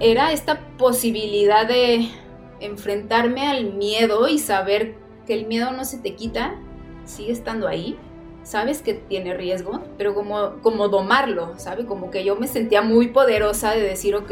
Era 0.00 0.32
esta 0.32 0.60
posibilidad 0.78 1.66
de 1.66 2.08
enfrentarme 2.60 3.48
al 3.48 3.74
miedo 3.74 4.28
y 4.28 4.38
saber 4.38 4.94
que 5.26 5.34
el 5.34 5.46
miedo 5.46 5.72
no 5.72 5.84
se 5.84 5.98
te 5.98 6.14
quita, 6.14 6.54
sigue 7.04 7.32
estando 7.32 7.66
ahí. 7.66 7.98
Sabes 8.44 8.80
que 8.80 8.94
tiene 8.94 9.34
riesgo, 9.34 9.82
pero 9.98 10.14
como, 10.14 10.60
como 10.62 10.88
domarlo, 10.88 11.58
¿sabe? 11.58 11.84
Como 11.84 12.10
que 12.10 12.24
yo 12.24 12.36
me 12.36 12.46
sentía 12.46 12.80
muy 12.80 13.08
poderosa 13.08 13.72
de 13.72 13.82
decir, 13.82 14.14
ok, 14.14 14.30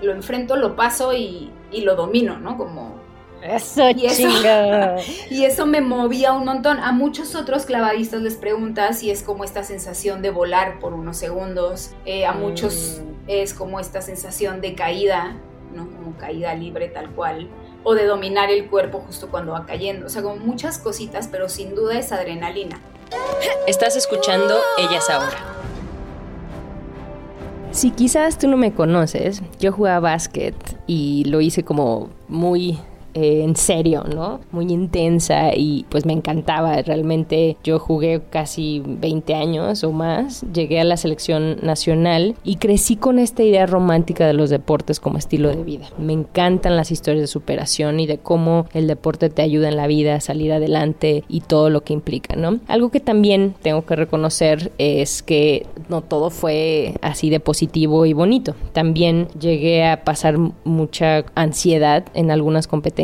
lo 0.00 0.12
enfrento, 0.12 0.56
lo 0.56 0.76
paso 0.76 1.12
y, 1.12 1.50
y 1.70 1.82
lo 1.82 1.96
domino, 1.96 2.38
¿no? 2.38 2.56
Como 2.56 3.01
eso, 3.42 3.90
y 3.90 4.06
eso, 4.06 4.28
y 5.30 5.44
eso 5.44 5.66
me 5.66 5.80
movía 5.80 6.32
un 6.32 6.44
montón. 6.44 6.78
A 6.78 6.92
muchos 6.92 7.34
otros 7.34 7.64
clavadistas 7.66 8.22
les 8.22 8.34
preguntas 8.36 8.98
si 8.98 9.10
es 9.10 9.22
como 9.22 9.44
esta 9.44 9.64
sensación 9.64 10.22
de 10.22 10.30
volar 10.30 10.78
por 10.78 10.94
unos 10.94 11.16
segundos. 11.16 11.90
Eh, 12.04 12.24
a 12.26 12.32
muchos 12.32 13.00
Mm. 13.02 13.24
es 13.28 13.54
como 13.54 13.80
esta 13.80 14.00
sensación 14.00 14.60
de 14.60 14.74
caída, 14.74 15.36
¿no? 15.74 15.88
Como 15.90 16.16
caída 16.16 16.54
libre 16.54 16.88
tal 16.88 17.10
cual. 17.10 17.48
O 17.84 17.94
de 17.94 18.06
dominar 18.06 18.50
el 18.50 18.68
cuerpo 18.68 19.02
justo 19.04 19.28
cuando 19.30 19.52
va 19.52 19.66
cayendo. 19.66 20.06
O 20.06 20.08
sea, 20.08 20.22
como 20.22 20.36
muchas 20.36 20.78
cositas, 20.78 21.28
pero 21.28 21.48
sin 21.48 21.74
duda 21.74 21.98
es 21.98 22.12
adrenalina. 22.12 22.80
Estás 23.66 23.96
escuchando 23.96 24.56
Ellas 24.78 25.10
Ahora. 25.10 25.36
Si 27.72 27.90
quizás 27.90 28.38
tú 28.38 28.48
no 28.48 28.56
me 28.56 28.72
conoces, 28.74 29.42
yo 29.58 29.72
jugaba 29.72 30.00
básquet 30.00 30.54
y 30.86 31.24
lo 31.24 31.40
hice 31.40 31.64
como 31.64 32.10
muy 32.28 32.78
eh, 33.14 33.42
en 33.42 33.56
serio, 33.56 34.04
¿no? 34.04 34.40
Muy 34.52 34.72
intensa 34.72 35.54
y 35.54 35.84
pues 35.90 36.06
me 36.06 36.12
encantaba. 36.12 36.80
Realmente 36.80 37.56
yo 37.62 37.78
jugué 37.78 38.22
casi 38.30 38.82
20 38.84 39.34
años 39.34 39.84
o 39.84 39.92
más, 39.92 40.44
llegué 40.52 40.80
a 40.80 40.84
la 40.84 40.96
selección 40.96 41.58
nacional 41.62 42.36
y 42.42 42.56
crecí 42.56 42.96
con 42.96 43.18
esta 43.18 43.42
idea 43.42 43.66
romántica 43.66 44.26
de 44.26 44.32
los 44.32 44.48
deportes 44.48 44.98
como 44.98 45.18
estilo 45.18 45.50
de 45.50 45.62
vida. 45.62 45.88
Me 45.98 46.14
encantan 46.14 46.76
las 46.76 46.90
historias 46.90 47.22
de 47.22 47.26
superación 47.26 48.00
y 48.00 48.06
de 48.06 48.18
cómo 48.18 48.66
el 48.72 48.86
deporte 48.86 49.28
te 49.28 49.42
ayuda 49.42 49.68
en 49.68 49.76
la 49.76 49.86
vida 49.86 50.14
a 50.14 50.20
salir 50.20 50.52
adelante 50.52 51.24
y 51.28 51.40
todo 51.40 51.68
lo 51.68 51.82
que 51.82 51.92
implica, 51.92 52.34
¿no? 52.36 52.60
Algo 52.66 52.90
que 52.90 53.00
también 53.00 53.54
tengo 53.62 53.84
que 53.84 53.96
reconocer 53.96 54.72
es 54.78 55.22
que 55.22 55.66
no 55.88 56.00
todo 56.00 56.30
fue 56.30 56.94
así 57.02 57.28
de 57.28 57.40
positivo 57.40 58.06
y 58.06 58.12
bonito. 58.14 58.54
También 58.72 59.28
llegué 59.38 59.84
a 59.84 60.04
pasar 60.04 60.38
mucha 60.64 61.24
ansiedad 61.34 62.04
en 62.14 62.30
algunas 62.30 62.66
competencias 62.66 63.01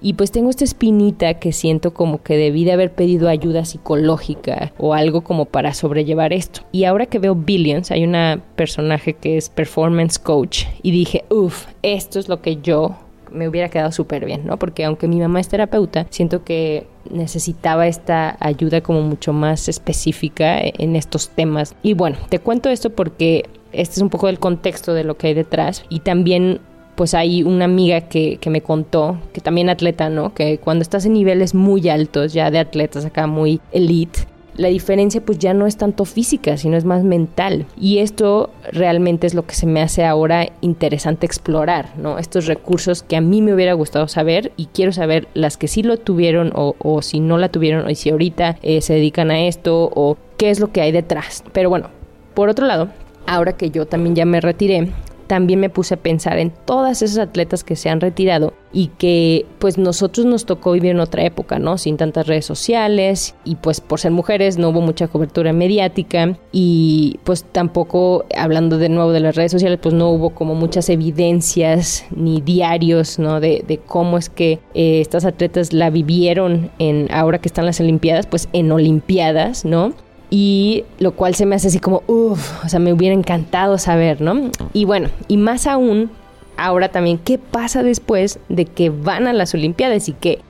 y 0.00 0.14
pues 0.14 0.30
tengo 0.30 0.50
esta 0.50 0.64
espinita 0.64 1.34
que 1.34 1.52
siento 1.52 1.94
como 1.94 2.22
que 2.22 2.36
debí 2.36 2.64
de 2.64 2.72
haber 2.72 2.92
pedido 2.92 3.28
ayuda 3.28 3.64
psicológica 3.64 4.72
o 4.78 4.94
algo 4.94 5.22
como 5.22 5.46
para 5.46 5.74
sobrellevar 5.74 6.32
esto. 6.32 6.62
Y 6.72 6.84
ahora 6.84 7.06
que 7.06 7.18
veo 7.18 7.34
Billions, 7.34 7.90
hay 7.90 8.04
una 8.04 8.42
personaje 8.56 9.14
que 9.14 9.36
es 9.36 9.48
performance 9.48 10.18
coach 10.18 10.64
y 10.82 10.90
dije, 10.90 11.24
uff, 11.30 11.66
esto 11.82 12.18
es 12.18 12.28
lo 12.28 12.42
que 12.42 12.56
yo 12.56 12.96
me 13.32 13.48
hubiera 13.48 13.68
quedado 13.68 13.92
súper 13.92 14.24
bien, 14.24 14.46
¿no? 14.46 14.58
Porque 14.58 14.84
aunque 14.84 15.08
mi 15.08 15.18
mamá 15.18 15.40
es 15.40 15.48
terapeuta, 15.48 16.06
siento 16.10 16.44
que 16.44 16.86
necesitaba 17.10 17.86
esta 17.86 18.36
ayuda 18.40 18.80
como 18.80 19.02
mucho 19.02 19.32
más 19.32 19.68
específica 19.68 20.58
en 20.60 20.96
estos 20.96 21.30
temas. 21.30 21.74
Y 21.82 21.94
bueno, 21.94 22.16
te 22.28 22.38
cuento 22.38 22.68
esto 22.68 22.90
porque 22.90 23.48
este 23.72 23.96
es 23.96 24.02
un 24.02 24.10
poco 24.10 24.28
el 24.28 24.38
contexto 24.38 24.94
de 24.94 25.04
lo 25.04 25.16
que 25.16 25.28
hay 25.28 25.34
detrás 25.34 25.84
y 25.88 26.00
también 26.00 26.60
pues 26.98 27.14
hay 27.14 27.44
una 27.44 27.66
amiga 27.66 28.00
que, 28.00 28.38
que, 28.38 28.50
me 28.50 28.60
contó, 28.60 29.18
que 29.32 29.40
también 29.40 29.70
atleta, 29.70 30.10
¿no? 30.10 30.34
Que 30.34 30.58
cuando 30.58 30.82
estás 30.82 31.06
en 31.06 31.12
niveles 31.12 31.54
muy 31.54 31.88
altos, 31.88 32.32
ya 32.32 32.50
de 32.50 32.58
atletas 32.58 33.04
acá 33.04 33.28
muy 33.28 33.60
elite, 33.70 34.26
la 34.56 34.66
diferencia 34.66 35.20
pues 35.20 35.38
ya 35.38 35.54
no 35.54 35.68
es 35.68 35.76
tanto 35.76 36.04
física, 36.04 36.56
sino 36.56 36.76
es 36.76 36.84
más 36.84 37.04
mental. 37.04 37.66
Y 37.80 37.98
esto 37.98 38.50
realmente 38.72 39.28
es 39.28 39.34
lo 39.34 39.46
que 39.46 39.54
se 39.54 39.66
me 39.66 39.80
hace 39.80 40.04
ahora 40.04 40.48
interesante 40.60 41.24
explorar, 41.24 41.90
¿no? 41.96 42.18
Estos 42.18 42.46
recursos 42.46 43.04
que 43.04 43.14
a 43.14 43.20
mí 43.20 43.42
me 43.42 43.54
hubiera 43.54 43.74
gustado 43.74 44.08
saber 44.08 44.50
y 44.56 44.66
quiero 44.66 44.90
saber 44.90 45.28
las 45.34 45.56
que 45.56 45.68
sí 45.68 45.84
lo 45.84 45.98
tuvieron 45.98 46.50
o, 46.56 46.74
o 46.80 47.00
si 47.00 47.20
no 47.20 47.38
la 47.38 47.48
tuvieron 47.48 47.86
o 47.86 47.94
si 47.94 48.10
ahorita 48.10 48.56
eh, 48.62 48.80
se 48.80 48.94
dedican 48.94 49.30
a 49.30 49.46
esto 49.46 49.88
o 49.94 50.16
qué 50.36 50.50
es 50.50 50.58
lo 50.58 50.72
que 50.72 50.80
hay 50.80 50.90
detrás. 50.90 51.44
Pero 51.52 51.70
bueno, 51.70 51.90
por 52.34 52.48
otro 52.48 52.66
lado, 52.66 52.88
ahora 53.24 53.52
que 53.52 53.70
yo 53.70 53.86
también 53.86 54.16
ya 54.16 54.24
me 54.24 54.40
retiré, 54.40 54.88
también 55.28 55.60
me 55.60 55.70
puse 55.70 55.94
a 55.94 55.98
pensar 55.98 56.38
en 56.38 56.50
todas 56.64 57.02
esas 57.02 57.18
atletas 57.18 57.62
que 57.62 57.76
se 57.76 57.90
han 57.90 58.00
retirado 58.00 58.54
y 58.72 58.88
que 58.98 59.46
pues 59.58 59.78
nosotros 59.78 60.26
nos 60.26 60.44
tocó 60.44 60.72
vivir 60.72 60.90
en 60.90 61.00
otra 61.00 61.24
época, 61.24 61.58
¿no? 61.58 61.78
Sin 61.78 61.96
tantas 61.96 62.26
redes 62.26 62.44
sociales 62.44 63.34
y 63.44 63.54
pues 63.56 63.80
por 63.80 64.00
ser 64.00 64.10
mujeres 64.10 64.58
no 64.58 64.70
hubo 64.70 64.80
mucha 64.80 65.08
cobertura 65.08 65.52
mediática 65.52 66.36
y 66.50 67.20
pues 67.24 67.44
tampoco, 67.44 68.24
hablando 68.36 68.78
de 68.78 68.88
nuevo 68.88 69.12
de 69.12 69.20
las 69.20 69.36
redes 69.36 69.52
sociales, 69.52 69.78
pues 69.80 69.94
no 69.94 70.10
hubo 70.10 70.30
como 70.30 70.54
muchas 70.54 70.88
evidencias 70.88 72.04
ni 72.10 72.40
diarios, 72.40 73.18
¿no? 73.18 73.40
De, 73.40 73.64
de 73.66 73.78
cómo 73.78 74.18
es 74.18 74.28
que 74.28 74.60
eh, 74.74 75.00
estas 75.00 75.24
atletas 75.24 75.72
la 75.72 75.90
vivieron 75.90 76.70
en 76.78 77.08
ahora 77.12 77.38
que 77.38 77.48
están 77.48 77.66
las 77.66 77.80
Olimpiadas, 77.80 78.26
pues 78.26 78.48
en 78.52 78.72
Olimpiadas, 78.72 79.64
¿no? 79.64 79.92
Y 80.30 80.84
lo 80.98 81.12
cual 81.12 81.34
se 81.34 81.46
me 81.46 81.56
hace 81.56 81.68
así 81.68 81.78
como, 81.78 82.02
uff, 82.06 82.64
o 82.64 82.68
sea, 82.68 82.80
me 82.80 82.92
hubiera 82.92 83.14
encantado 83.14 83.78
saber, 83.78 84.20
¿no? 84.20 84.50
Y 84.72 84.84
bueno, 84.84 85.08
y 85.26 85.36
más 85.36 85.66
aún, 85.66 86.10
ahora 86.56 86.90
también, 86.90 87.18
¿qué 87.18 87.38
pasa 87.38 87.82
después 87.82 88.38
de 88.48 88.66
que 88.66 88.90
van 88.90 89.26
a 89.26 89.32
las 89.32 89.54
Olimpiadas 89.54 90.08
y 90.08 90.12
que 90.12 90.40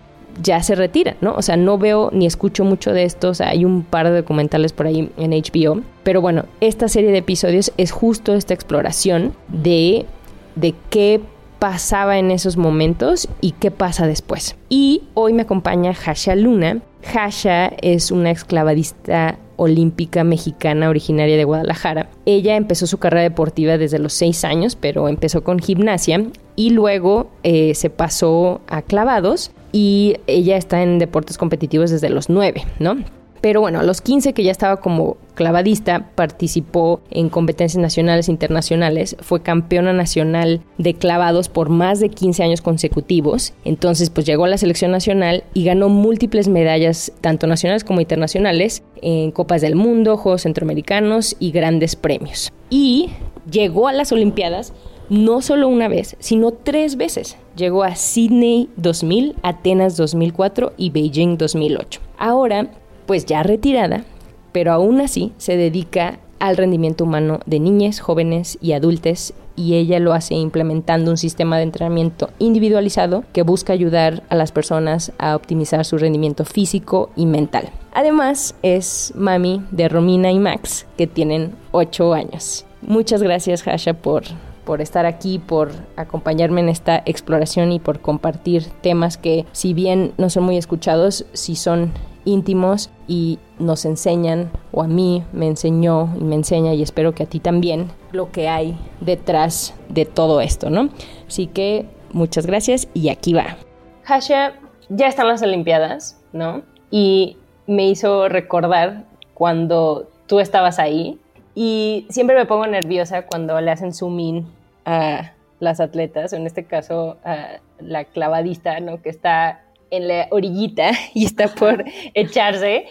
ya 0.42 0.62
se 0.62 0.74
retiran, 0.74 1.16
¿no? 1.20 1.34
O 1.34 1.42
sea, 1.42 1.56
no 1.56 1.78
veo 1.78 2.10
ni 2.12 2.26
escucho 2.26 2.64
mucho 2.64 2.92
de 2.92 3.04
esto, 3.04 3.30
o 3.30 3.34
sea, 3.34 3.50
hay 3.50 3.64
un 3.64 3.82
par 3.82 4.06
de 4.06 4.16
documentales 4.16 4.72
por 4.72 4.86
ahí 4.86 5.10
en 5.16 5.30
HBO, 5.30 5.82
pero 6.02 6.20
bueno, 6.20 6.44
esta 6.60 6.88
serie 6.88 7.10
de 7.10 7.18
episodios 7.18 7.72
es 7.76 7.90
justo 7.90 8.34
esta 8.34 8.54
exploración 8.54 9.34
de, 9.48 10.06
de 10.54 10.74
qué 10.90 11.20
pasaba 11.58 12.18
en 12.18 12.30
esos 12.30 12.56
momentos 12.56 13.28
y 13.40 13.52
qué 13.52 13.70
pasa 13.70 14.06
después. 14.06 14.56
Y 14.68 15.02
hoy 15.14 15.32
me 15.32 15.42
acompaña 15.42 15.92
Hasha 15.92 16.36
Luna. 16.36 16.82
Hasha 17.12 17.72
es 17.82 18.10
una 18.10 18.30
exclavadista 18.30 19.38
olímpica 19.58 20.24
mexicana 20.24 20.88
originaria 20.88 21.36
de 21.36 21.44
Guadalajara. 21.44 22.08
Ella 22.24 22.56
empezó 22.56 22.86
su 22.86 22.96
carrera 22.98 23.22
deportiva 23.22 23.76
desde 23.76 23.98
los 23.98 24.14
seis 24.14 24.44
años, 24.44 24.76
pero 24.76 25.08
empezó 25.08 25.44
con 25.44 25.58
gimnasia 25.58 26.24
y 26.56 26.70
luego 26.70 27.30
eh, 27.42 27.74
se 27.74 27.90
pasó 27.90 28.62
a 28.68 28.80
clavados 28.80 29.50
y 29.72 30.16
ella 30.26 30.56
está 30.56 30.82
en 30.82 30.98
deportes 30.98 31.36
competitivos 31.36 31.90
desde 31.90 32.08
los 32.08 32.30
nueve, 32.30 32.64
¿no? 32.78 32.96
Pero 33.40 33.60
bueno, 33.60 33.80
a 33.80 33.82
los 33.82 34.00
15 34.00 34.32
que 34.32 34.44
ya 34.44 34.50
estaba 34.50 34.78
como 34.78 35.16
clavadista, 35.34 36.10
participó 36.14 37.00
en 37.10 37.28
competencias 37.28 37.80
nacionales 37.80 38.28
e 38.28 38.32
internacionales, 38.32 39.16
fue 39.20 39.42
campeona 39.42 39.92
nacional 39.92 40.62
de 40.78 40.94
clavados 40.94 41.48
por 41.48 41.68
más 41.68 42.00
de 42.00 42.08
15 42.08 42.42
años 42.42 42.60
consecutivos, 42.60 43.54
entonces 43.64 44.10
pues 44.10 44.26
llegó 44.26 44.46
a 44.46 44.48
la 44.48 44.58
selección 44.58 44.90
nacional 44.90 45.44
y 45.54 45.64
ganó 45.64 45.88
múltiples 45.88 46.48
medallas, 46.48 47.12
tanto 47.20 47.46
nacionales 47.46 47.84
como 47.84 48.00
internacionales, 48.00 48.82
en 49.00 49.30
Copas 49.30 49.60
del 49.60 49.76
Mundo, 49.76 50.16
Juegos 50.16 50.42
Centroamericanos 50.42 51.36
y 51.38 51.52
grandes 51.52 51.94
premios. 51.94 52.52
Y 52.68 53.10
llegó 53.50 53.86
a 53.86 53.92
las 53.92 54.10
Olimpiadas 54.10 54.72
no 55.08 55.40
solo 55.40 55.68
una 55.68 55.88
vez, 55.88 56.16
sino 56.18 56.52
tres 56.52 56.96
veces. 56.96 57.36
Llegó 57.56 57.82
a 57.82 57.94
Sydney 57.96 58.68
2000, 58.76 59.36
Atenas 59.42 59.96
2004 59.96 60.74
y 60.76 60.90
Beijing 60.90 61.38
2008. 61.38 62.00
Ahora 62.18 62.70
pues 63.08 63.24
ya 63.24 63.42
retirada, 63.42 64.04
pero 64.52 64.70
aún 64.70 65.00
así 65.00 65.32
se 65.38 65.56
dedica 65.56 66.18
al 66.40 66.58
rendimiento 66.58 67.04
humano 67.04 67.40
de 67.46 67.58
niñas, 67.58 68.00
jóvenes 68.00 68.58
y 68.60 68.72
adultos 68.72 69.32
y 69.56 69.76
ella 69.76 69.98
lo 69.98 70.12
hace 70.12 70.34
implementando 70.34 71.10
un 71.10 71.16
sistema 71.16 71.56
de 71.56 71.62
entrenamiento 71.62 72.28
individualizado 72.38 73.24
que 73.32 73.42
busca 73.42 73.72
ayudar 73.72 74.22
a 74.28 74.34
las 74.34 74.52
personas 74.52 75.10
a 75.18 75.34
optimizar 75.36 75.86
su 75.86 75.96
rendimiento 75.96 76.44
físico 76.44 77.08
y 77.16 77.24
mental. 77.24 77.70
Además 77.94 78.54
es 78.62 79.14
mami 79.16 79.62
de 79.70 79.88
Romina 79.88 80.30
y 80.30 80.38
Max 80.38 80.86
que 80.98 81.06
tienen 81.06 81.54
8 81.72 82.12
años. 82.12 82.66
Muchas 82.82 83.22
gracias 83.22 83.66
Hasha 83.66 83.94
por 83.94 84.24
por 84.66 84.82
estar 84.82 85.06
aquí, 85.06 85.38
por 85.38 85.70
acompañarme 85.96 86.60
en 86.60 86.68
esta 86.68 87.02
exploración 87.06 87.72
y 87.72 87.78
por 87.78 88.00
compartir 88.00 88.66
temas 88.82 89.16
que 89.16 89.46
si 89.52 89.72
bien 89.72 90.12
no 90.18 90.28
son 90.28 90.44
muy 90.44 90.58
escuchados, 90.58 91.24
sí 91.32 91.56
son 91.56 91.90
íntimos 92.28 92.90
y 93.06 93.38
nos 93.58 93.84
enseñan, 93.84 94.50
o 94.70 94.82
a 94.82 94.86
mí 94.86 95.24
me 95.32 95.46
enseñó 95.46 96.14
y 96.20 96.24
me 96.24 96.34
enseña 96.36 96.74
y 96.74 96.82
espero 96.82 97.14
que 97.14 97.24
a 97.24 97.26
ti 97.26 97.40
también, 97.40 97.88
lo 98.12 98.30
que 98.30 98.48
hay 98.48 98.76
detrás 99.00 99.74
de 99.88 100.04
todo 100.04 100.40
esto, 100.40 100.70
¿no? 100.70 100.90
Así 101.26 101.46
que 101.46 101.86
muchas 102.12 102.46
gracias 102.46 102.88
y 102.94 103.08
aquí 103.08 103.32
va. 103.32 103.56
Hasha, 104.04 104.54
ya 104.88 105.06
están 105.08 105.28
las 105.28 105.42
Olimpiadas, 105.42 106.20
¿no? 106.32 106.62
Y 106.90 107.36
me 107.66 107.88
hizo 107.88 108.28
recordar 108.28 109.04
cuando 109.34 110.08
tú 110.26 110.40
estabas 110.40 110.78
ahí 110.78 111.18
y 111.54 112.06
siempre 112.10 112.36
me 112.36 112.46
pongo 112.46 112.66
nerviosa 112.66 113.26
cuando 113.26 113.60
le 113.60 113.70
hacen 113.70 113.92
zoom 113.92 114.20
in 114.20 114.46
a 114.84 115.32
las 115.60 115.80
atletas, 115.80 116.32
en 116.32 116.46
este 116.46 116.64
caso 116.64 117.16
a 117.24 117.58
la 117.80 118.04
clavadista, 118.04 118.80
¿no? 118.80 119.02
Que 119.02 119.10
está 119.10 119.62
en 119.90 120.08
la 120.08 120.28
orillita 120.30 120.92
y 121.14 121.24
está 121.26 121.48
por 121.48 121.84
echarse. 122.14 122.86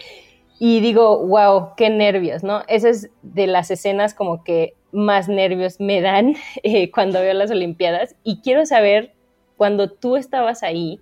Y 0.60 0.80
digo, 0.80 1.24
wow, 1.26 1.74
qué 1.76 1.88
nervios, 1.88 2.42
¿no? 2.42 2.62
Esa 2.66 2.88
es 2.88 3.10
de 3.22 3.46
las 3.46 3.70
escenas 3.70 4.12
como 4.12 4.42
que 4.42 4.74
más 4.90 5.28
nervios 5.28 5.78
me 5.80 6.00
dan 6.00 6.34
eh, 6.62 6.90
cuando 6.90 7.20
veo 7.20 7.34
las 7.34 7.50
Olimpiadas. 7.50 8.16
Y 8.24 8.40
quiero 8.40 8.66
saber, 8.66 9.14
cuando 9.56 9.90
tú 9.90 10.16
estabas 10.16 10.62
ahí, 10.62 11.00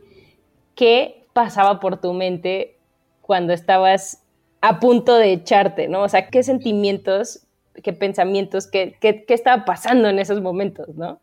¿qué 0.75 1.26
pasaba 1.32 1.81
por 1.81 2.00
tu 2.00 2.12
mente 2.12 2.78
cuando 3.20 3.52
estabas 3.52 4.22
a 4.60 4.81
punto 4.81 5.16
de 5.16 5.32
echarte, 5.32 5.88
¿no? 5.88 6.02
O 6.02 6.08
sea, 6.08 6.28
¿qué 6.28 6.43
sentimientos, 6.43 7.46
qué 7.82 7.93
pensamientos, 7.93 8.66
qué, 8.66 8.96
qué, 9.00 9.25
qué 9.25 9.34
estaba 9.34 9.64
pasando 9.64 10.08
en 10.08 10.19
esos 10.19 10.40
momentos, 10.40 10.88
¿no? 10.96 11.20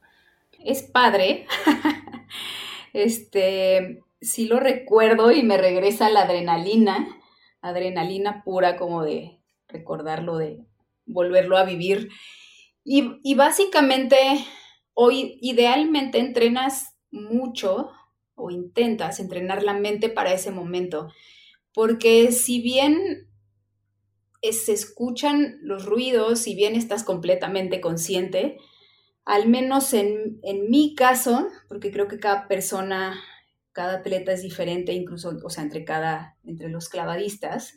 Es 0.64 0.84
padre. 0.84 1.46
este, 2.94 4.02
sí 4.24 4.46
lo 4.48 4.60
recuerdo 4.60 5.32
y 5.32 5.44
me 5.44 5.58
regresa 5.58 6.10
la 6.10 6.22
adrenalina, 6.22 7.08
adrenalina 7.62 8.44
pura 8.44 8.78
como 8.78 9.04
de 9.04 9.40
recordarlo, 9.68 10.38
de 10.38 10.66
volverlo 11.06 11.58
a 11.58 11.66
vivir. 11.66 12.10
Y, 12.86 13.36
básicamente, 13.36 14.18
hoy 14.94 15.38
idealmente 15.42 16.20
entrenas 16.20 16.96
mucho 17.12 17.92
o 18.36 18.50
intentas 18.50 19.20
entrenar 19.20 19.64
la 19.64 19.74
mente 19.74 20.10
para 20.10 20.34
ese 20.34 20.52
momento, 20.52 21.10
porque 21.74 22.32
si 22.32 22.62
bien 22.62 23.30
se 24.42 24.74
escuchan 24.74 25.60
los 25.62 25.86
ruidos, 25.86 26.40
si 26.40 26.56
bien 26.56 26.76
estás 26.76 27.04
completamente 27.04 27.80
consciente, 27.80 28.58
al 29.24 29.48
menos 29.48 29.94
en, 29.94 30.40
en 30.44 30.70
mi 30.70 30.96
caso, 30.96 31.48
porque 31.70 31.92
creo 31.92 32.10
que 32.10 32.20
cada 32.20 32.50
persona 32.50 33.16
cada 33.74 33.96
atleta 33.96 34.32
es 34.32 34.44
diferente, 34.44 34.94
incluso, 34.94 35.38
o 35.44 35.50
sea, 35.50 35.64
entre 35.64 35.84
cada, 35.84 36.38
entre 36.46 36.70
los 36.70 36.90
clavadistas, 36.90 37.74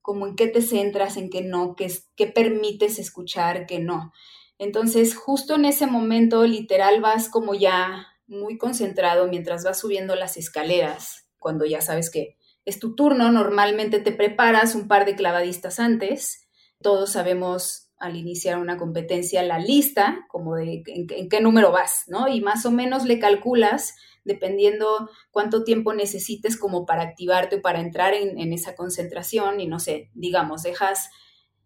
como 0.00 0.26
en 0.26 0.36
qué 0.36 0.48
te 0.48 0.62
centras, 0.62 1.16
en 1.16 1.30
qué 1.30 1.42
no, 1.42 1.76
qué, 1.76 1.92
qué 2.16 2.26
permites 2.26 2.98
escuchar, 2.98 3.66
qué 3.66 3.78
no. 3.78 4.12
Entonces, 4.58 5.16
justo 5.16 5.56
en 5.56 5.64
ese 5.64 5.86
momento, 5.86 6.46
literal, 6.46 7.00
vas 7.00 7.28
como 7.28 7.54
ya 7.54 8.06
muy 8.26 8.56
concentrado 8.56 9.26
mientras 9.28 9.64
vas 9.64 9.80
subiendo 9.80 10.14
las 10.14 10.36
escaleras, 10.36 11.26
cuando 11.38 11.66
ya 11.66 11.80
sabes 11.80 12.10
que 12.10 12.36
es 12.64 12.78
tu 12.78 12.94
turno, 12.94 13.30
normalmente 13.32 13.98
te 13.98 14.12
preparas 14.12 14.76
un 14.76 14.86
par 14.86 15.04
de 15.04 15.16
clavadistas 15.16 15.80
antes, 15.80 16.48
todos 16.80 17.10
sabemos 17.10 17.90
al 17.98 18.16
iniciar 18.16 18.58
una 18.58 18.76
competencia 18.76 19.42
la 19.42 19.58
lista, 19.58 20.26
como 20.28 20.56
de 20.56 20.82
en, 20.86 21.06
en 21.10 21.28
qué 21.28 21.40
número 21.40 21.70
vas, 21.70 22.04
¿no? 22.06 22.28
Y 22.28 22.40
más 22.40 22.66
o 22.66 22.70
menos 22.70 23.04
le 23.04 23.18
calculas 23.18 23.94
dependiendo 24.24 25.10
cuánto 25.30 25.64
tiempo 25.64 25.92
necesites 25.94 26.56
como 26.56 26.86
para 26.86 27.02
activarte 27.02 27.56
o 27.56 27.62
para 27.62 27.80
entrar 27.80 28.14
en, 28.14 28.52
esa 28.52 28.74
concentración 28.74 29.60
y 29.60 29.66
no 29.66 29.78
sé, 29.78 30.10
digamos, 30.14 30.62
dejas 30.62 31.10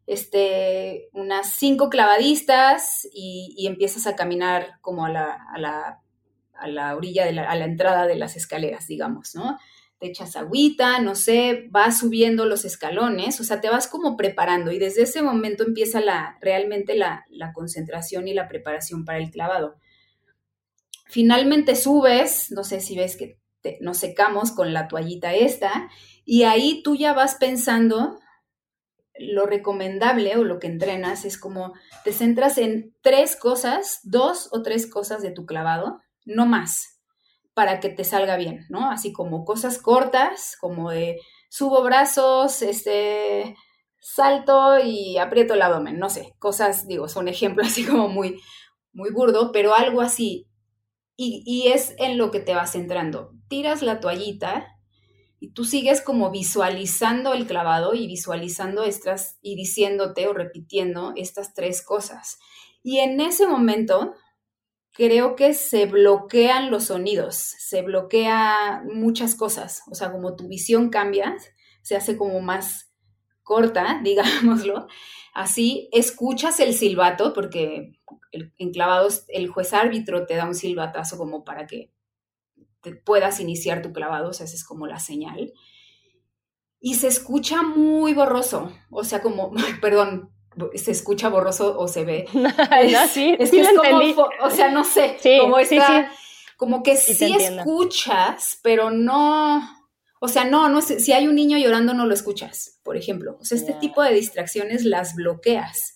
este, 0.06 1.08
unas 1.12 1.50
cinco 1.52 1.90
clavadistas 1.90 3.06
y, 3.12 3.66
empiezas 3.66 4.06
a 4.06 4.16
caminar 4.16 4.78
como 4.80 5.06
a 5.06 5.10
la, 5.10 5.38
a 5.52 5.58
la, 5.58 6.00
a 6.54 6.68
la 6.68 6.96
orilla, 6.96 7.26
de 7.26 7.32
la, 7.32 7.50
a 7.50 7.56
la 7.56 7.64
entrada 7.64 8.06
de 8.06 8.16
las 8.16 8.36
escaleras, 8.36 8.86
digamos, 8.86 9.34
¿no? 9.34 9.58
Te 9.98 10.08
echas 10.08 10.36
agüita, 10.36 11.00
no 11.00 11.14
sé, 11.14 11.68
vas 11.70 11.98
subiendo 11.98 12.44
los 12.44 12.66
escalones, 12.66 13.40
o 13.40 13.44
sea, 13.44 13.62
te 13.62 13.70
vas 13.70 13.88
como 13.88 14.16
preparando 14.16 14.70
y 14.70 14.78
desde 14.78 15.02
ese 15.02 15.22
momento 15.22 15.64
empieza 15.64 16.00
la, 16.00 16.36
realmente 16.42 16.94
la, 16.94 17.24
la 17.30 17.52
concentración 17.52 18.28
y 18.28 18.34
la 18.34 18.46
preparación 18.46 19.04
para 19.04 19.18
el 19.18 19.30
clavado. 19.30 19.76
Finalmente 21.08 21.76
subes, 21.76 22.50
no 22.50 22.64
sé 22.64 22.80
si 22.80 22.96
ves 22.96 23.16
que 23.16 23.40
nos 23.80 23.98
secamos 23.98 24.52
con 24.52 24.72
la 24.72 24.88
toallita 24.88 25.34
esta, 25.34 25.90
y 26.24 26.44
ahí 26.44 26.82
tú 26.82 26.94
ya 26.96 27.12
vas 27.12 27.36
pensando, 27.36 28.18
lo 29.18 29.46
recomendable 29.46 30.36
o 30.36 30.44
lo 30.44 30.58
que 30.58 30.66
entrenas 30.66 31.24
es 31.24 31.38
como 31.38 31.72
te 32.04 32.12
centras 32.12 32.58
en 32.58 32.94
tres 33.00 33.36
cosas, 33.36 34.00
dos 34.02 34.48
o 34.52 34.62
tres 34.62 34.90
cosas 34.90 35.22
de 35.22 35.30
tu 35.30 35.46
clavado, 35.46 36.00
no 36.24 36.46
más, 36.46 37.00
para 37.54 37.80
que 37.80 37.88
te 37.88 38.04
salga 38.04 38.36
bien, 38.36 38.66
¿no? 38.68 38.90
Así 38.90 39.12
como 39.12 39.44
cosas 39.44 39.78
cortas, 39.78 40.56
como 40.60 40.90
de 40.90 41.18
subo 41.48 41.82
brazos, 41.82 42.60
este, 42.62 43.56
salto 44.00 44.78
y 44.78 45.18
aprieto 45.18 45.54
el 45.54 45.62
abdomen, 45.62 45.98
no 45.98 46.10
sé, 46.10 46.34
cosas, 46.38 46.86
digo, 46.86 47.08
son 47.08 47.28
ejemplos 47.28 47.66
así 47.68 47.84
como 47.84 48.08
muy, 48.08 48.40
muy 48.92 49.10
burdo, 49.10 49.52
pero 49.52 49.74
algo 49.74 50.00
así, 50.00 50.46
y, 51.16 51.68
es 51.68 51.94
en 51.98 52.18
lo 52.18 52.30
que 52.30 52.40
te 52.40 52.54
vas 52.54 52.72
centrando. 52.72 53.32
Tiras 53.48 53.82
la 53.82 54.00
toallita 54.00 54.66
y 55.40 55.52
tú 55.52 55.64
sigues 55.64 56.00
como 56.00 56.30
visualizando 56.30 57.32
el 57.32 57.46
clavado 57.46 57.94
y 57.94 58.06
visualizando 58.06 58.84
estas 58.84 59.38
y 59.40 59.56
diciéndote 59.56 60.28
o 60.28 60.34
repitiendo 60.34 61.12
estas 61.16 61.54
tres 61.54 61.82
cosas. 61.82 62.38
Y 62.82 62.98
en 62.98 63.20
ese 63.20 63.46
momento 63.46 64.14
creo 64.92 65.36
que 65.36 65.54
se 65.54 65.86
bloquean 65.86 66.70
los 66.70 66.84
sonidos, 66.84 67.36
se 67.36 67.82
bloquea 67.82 68.82
muchas 68.92 69.34
cosas, 69.34 69.82
o 69.90 69.94
sea, 69.94 70.10
como 70.10 70.36
tu 70.36 70.48
visión 70.48 70.88
cambia, 70.88 71.36
se 71.82 71.96
hace 71.96 72.16
como 72.16 72.40
más 72.40 72.85
corta, 73.46 74.00
digámoslo. 74.04 74.88
Así 75.32 75.88
escuchas 75.92 76.60
el 76.60 76.74
silbato, 76.74 77.32
porque 77.32 77.98
en 78.32 78.72
clavados 78.72 79.24
el 79.28 79.48
juez 79.48 79.72
árbitro 79.72 80.26
te 80.26 80.34
da 80.34 80.44
un 80.44 80.54
silbatazo 80.54 81.16
como 81.16 81.44
para 81.44 81.66
que 81.66 81.92
te 82.82 82.94
puedas 82.94 83.40
iniciar 83.40 83.82
tu 83.82 83.92
clavado, 83.92 84.30
o 84.30 84.32
sea, 84.32 84.44
esa 84.44 84.56
es 84.56 84.64
como 84.64 84.86
la 84.86 84.98
señal. 84.98 85.52
Y 86.80 86.94
se 86.94 87.08
escucha 87.08 87.62
muy 87.62 88.14
borroso, 88.14 88.72
o 88.90 89.04
sea, 89.04 89.22
como, 89.22 89.52
perdón, 89.80 90.30
se 90.74 90.90
escucha 90.90 91.28
borroso 91.28 91.78
o 91.78 91.86
se 91.88 92.04
ve. 92.04 92.26
Es, 92.80 93.10
sí, 93.10 93.36
es, 93.38 93.50
que 93.50 93.60
es 93.60 93.68
como, 93.68 94.28
o 94.42 94.50
sea, 94.50 94.70
no 94.70 94.84
sé, 94.84 95.18
como 95.40 95.58
está, 95.58 96.10
como 96.56 96.82
que 96.82 96.96
sí 96.96 97.34
escuchas, 97.34 98.58
pero 98.62 98.90
no, 98.90 99.62
o 100.20 100.28
sea, 100.28 100.44
no, 100.44 100.68
no 100.68 100.80
si 100.82 101.12
hay 101.12 101.28
un 101.28 101.34
niño 101.34 101.58
llorando 101.58 101.92
no 101.94 102.06
lo 102.06 102.14
escuchas, 102.14 102.80
por 102.82 102.96
ejemplo. 102.96 103.36
O 103.40 103.44
sea, 103.44 103.58
este 103.58 103.74
tipo 103.74 104.02
de 104.02 104.14
distracciones 104.14 104.84
las 104.84 105.14
bloqueas. 105.14 105.94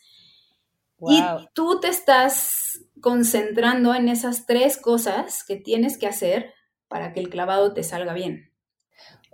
Y 1.08 1.22
tú 1.54 1.80
te 1.80 1.88
estás 1.88 2.84
concentrando 3.00 3.94
en 3.94 4.08
esas 4.08 4.44
tres 4.44 4.76
cosas 4.76 5.44
que 5.44 5.56
tienes 5.56 5.96
que 5.96 6.06
hacer 6.06 6.52
para 6.88 7.14
que 7.14 7.20
el 7.20 7.30
clavado 7.30 7.72
te 7.72 7.82
salga 7.82 8.12
bien. 8.12 8.52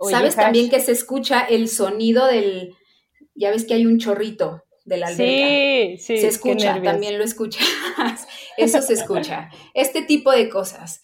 Sabes 0.09 0.35
también 0.35 0.69
que 0.69 0.79
se 0.79 0.93
escucha 0.93 1.41
el 1.41 1.67
sonido 1.67 2.25
del, 2.27 2.73
ya 3.35 3.51
ves 3.51 3.65
que 3.65 3.73
hay 3.73 3.85
un 3.85 3.99
chorrito 3.99 4.63
de 4.85 4.97
la 4.97 5.07
alberca. 5.07 5.23
Sí, 5.25 5.97
sí. 5.97 6.17
Se 6.19 6.27
escucha, 6.27 6.81
también 6.81 7.17
lo 7.17 7.25
escuchas. 7.25 7.67
Eso 8.57 8.81
se 8.81 8.93
escucha. 8.93 9.49
Este 9.73 10.01
tipo 10.03 10.31
de 10.31 10.47
cosas 10.47 11.01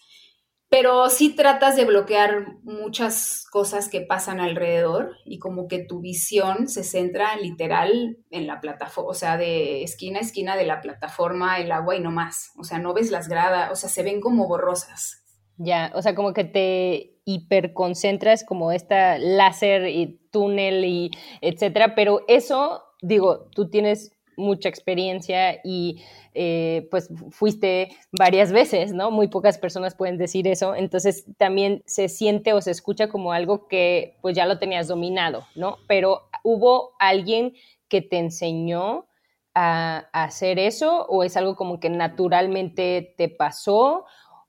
pero 0.74 1.08
sí 1.08 1.36
tratas 1.36 1.76
de 1.76 1.84
bloquear 1.84 2.56
muchas 2.64 3.46
cosas 3.52 3.88
que 3.88 4.00
pasan 4.00 4.40
alrededor 4.40 5.12
y 5.24 5.38
como 5.38 5.68
que 5.68 5.78
tu 5.78 6.00
visión 6.00 6.66
se 6.66 6.82
centra 6.82 7.36
literal 7.36 8.18
en 8.32 8.48
la 8.48 8.60
plataforma, 8.60 9.08
o 9.08 9.14
sea, 9.14 9.36
de 9.36 9.84
esquina 9.84 10.18
a 10.18 10.22
esquina 10.22 10.56
de 10.56 10.66
la 10.66 10.80
plataforma, 10.80 11.60
el 11.60 11.70
agua 11.70 11.94
y 11.94 12.00
no 12.00 12.10
más. 12.10 12.50
O 12.58 12.64
sea, 12.64 12.80
no 12.80 12.92
ves 12.92 13.12
las 13.12 13.28
gradas, 13.28 13.70
o 13.70 13.76
sea, 13.76 13.88
se 13.88 14.02
ven 14.02 14.20
como 14.20 14.48
borrosas. 14.48 15.22
Ya, 15.58 15.92
o 15.94 16.02
sea, 16.02 16.16
como 16.16 16.32
que 16.32 16.42
te 16.42 17.20
hiperconcentras 17.24 18.42
como 18.42 18.72
esta 18.72 19.16
láser 19.18 19.86
y 19.86 20.28
túnel 20.32 20.84
y 20.84 21.12
etcétera, 21.40 21.94
pero 21.94 22.22
eso, 22.26 22.82
digo, 23.00 23.48
tú 23.54 23.70
tienes 23.70 24.10
mucha 24.36 24.68
experiencia 24.68 25.60
y 25.64 26.02
eh, 26.34 26.88
pues 26.90 27.08
fuiste 27.30 27.96
varias 28.12 28.52
veces, 28.52 28.92
¿no? 28.92 29.10
Muy 29.10 29.28
pocas 29.28 29.58
personas 29.58 29.94
pueden 29.94 30.18
decir 30.18 30.48
eso, 30.48 30.74
entonces 30.74 31.26
también 31.36 31.82
se 31.86 32.08
siente 32.08 32.52
o 32.52 32.60
se 32.60 32.70
escucha 32.70 33.08
como 33.08 33.32
algo 33.32 33.68
que 33.68 34.16
pues 34.20 34.36
ya 34.36 34.46
lo 34.46 34.58
tenías 34.58 34.88
dominado, 34.88 35.46
¿no? 35.54 35.78
Pero 35.86 36.22
hubo 36.42 36.92
alguien 36.98 37.54
que 37.88 38.02
te 38.02 38.18
enseñó 38.18 39.06
a, 39.54 40.08
hacer 40.12 40.58
eso 40.58 41.06
o 41.06 41.22
es 41.22 41.36
algo 41.36 41.56
como 41.56 41.78
que 41.78 41.90
naturalmente 41.90 43.14
te 43.16 43.28
pasó 43.28 44.04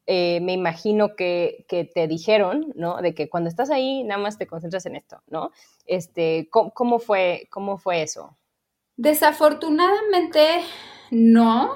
eh, 0.07 0.39
me 0.41 0.53
imagino 0.53 1.15
que, 1.15 1.65
te 1.67 2.07
dijeron, 2.07 2.73
¿no? 2.75 3.01
De 3.01 3.15
que 3.15 3.27
cuando 3.27 3.49
estás 3.49 3.71
ahí, 3.71 4.03
nada 4.03 4.21
más 4.21 4.37
te 4.37 4.45
concentras 4.45 4.85
en 4.85 4.95
esto, 4.95 5.21
¿no? 5.27 5.51
Este, 5.87 6.47
¿cómo, 6.51 6.99
fue, 6.99 7.47
cómo 7.49 7.77
fue 7.77 8.03
eso? 8.03 8.37
Desafortunadamente, 8.97 10.61
no. 11.11 11.73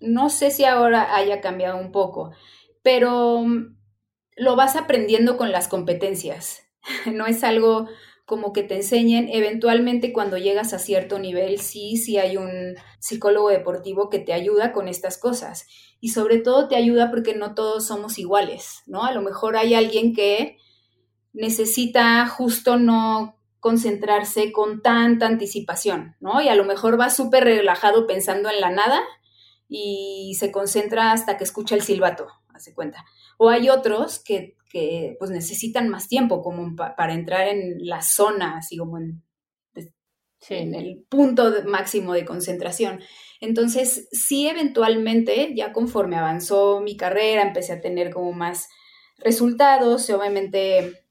No 0.00 0.30
sé 0.30 0.50
si 0.50 0.64
ahora 0.64 1.16
haya 1.16 1.40
cambiado 1.40 1.78
un 1.78 1.90
poco, 1.90 2.32
pero 2.82 3.40
mm, 3.40 3.76
lo 4.36 4.56
vas 4.56 4.76
aprendiendo 4.76 5.36
con 5.36 5.52
las 5.52 5.68
competencias. 5.68 6.62
No 7.12 7.26
es 7.26 7.42
algo 7.42 7.88
como 8.26 8.52
que 8.52 8.64
te 8.64 8.74
enseñen, 8.74 9.28
eventualmente 9.32 10.12
cuando 10.12 10.36
llegas 10.36 10.72
a 10.72 10.80
cierto 10.80 11.18
nivel, 11.20 11.60
sí, 11.60 11.96
sí 11.96 12.18
hay 12.18 12.36
un 12.36 12.74
psicólogo 12.98 13.50
deportivo 13.50 14.10
que 14.10 14.18
te 14.18 14.32
ayuda 14.32 14.72
con 14.72 14.88
estas 14.88 15.16
cosas. 15.16 15.66
Y 16.00 16.08
sobre 16.08 16.38
todo 16.38 16.68
te 16.68 16.76
ayuda 16.76 17.10
porque 17.10 17.34
no 17.36 17.54
todos 17.54 17.86
somos 17.86 18.18
iguales, 18.18 18.82
¿no? 18.86 19.04
A 19.04 19.12
lo 19.12 19.22
mejor 19.22 19.56
hay 19.56 19.74
alguien 19.74 20.12
que 20.12 20.56
necesita 21.32 22.26
justo 22.26 22.78
no 22.78 23.35
concentrarse 23.60 24.52
con 24.52 24.82
tanta 24.82 25.26
anticipación, 25.26 26.16
¿no? 26.20 26.40
Y 26.40 26.48
a 26.48 26.54
lo 26.54 26.64
mejor 26.64 27.00
va 27.00 27.10
súper 27.10 27.44
relajado 27.44 28.06
pensando 28.06 28.50
en 28.50 28.60
la 28.60 28.70
nada 28.70 29.00
y 29.68 30.36
se 30.38 30.52
concentra 30.52 31.12
hasta 31.12 31.36
que 31.36 31.44
escucha 31.44 31.74
el 31.74 31.82
silbato, 31.82 32.28
hace 32.54 32.74
cuenta. 32.74 33.04
O 33.38 33.50
hay 33.50 33.68
otros 33.68 34.18
que 34.18 34.56
que 34.70 35.16
pues 35.18 35.30
necesitan 35.30 35.88
más 35.88 36.08
tiempo 36.08 36.42
como 36.42 36.74
para 36.76 37.14
entrar 37.14 37.48
en 37.48 37.86
la 37.86 38.02
zona, 38.02 38.58
así 38.58 38.76
como 38.76 38.98
en, 38.98 39.22
en 40.48 40.74
el 40.74 41.04
punto 41.08 41.52
máximo 41.66 42.12
de 42.12 42.24
concentración. 42.24 43.00
Entonces, 43.40 44.08
sí, 44.12 44.48
eventualmente, 44.48 45.52
ya 45.54 45.72
conforme 45.72 46.16
avanzó 46.16 46.80
mi 46.80 46.96
carrera, 46.96 47.42
empecé 47.42 47.72
a 47.74 47.80
tener 47.80 48.10
como 48.10 48.32
más 48.32 48.68
resultados, 49.18 50.08
y 50.08 50.12
obviamente 50.12 51.04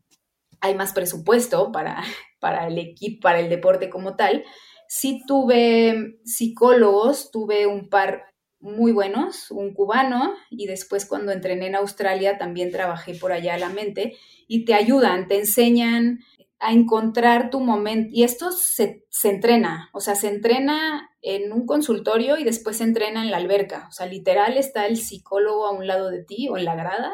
hay 0.60 0.76
más 0.76 0.94
presupuesto 0.94 1.72
para, 1.72 2.04
para 2.46 2.68
el 2.68 2.78
equipo, 2.78 3.22
para 3.22 3.40
el 3.40 3.50
deporte 3.50 3.90
como 3.90 4.16
tal. 4.16 4.44
Sí 4.88 5.24
tuve 5.26 6.20
psicólogos, 6.26 7.32
tuve 7.32 7.66
un 7.66 7.90
par 7.90 8.36
muy 8.60 8.92
buenos, 8.92 9.50
un 9.50 9.74
cubano, 9.74 10.36
y 10.52 10.68
después 10.68 11.08
cuando 11.08 11.32
entrené 11.32 11.66
en 11.66 11.76
Australia 11.76 12.38
también 12.38 12.70
trabajé 12.70 13.16
por 13.16 13.32
allá 13.32 13.58
la 13.58 13.70
mente, 13.70 14.16
y 14.48 14.64
te 14.64 14.76
ayudan, 14.76 15.28
te 15.28 15.40
enseñan 15.40 16.20
a 16.60 16.72
encontrar 16.72 17.50
tu 17.50 17.62
momento, 17.62 18.10
y 18.14 18.24
esto 18.24 18.52
se, 18.52 19.04
se, 19.10 19.30
entrena, 19.30 19.90
o 19.92 20.00
sea, 20.00 20.14
se 20.14 20.28
entrena 20.28 21.10
en 21.24 21.52
un 21.52 21.66
consultorio 21.66 22.38
y 22.38 22.44
después 22.44 22.78
se 22.78 22.84
entrena 22.84 23.24
en 23.24 23.32
la 23.32 23.38
alberca, 23.38 23.88
o 23.90 23.92
sea, 23.92 24.06
literal 24.06 24.56
está 24.56 24.86
el 24.86 24.98
psicólogo 24.98 25.66
a 25.66 25.72
un 25.72 25.88
lado 25.88 26.12
de 26.12 26.24
ti 26.24 26.48
o 26.48 26.58
en 26.58 26.66
la 26.66 26.76
grada, 26.76 27.12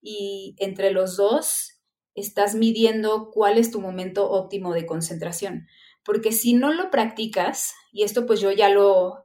y 0.00 0.54
entre 0.58 0.92
los 0.92 1.16
dos 1.16 1.81
estás 2.14 2.54
midiendo 2.54 3.30
cuál 3.30 3.58
es 3.58 3.70
tu 3.70 3.80
momento 3.80 4.30
óptimo 4.30 4.74
de 4.74 4.86
concentración, 4.86 5.66
porque 6.04 6.32
si 6.32 6.54
no 6.54 6.72
lo 6.72 6.90
practicas, 6.90 7.74
y 7.92 8.02
esto 8.02 8.26
pues 8.26 8.40
yo 8.40 8.50
ya 8.50 8.68
lo 8.68 9.24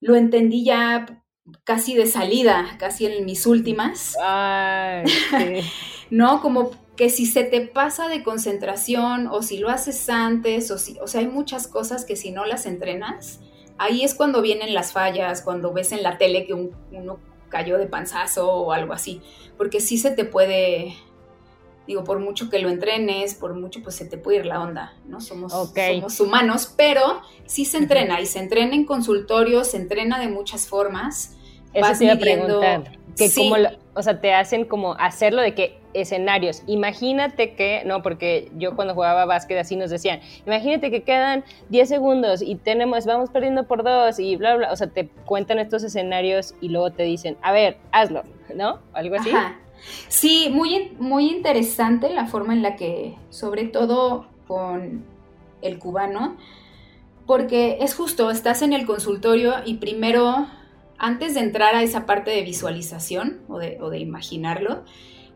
lo 0.00 0.16
entendí 0.16 0.64
ya 0.64 1.24
casi 1.64 1.94
de 1.94 2.06
salida, 2.06 2.76
casi 2.78 3.06
en 3.06 3.24
mis 3.24 3.46
últimas. 3.46 4.14
¿No? 6.10 6.42
Como 6.42 6.70
que 6.96 7.10
si 7.10 7.26
se 7.26 7.44
te 7.44 7.62
pasa 7.62 8.08
de 8.08 8.22
concentración 8.22 9.26
o 9.26 9.42
si 9.42 9.58
lo 9.58 9.68
haces 9.70 10.08
antes 10.08 10.70
o 10.70 10.78
si, 10.78 10.98
o 11.00 11.06
sea, 11.06 11.20
hay 11.20 11.26
muchas 11.26 11.66
cosas 11.66 12.04
que 12.04 12.16
si 12.16 12.30
no 12.30 12.44
las 12.44 12.66
entrenas, 12.66 13.40
ahí 13.78 14.04
es 14.04 14.14
cuando 14.14 14.42
vienen 14.42 14.74
las 14.74 14.92
fallas, 14.92 15.42
cuando 15.42 15.72
ves 15.72 15.92
en 15.92 16.02
la 16.02 16.18
tele 16.18 16.46
que 16.46 16.54
uno 16.54 17.18
cayó 17.48 17.78
de 17.78 17.86
panzazo 17.86 18.52
o 18.52 18.72
algo 18.72 18.92
así, 18.92 19.20
porque 19.56 19.80
sí 19.80 19.98
se 19.98 20.10
te 20.10 20.24
puede 20.24 20.94
digo, 21.86 22.04
por 22.04 22.18
mucho 22.18 22.48
que 22.50 22.58
lo 22.58 22.68
entrenes, 22.68 23.34
por 23.34 23.54
mucho, 23.54 23.82
pues 23.82 23.96
se 23.96 24.06
te 24.06 24.16
puede 24.16 24.38
ir 24.38 24.46
la 24.46 24.60
onda, 24.60 24.94
¿no? 25.06 25.20
Somos, 25.20 25.52
somos 25.52 26.20
humanos, 26.20 26.72
pero 26.76 27.20
sí 27.46 27.64
se 27.64 27.78
entrena 27.78 28.20
y 28.20 28.26
se 28.26 28.38
entrena 28.38 28.74
en 28.74 28.84
consultorios, 28.84 29.68
se 29.68 29.76
entrena 29.76 30.18
de 30.18 30.28
muchas 30.28 30.66
formas. 30.66 31.36
Eso 31.72 31.88
vas 31.88 32.00
a 32.02 32.18
preguntar. 32.18 32.98
Que 33.16 33.30
como, 33.32 33.54
o 33.94 34.02
sea, 34.02 34.20
te 34.20 34.34
hacen 34.34 34.64
como 34.64 34.94
hacerlo 34.94 35.40
de 35.40 35.54
que 35.54 35.78
escenarios. 35.92 36.62
Imagínate 36.66 37.54
que, 37.54 37.82
no, 37.86 38.02
porque 38.02 38.50
yo 38.56 38.74
cuando 38.74 38.94
jugaba 38.94 39.24
básquet 39.24 39.58
así 39.58 39.76
nos 39.76 39.90
decían, 39.90 40.20
imagínate 40.46 40.90
que 40.90 41.04
quedan 41.04 41.44
10 41.68 41.88
segundos 41.88 42.42
y 42.42 42.56
tenemos, 42.56 43.06
vamos 43.06 43.30
perdiendo 43.30 43.68
por 43.68 43.84
dos 43.84 44.18
y 44.18 44.34
bla, 44.34 44.56
bla. 44.56 44.72
O 44.72 44.76
sea, 44.76 44.88
te 44.88 45.08
cuentan 45.26 45.60
estos 45.60 45.84
escenarios 45.84 46.54
y 46.60 46.70
luego 46.70 46.90
te 46.90 47.04
dicen, 47.04 47.36
a 47.42 47.52
ver, 47.52 47.78
hazlo, 47.92 48.24
¿no? 48.54 48.80
Algo 48.92 49.14
así. 49.16 49.30
Ajá. 49.30 49.60
Sí, 50.08 50.48
muy, 50.50 50.92
muy 50.98 51.30
interesante 51.30 52.10
la 52.10 52.26
forma 52.26 52.52
en 52.52 52.62
la 52.62 52.76
que, 52.76 53.16
sobre 53.30 53.64
todo 53.64 54.26
con 54.46 55.04
el 55.62 55.78
cubano, 55.78 56.36
porque 57.26 57.78
es 57.80 57.94
justo, 57.94 58.30
estás 58.30 58.62
en 58.62 58.72
el 58.72 58.86
consultorio 58.86 59.54
y 59.64 59.74
primero, 59.74 60.46
antes 60.98 61.34
de 61.34 61.40
entrar 61.40 61.74
a 61.74 61.82
esa 61.82 62.06
parte 62.06 62.30
de 62.30 62.42
visualización 62.42 63.40
o 63.48 63.58
de, 63.58 63.98
imaginarlo, 63.98 64.84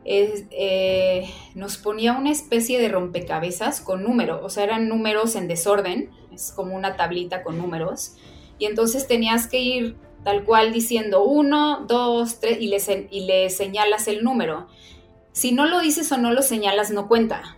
eh, 0.05 1.29
nos 1.55 1.77
ponía 1.77 2.13
una 2.13 2.31
especie 2.31 2.81
de 2.81 2.89
rompecabezas 2.89 3.81
con 3.81 4.03
números, 4.03 4.41
o 4.43 4.49
sea, 4.49 4.65
eran 4.65 4.89
números 4.89 5.35
en 5.35 5.49
desorden, 5.49 6.11
es 6.33 6.53
como 6.53 6.77
una 6.77 6.97
tablita 6.97 7.43
con 7.43 7.59
números, 7.59 8.17
y 8.59 8.67
entonces 8.67 9.07
tenías 9.07 9.47
que 9.47 9.61
ir 9.61 9.97
tal 10.25 10.45
cual 10.45 10.73
diciendo 10.73 11.25
uno, 11.25 11.85
dos, 11.87 12.41
tres, 12.41 12.59
y 12.61 12.69
le, 12.69 12.79
y 13.11 13.27
le 13.27 13.51
señalas 13.51 14.09
el 14.09 14.23
número. 14.23 14.67
Si 15.33 15.53
no 15.53 15.67
lo 15.67 15.81
dices 15.81 16.11
o 16.13 16.19
no 16.19 16.33
lo 16.33 16.43
señalas, 16.43 16.91
no 16.91 17.09
cuenta. 17.09 17.57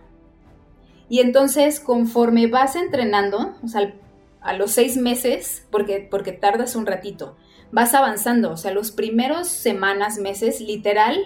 Y 1.09 1.19
entonces, 1.19 1.79
conforme 1.79 2.47
vas 2.47 2.75
entrenando, 2.75 3.55
o 3.63 3.67
sea, 3.67 3.93
a 4.41 4.53
los 4.53 4.71
seis 4.71 4.97
meses, 4.97 5.67
porque, 5.71 6.07
porque 6.09 6.31
tardas 6.31 6.75
un 6.75 6.85
ratito, 6.85 7.35
vas 7.71 7.93
avanzando, 7.93 8.51
o 8.51 8.57
sea, 8.57 8.71
los 8.71 8.91
primeros 8.91 9.47
semanas, 9.47 10.17
meses, 10.17 10.61
literal, 10.61 11.17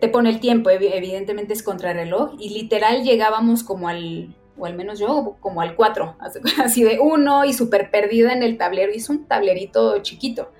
te 0.00 0.08
pone 0.08 0.30
el 0.30 0.40
tiempo, 0.40 0.70
evidentemente 0.70 1.52
es 1.52 1.62
contrarreloj, 1.62 2.34
y 2.38 2.50
literal 2.50 3.04
llegábamos 3.04 3.62
como 3.62 3.88
al 3.88 4.34
o 4.58 4.66
al 4.66 4.74
menos 4.74 4.98
yo, 4.98 5.36
como 5.40 5.60
al 5.60 5.74
4, 5.74 6.16
así 6.64 6.82
de 6.82 6.98
uno 7.00 7.44
y 7.44 7.52
súper 7.52 7.90
perdida 7.90 8.32
en 8.32 8.42
el 8.42 8.58
tablero. 8.58 8.92
Y 8.92 8.96
es 8.96 9.08
un 9.08 9.26
tablerito 9.26 10.00
chiquito. 10.02 10.52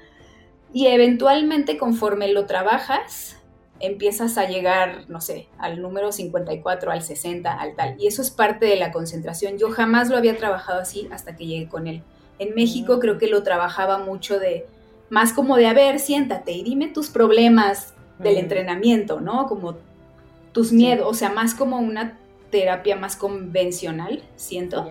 Y 0.73 0.87
eventualmente, 0.87 1.77
conforme 1.77 2.33
lo 2.33 2.47
trabajas, 2.47 3.37
empiezas 3.81 4.39
a 4.39 4.49
llegar, 4.49 5.05
no 5.09 5.21
sé, 5.21 5.49
al 5.59 5.83
número 5.83 6.13
54, 6.13 6.91
al 6.91 7.03
60, 7.03 7.53
al 7.53 7.75
tal. 7.75 7.97
Y 7.99 8.07
eso 8.07 8.23
es 8.23 8.31
parte 8.31 8.67
de 8.67 8.77
la 8.77 8.93
concentración. 8.93 9.59
Yo 9.59 9.71
jamás 9.71 10.09
lo 10.09 10.17
había 10.17 10.37
trabajado 10.37 10.81
así 10.81 11.09
hasta 11.13 11.37
que 11.37 11.47
llegué 11.47 11.69
con 11.69 11.87
él. 11.87 12.03
En 12.39 12.55
México 12.55 13.01
creo 13.01 13.19
que 13.19 13.27
lo 13.27 13.43
trabajaba 13.43 13.99
mucho 13.99 14.39
de, 14.39 14.67
más 15.11 15.33
como 15.33 15.57
de, 15.57 15.67
a 15.67 15.75
ver, 15.75 15.99
siéntate 15.99 16.53
y 16.53 16.63
dime 16.63 16.89
tus 16.89 17.11
problemas 17.11 17.95
del 18.19 18.39
entrenamiento, 18.39 19.21
¿no? 19.21 19.47
Como 19.47 19.77
tus 20.53 20.73
miedos, 20.73 21.07
o 21.09 21.15
sea, 21.15 21.31
más 21.31 21.55
como 21.55 21.79
una 21.79 22.19
terapia 22.51 22.97
más 22.97 23.17
convencional, 23.17 24.23
siento. 24.37 24.89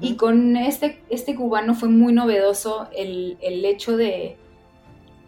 Y 0.00 0.16
con 0.16 0.56
este, 0.56 1.00
este 1.10 1.36
cubano 1.36 1.74
fue 1.74 1.88
muy 1.88 2.12
novedoso 2.12 2.88
el, 2.96 3.38
el, 3.40 3.64
hecho 3.64 3.96
de 3.96 4.36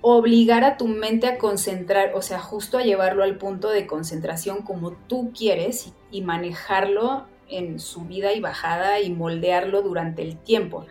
obligar 0.01 0.65
a 0.65 0.77
tu 0.77 0.87
mente 0.87 1.27
a 1.27 1.39
concentrar, 1.39 2.13
o 2.15 2.23
sea, 2.23 2.39
justo 2.39 2.79
a 2.79 2.83
llevarlo 2.83 3.25
al 3.25 3.37
punto 3.37 3.71
de 3.71 3.87
concentración 3.87 4.63
como 4.63 4.93
tú 4.93 5.33
quieres 5.37 5.93
y 6.11 6.23
manejarlo 6.23 7.27
en 7.49 7.81
subida 7.81 8.33
y 8.33 8.41
bajada 8.41 9.01
y 9.01 9.11
moldearlo 9.11 9.83
durante 9.83 10.23
el 10.23 10.37
tiempo. 10.37 10.87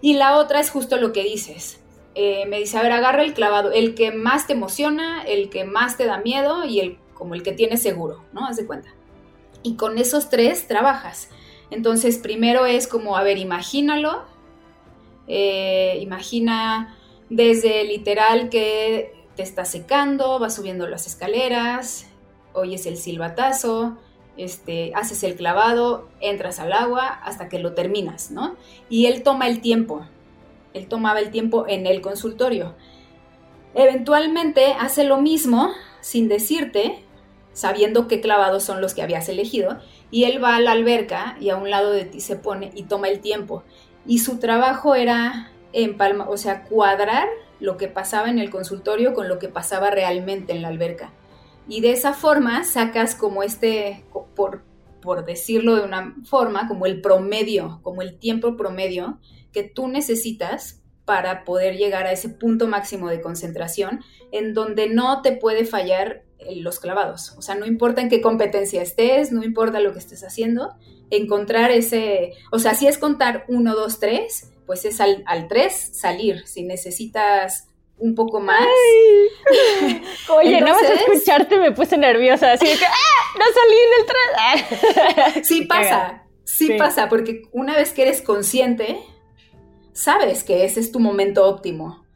Y 0.00 0.14
la 0.14 0.36
otra 0.36 0.60
es 0.60 0.70
justo 0.70 0.96
lo 0.96 1.12
que 1.12 1.22
dices. 1.22 1.80
Eh, 2.14 2.44
me 2.46 2.58
dice, 2.58 2.76
a 2.76 2.82
ver, 2.82 2.92
agarra 2.92 3.22
el 3.22 3.34
clavado, 3.34 3.70
el 3.72 3.94
que 3.94 4.10
más 4.10 4.46
te 4.46 4.54
emociona, 4.54 5.22
el 5.22 5.48
que 5.48 5.64
más 5.64 5.96
te 5.96 6.06
da 6.06 6.18
miedo 6.18 6.64
y 6.64 6.80
el 6.80 6.98
como 7.14 7.34
el 7.34 7.42
que 7.42 7.52
tienes 7.52 7.82
seguro, 7.82 8.24
¿no? 8.32 8.46
Haz 8.46 8.56
de 8.56 8.66
cuenta 8.66 8.90
y 9.62 9.74
con 9.76 9.98
esos 9.98 10.28
tres 10.28 10.66
trabajas. 10.66 11.28
Entonces, 11.70 12.18
primero 12.18 12.66
es 12.66 12.86
como, 12.86 13.16
a 13.16 13.22
ver, 13.22 13.38
imagínalo, 13.38 14.24
eh, 15.28 15.98
imagina 16.00 16.96
desde 17.30 17.84
literal 17.84 18.50
que 18.50 19.14
te 19.36 19.42
está 19.42 19.64
secando, 19.64 20.38
vas 20.38 20.56
subiendo 20.56 20.86
las 20.86 21.06
escaleras, 21.06 22.06
oyes 22.52 22.84
el 22.86 22.96
silbatazo, 22.96 23.96
este, 24.36 24.92
haces 24.94 25.22
el 25.22 25.36
clavado, 25.36 26.08
entras 26.20 26.58
al 26.58 26.72
agua 26.72 27.06
hasta 27.06 27.48
que 27.48 27.58
lo 27.58 27.74
terminas, 27.74 28.30
¿no? 28.30 28.56
Y 28.88 29.06
él 29.06 29.22
toma 29.22 29.48
el 29.48 29.60
tiempo, 29.60 30.06
él 30.74 30.88
tomaba 30.88 31.20
el 31.20 31.30
tiempo 31.30 31.66
en 31.68 31.86
el 31.86 32.00
consultorio. 32.00 32.74
Eventualmente 33.74 34.74
hace 34.78 35.04
lo 35.04 35.20
mismo 35.20 35.70
sin 36.00 36.28
decirte, 36.28 37.04
sabiendo 37.52 38.08
qué 38.08 38.20
clavados 38.20 38.64
son 38.64 38.80
los 38.80 38.94
que 38.94 39.02
habías 39.02 39.28
elegido, 39.28 39.78
y 40.10 40.24
él 40.24 40.42
va 40.42 40.56
a 40.56 40.60
la 40.60 40.72
alberca 40.72 41.36
y 41.40 41.50
a 41.50 41.56
un 41.56 41.70
lado 41.70 41.92
de 41.92 42.04
ti 42.04 42.20
se 42.20 42.36
pone 42.36 42.72
y 42.74 42.84
toma 42.84 43.08
el 43.08 43.20
tiempo. 43.20 43.62
Y 44.06 44.18
su 44.18 44.38
trabajo 44.38 44.94
era 44.94 45.52
en 45.72 45.96
palma, 45.96 46.28
o 46.28 46.36
sea, 46.36 46.64
cuadrar 46.64 47.28
lo 47.60 47.76
que 47.76 47.88
pasaba 47.88 48.30
en 48.30 48.38
el 48.38 48.50
consultorio 48.50 49.14
con 49.14 49.28
lo 49.28 49.38
que 49.38 49.48
pasaba 49.48 49.90
realmente 49.90 50.52
en 50.52 50.62
la 50.62 50.68
alberca. 50.68 51.12
Y 51.68 51.82
de 51.82 51.92
esa 51.92 52.14
forma 52.14 52.64
sacas 52.64 53.14
como 53.14 53.42
este, 53.42 54.04
por, 54.34 54.62
por 55.00 55.24
decirlo 55.24 55.76
de 55.76 55.82
una 55.82 56.16
forma, 56.24 56.66
como 56.66 56.86
el 56.86 57.00
promedio, 57.00 57.80
como 57.82 58.02
el 58.02 58.18
tiempo 58.18 58.56
promedio 58.56 59.18
que 59.52 59.62
tú 59.62 59.88
necesitas 59.88 60.80
para 61.04 61.44
poder 61.44 61.76
llegar 61.76 62.06
a 62.06 62.12
ese 62.12 62.28
punto 62.28 62.68
máximo 62.68 63.08
de 63.08 63.20
concentración 63.20 64.00
en 64.32 64.54
donde 64.54 64.88
no 64.88 65.22
te 65.22 65.32
puede 65.32 65.64
fallar 65.64 66.22
los 66.56 66.78
clavados. 66.78 67.34
O 67.36 67.42
sea, 67.42 67.54
no 67.54 67.66
importa 67.66 68.00
en 68.00 68.08
qué 68.08 68.20
competencia 68.20 68.82
estés, 68.82 69.32
no 69.32 69.42
importa 69.42 69.80
lo 69.80 69.92
que 69.92 69.98
estés 69.98 70.24
haciendo, 70.24 70.74
encontrar 71.10 71.70
ese, 71.70 72.32
o 72.50 72.58
sea, 72.58 72.74
si 72.74 72.86
es 72.86 72.98
contar 72.98 73.44
1, 73.48 73.74
2, 73.74 73.98
3, 73.98 74.52
pues 74.70 74.84
es 74.84 75.00
al, 75.00 75.48
3 75.48 75.98
salir. 75.98 76.46
Si 76.46 76.62
necesitas 76.62 77.66
un 77.98 78.14
poco 78.14 78.38
más. 78.38 78.64
Oye, 80.28 80.60
no 80.60 80.68
vas 80.68 80.84
a 80.84 80.94
escucharte, 80.94 81.58
me 81.58 81.72
puse 81.72 81.98
nerviosa, 81.98 82.52
así 82.52 82.66
que, 82.66 82.84
¡ah! 82.84 83.36
No 83.36 83.44
salí 83.58 83.76
en 83.82 85.26
el 85.26 85.32
3. 85.34 85.46
sí 85.48 85.62
pasa, 85.68 86.22
sí, 86.44 86.74
pasa, 86.78 87.08
porque 87.08 87.42
una 87.50 87.74
vez 87.74 87.92
que 87.92 88.02
eres 88.02 88.22
consciente, 88.22 89.00
sabes 89.92 90.44
que 90.44 90.64
ese 90.64 90.78
es 90.78 90.92
tu 90.92 91.00
momento 91.00 91.48
óptimo. 91.48 92.06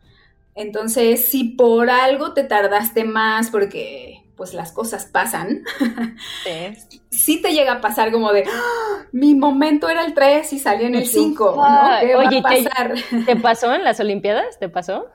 Entonces, 0.54 1.28
si 1.28 1.42
por 1.42 1.90
algo 1.90 2.34
te 2.34 2.44
tardaste 2.44 3.02
más 3.02 3.50
porque 3.50 4.23
pues 4.36 4.54
las 4.54 4.72
cosas 4.72 5.06
pasan, 5.06 5.62
sí. 6.44 7.00
sí 7.10 7.42
te 7.42 7.52
llega 7.52 7.74
a 7.74 7.80
pasar 7.80 8.10
como 8.10 8.32
de, 8.32 8.44
¡Ah! 8.46 9.06
mi 9.12 9.34
momento 9.34 9.88
era 9.88 10.04
el 10.04 10.14
3 10.14 10.52
y 10.52 10.58
salí 10.58 10.84
en 10.84 10.94
el 10.94 11.06
5, 11.06 11.54
¿no? 11.56 12.00
¿Qué 12.00 12.16
Oye, 12.16 12.40
va 12.40 12.50
a 12.50 12.52
pasar? 12.52 12.94
¿te, 13.26 13.36
pasó 13.36 13.72
en 13.72 13.84
las 13.84 14.00
Olimpiadas? 14.00 14.58
¿Te 14.58 14.68
pasó? 14.68 15.06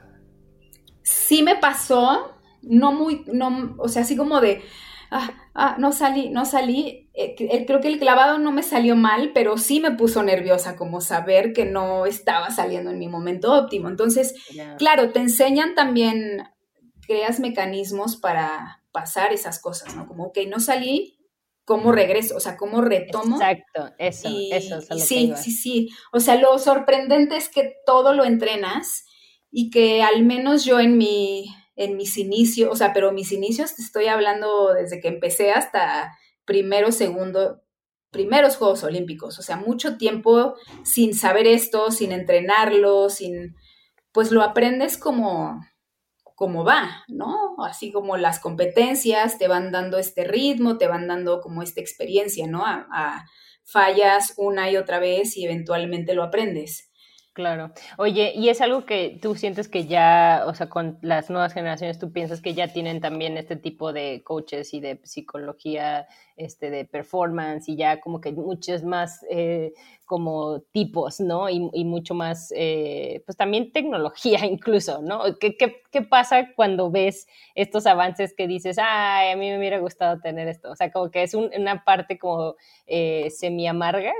Sí 1.04 1.44
me 1.44 1.56
pasó, 1.56 2.34
no 2.62 2.92
muy, 2.92 3.26
no, 3.28 3.76
o 3.78 3.90
sea, 3.90 4.04
así 4.04 4.16
como 4.16 4.40
de, 4.42 4.62
ah, 5.12 5.32
ah, 5.54 5.76
no 5.80 5.92
salí, 5.92 6.30
no 6.30 6.46
salí. 6.46 7.10
Eh, 7.14 7.66
creo 7.66 7.82
que 7.82 7.90
el 7.90 8.00
clavado 8.00 8.38
no 8.38 8.52
me 8.52 8.64
salió 8.64 8.96
mal, 8.96 9.32
pero 9.34 9.58
sí 9.58 9.80
me 9.80 9.92
puso 9.92 10.24
nerviosa, 10.24 10.76
como 10.76 11.02
saber 11.02 11.52
que 11.52 11.66
no 11.66 12.06
estaba 12.06 12.52
saliendo 12.52 12.92
en 12.92 13.00
mi 13.00 13.08
momento 13.08 13.54
óptimo. 13.54 13.90
Entonces, 13.90 14.36
claro, 14.78 15.12
te 15.12 15.20
enseñan 15.20 15.76
también, 15.76 16.44
creas 17.06 17.40
mecanismos 17.40 18.16
para 18.16 18.79
pasar 18.92 19.34
esas 19.34 19.62
cosas, 19.62 19.96
¿no? 19.96 20.08
Como, 20.08 20.26
ok, 20.26 20.40
no 20.48 20.60
salí, 20.60 21.20
¿cómo 21.66 21.92
regreso? 21.92 22.36
O 22.36 22.40
sea, 22.40 22.58
¿cómo 22.58 22.82
retomo? 22.82 23.36
Exacto, 23.38 23.94
eso, 23.98 24.30
eso 24.52 24.78
es 24.78 24.90
lo 24.90 24.98
Sí, 24.98 25.34
sí, 25.36 25.52
sí. 25.52 25.90
O 26.12 26.20
sea, 26.20 26.36
lo 26.36 26.58
sorprendente 26.58 27.38
es 27.38 27.50
que 27.50 27.76
todo 27.86 28.14
lo 28.14 28.26
entrenas 28.26 29.06
y 29.52 29.70
que 29.70 30.02
al 30.04 30.24
menos 30.26 30.66
yo 30.66 30.80
en 30.80 30.98
mi 30.98 31.46
en 31.80 31.96
mis 31.96 32.18
inicios, 32.18 32.70
o 32.70 32.76
sea, 32.76 32.92
pero 32.92 33.14
mis 33.14 33.32
inicios 33.32 33.74
te 33.74 33.82
estoy 33.82 34.08
hablando 34.08 34.74
desde 34.74 35.00
que 35.00 35.08
empecé 35.08 35.52
hasta 35.52 36.12
primero, 36.44 36.92
segundo, 36.92 37.62
primeros 38.12 38.58
Juegos 38.58 38.84
Olímpicos, 38.84 39.40
o 39.40 39.42
sea, 39.42 39.56
mucho 39.56 39.98
tiempo 39.98 40.56
sin 40.84 41.14
saber 41.14 41.48
esto, 41.48 41.90
sin 41.92 42.12
entrenarlo, 42.12 43.10
sin, 43.10 43.56
pues 44.12 44.32
lo 44.32 44.44
aprendes 44.44 44.98
como, 44.98 45.62
como 46.40 46.64
va, 46.64 47.04
¿no? 47.10 47.56
Así 47.66 47.92
como 47.92 48.16
las 48.16 48.40
competencias 48.40 49.38
te 49.38 49.50
van 49.50 49.74
dando 49.74 49.98
este 49.98 50.24
ritmo, 50.24 50.78
te 50.78 50.88
van 50.88 51.06
dando 51.06 51.42
como 51.42 51.62
esta 51.62 51.82
experiencia, 51.82 52.48
¿no? 52.48 52.66
a 52.66 53.26
fallas 53.66 54.36
una 54.38 54.72
y 54.72 54.78
otra 54.78 55.00
vez 55.00 55.36
y 55.36 55.44
eventualmente 55.44 56.14
lo 56.14 56.24
aprendes. 56.24 56.90
Claro. 57.40 57.72
Oye, 57.98 58.34
y 58.36 58.50
es 58.50 58.60
algo 58.60 58.86
que 58.86 59.18
tú 59.22 59.34
sientes 59.36 59.70
que 59.70 59.86
ya, 59.86 60.44
o 60.46 60.54
sea, 60.54 60.68
con 60.68 60.98
las 61.02 61.30
nuevas 61.30 61.54
generaciones, 61.54 61.98
tú 61.98 62.12
piensas 62.12 62.42
que 62.42 62.54
ya 62.54 62.74
tienen 62.74 63.00
también 63.00 63.38
este 63.38 63.56
tipo 63.56 63.94
de 63.94 64.24
coaches 64.26 64.74
y 64.74 64.82
de 64.82 65.00
psicología, 65.06 66.06
este, 66.36 66.70
de 66.70 66.84
performance 66.84 67.70
y 67.70 67.78
ya 67.78 68.02
como 68.02 68.20
que 68.20 68.34
muchos 68.34 68.84
más 68.84 69.26
eh, 69.30 69.72
como 70.06 70.62
tipos, 70.74 71.22
¿no? 71.22 71.50
Y, 71.50 71.86
mucho 71.86 72.14
más, 72.14 72.52
eh, 72.54 73.22
pues 73.26 73.38
también 73.38 73.72
tecnología 73.72 74.40
incluso, 74.46 75.02
¿no? 75.02 75.22
¿Qué, 75.40 75.56
¿Qué, 75.56 75.82
pasa 76.02 76.54
cuando 76.56 76.92
ves 76.92 77.28
estos 77.56 77.86
avances 77.86 78.34
que 78.36 78.48
dices, 78.48 78.78
ay, 78.80 79.32
a 79.32 79.36
mí 79.36 79.50
me 79.50 79.58
hubiera 79.58 79.80
gustado 79.80 80.20
tener 80.20 80.48
esto? 80.48 80.72
O 80.72 80.76
sea, 80.76 80.92
como 80.92 81.10
que 81.12 81.24
es 81.24 81.34
una 81.34 81.84
parte 81.84 82.18
como 82.20 82.56
eh, 82.86 83.30
semi 83.32 83.68
amarga, 83.68 84.14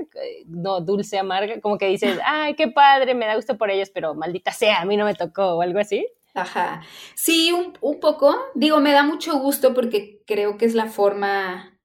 no 0.48 0.82
dulce 0.82 1.18
amarga, 1.18 1.62
como 1.62 1.78
que 1.78 1.88
dices, 1.88 2.20
ay, 2.26 2.56
qué 2.56 2.68
padre, 2.68 3.16
me 3.16 3.26
da 3.26 3.36
gusto 3.36 3.58
por 3.58 3.70
ellos, 3.70 3.90
pero 3.94 4.16
maldita 4.16 4.52
sea, 4.52 4.82
a 4.82 4.86
mí 4.86 4.98
no 4.98 5.06
me 5.06 5.16
tocó 5.16 5.56
o 5.58 5.62
algo 5.62 5.80
así. 5.80 6.08
Ajá. 6.34 6.82
Sí, 7.16 7.52
un, 7.52 7.74
un 7.82 8.00
poco. 8.00 8.36
Digo, 8.56 8.80
me 8.80 8.92
da 8.92 9.04
mucho 9.04 9.38
gusto 9.40 9.74
porque 9.74 10.22
creo 10.26 10.58
que 10.58 10.66
es 10.66 10.76
la 10.76 10.86
forma 10.88 11.80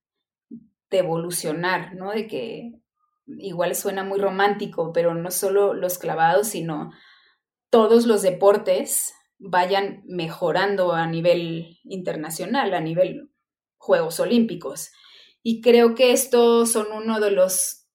de 0.90 0.98
evolucionar, 0.98 1.94
¿no? 1.94 2.12
De 2.12 2.26
que 2.26 2.72
igual 3.26 3.74
suena 3.74 4.04
muy 4.04 4.18
romántico, 4.18 4.92
pero 4.92 5.14
no 5.14 5.30
solo 5.30 5.74
los 5.74 5.98
clavados, 5.98 6.48
sino 6.48 6.92
todos 7.70 8.06
los 8.06 8.22
deportes 8.22 9.14
vayan 9.38 10.02
mejorando 10.06 10.92
a 10.92 11.06
nivel 11.06 11.78
internacional, 11.84 12.74
a 12.74 12.80
nivel 12.80 13.30
Juegos 13.76 14.20
Olímpicos. 14.20 14.90
Y 15.42 15.60
creo 15.60 15.94
que 15.94 16.12
estos 16.12 16.72
son 16.72 16.86
uno 16.92 17.20
de 17.20 17.30
los 17.30 17.86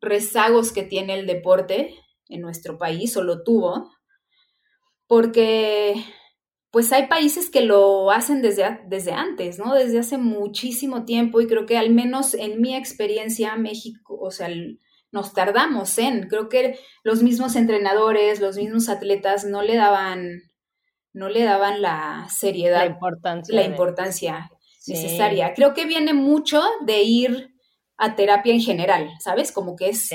rezagos 0.00 0.72
que 0.72 0.82
tiene 0.82 1.14
el 1.14 1.26
deporte 1.26 1.94
en 2.28 2.40
nuestro 2.40 2.78
país, 2.78 3.16
o 3.16 3.22
lo 3.22 3.44
tuvo, 3.44 3.90
porque 5.06 5.94
pues 6.70 6.92
hay 6.92 7.06
países 7.06 7.48
que 7.48 7.62
lo 7.62 8.10
hacen 8.10 8.42
desde, 8.42 8.80
desde 8.86 9.12
antes, 9.12 9.58
¿no? 9.58 9.74
Desde 9.74 9.98
hace 9.98 10.18
muchísimo 10.18 11.04
tiempo 11.04 11.40
y 11.40 11.46
creo 11.46 11.64
que 11.64 11.78
al 11.78 11.90
menos 11.90 12.34
en 12.34 12.60
mi 12.60 12.76
experiencia, 12.76 13.56
México, 13.56 14.18
o 14.20 14.30
sea, 14.30 14.50
nos 15.10 15.32
tardamos 15.32 15.96
en, 15.98 16.28
creo 16.28 16.48
que 16.48 16.78
los 17.02 17.22
mismos 17.22 17.56
entrenadores, 17.56 18.40
los 18.40 18.56
mismos 18.56 18.88
atletas 18.88 19.44
no 19.46 19.62
le 19.62 19.76
daban, 19.76 20.42
no 21.16 21.30
le 21.30 21.44
daban 21.44 21.80
la 21.80 22.28
seriedad, 22.28 22.80
la 22.80 22.86
importancia, 22.86 23.54
la 23.54 23.64
importancia 23.64 24.50
necesaria. 24.86 25.54
Creo 25.54 25.72
que 25.72 25.86
viene 25.86 26.12
mucho 26.12 26.62
de 26.82 27.02
ir 27.02 27.54
a 27.96 28.16
terapia 28.16 28.52
en 28.52 28.60
general, 28.60 29.08
¿sabes? 29.18 29.50
Como 29.50 29.76
que 29.76 29.88
es, 29.88 30.10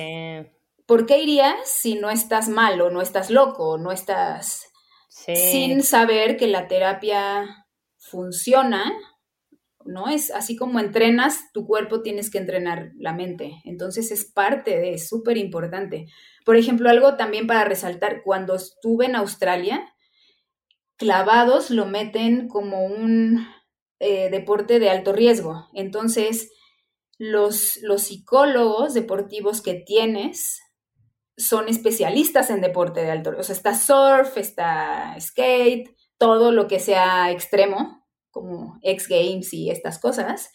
¿por 0.85 1.07
qué 1.07 1.17
irías 1.23 1.55
si 1.65 1.95
no 1.95 2.11
estás 2.11 2.49
mal 2.49 2.79
o 2.81 2.91
no 2.91 3.01
estás 3.01 3.31
loco 3.31 3.71
o 3.71 3.77
no 3.79 3.91
estás 3.91 4.67
sin 5.09 5.81
saber 5.81 6.37
que 6.37 6.45
la 6.45 6.67
terapia 6.67 7.65
funciona 7.97 8.93
¿no? 9.85 10.07
Es 10.07 10.29
así 10.29 10.55
como 10.55 10.79
entrenas 10.79 11.51
tu 11.53 11.65
cuerpo, 11.65 12.03
tienes 12.03 12.29
que 12.29 12.37
entrenar 12.37 12.91
la 12.99 13.13
mente. 13.13 13.61
Entonces 13.63 14.11
es 14.11 14.31
parte 14.31 14.77
de, 14.77 14.93
es 14.93 15.07
súper 15.07 15.37
importante. 15.37 16.05
Por 16.45 16.55
ejemplo, 16.55 16.87
algo 16.87 17.15
también 17.17 17.47
para 17.47 17.65
resaltar, 17.65 18.21
cuando 18.23 18.55
estuve 18.55 19.05
en 19.05 19.15
Australia, 19.15 19.90
clavados 21.01 21.71
lo 21.71 21.87
meten 21.87 22.47
como 22.47 22.85
un 22.85 23.47
eh, 23.99 24.29
deporte 24.29 24.77
de 24.77 24.91
alto 24.91 25.13
riesgo. 25.13 25.67
Entonces, 25.73 26.51
los, 27.17 27.79
los 27.81 28.03
psicólogos 28.03 28.93
deportivos 28.93 29.63
que 29.63 29.73
tienes 29.73 30.59
son 31.37 31.69
especialistas 31.69 32.51
en 32.51 32.61
deporte 32.61 33.01
de 33.01 33.09
alto 33.09 33.31
riesgo. 33.31 33.41
O 33.41 33.43
sea, 33.43 33.55
está 33.55 33.73
surf, 33.73 34.37
está 34.37 35.15
skate, 35.19 35.89
todo 36.19 36.51
lo 36.51 36.67
que 36.67 36.79
sea 36.79 37.31
extremo, 37.31 38.05
como 38.29 38.77
X 38.83 39.07
Games 39.07 39.51
y 39.55 39.71
estas 39.71 39.97
cosas, 39.97 40.51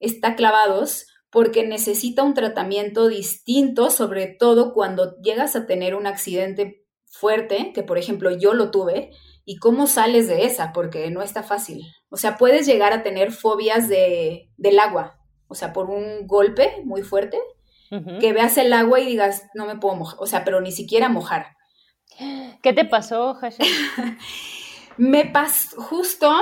está 0.00 0.34
clavados 0.34 1.06
porque 1.30 1.64
necesita 1.64 2.24
un 2.24 2.34
tratamiento 2.34 3.06
distinto, 3.06 3.90
sobre 3.90 4.26
todo 4.26 4.74
cuando 4.74 5.14
llegas 5.22 5.54
a 5.54 5.66
tener 5.66 5.94
un 5.94 6.08
accidente 6.08 6.79
fuerte, 7.10 7.72
que 7.74 7.82
por 7.82 7.98
ejemplo 7.98 8.30
yo 8.30 8.54
lo 8.54 8.70
tuve, 8.70 9.10
y 9.44 9.56
cómo 9.56 9.86
sales 9.86 10.28
de 10.28 10.44
esa, 10.44 10.72
porque 10.72 11.10
no 11.10 11.22
está 11.22 11.42
fácil. 11.42 11.84
O 12.08 12.16
sea, 12.16 12.38
puedes 12.38 12.66
llegar 12.66 12.92
a 12.92 13.02
tener 13.02 13.32
fobias 13.32 13.88
de, 13.88 14.48
del 14.56 14.78
agua, 14.78 15.18
o 15.48 15.54
sea, 15.54 15.72
por 15.72 15.90
un 15.90 16.26
golpe 16.26 16.82
muy 16.84 17.02
fuerte, 17.02 17.38
que 18.20 18.32
veas 18.32 18.56
el 18.56 18.72
agua 18.72 19.00
y 19.00 19.06
digas, 19.06 19.48
no 19.52 19.66
me 19.66 19.76
puedo 19.76 19.96
mojar, 19.96 20.16
o 20.20 20.26
sea, 20.26 20.44
pero 20.44 20.60
ni 20.60 20.70
siquiera 20.70 21.08
mojar. 21.08 21.56
¿Qué 22.62 22.72
te 22.72 22.84
pasó, 22.84 23.34
Hashem? 23.34 23.66
me 24.96 25.24
pasó 25.26 25.80
justo 25.80 26.32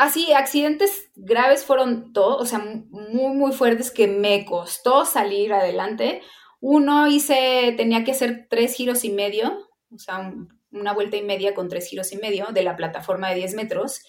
Así, 0.00 0.32
accidentes 0.32 1.10
graves 1.14 1.64
fueron 1.64 2.14
todos, 2.14 2.40
o 2.40 2.46
sea, 2.46 2.58
muy, 2.58 3.36
muy 3.36 3.52
fuertes 3.52 3.90
que 3.90 4.06
me 4.06 4.46
costó 4.46 5.04
salir 5.04 5.52
adelante. 5.52 6.22
Uno 6.60 7.06
hice, 7.06 7.74
tenía 7.76 8.04
que 8.04 8.12
hacer 8.12 8.46
tres 8.48 8.74
giros 8.74 9.04
y 9.04 9.10
medio, 9.10 9.68
o 9.90 9.98
sea, 9.98 10.32
una 10.70 10.92
vuelta 10.92 11.16
y 11.16 11.22
media 11.22 11.54
con 11.54 11.68
tres 11.68 11.88
giros 11.88 12.12
y 12.12 12.16
medio 12.16 12.46
de 12.52 12.62
la 12.62 12.76
plataforma 12.76 13.30
de 13.30 13.36
10 13.36 13.54
metros. 13.54 14.02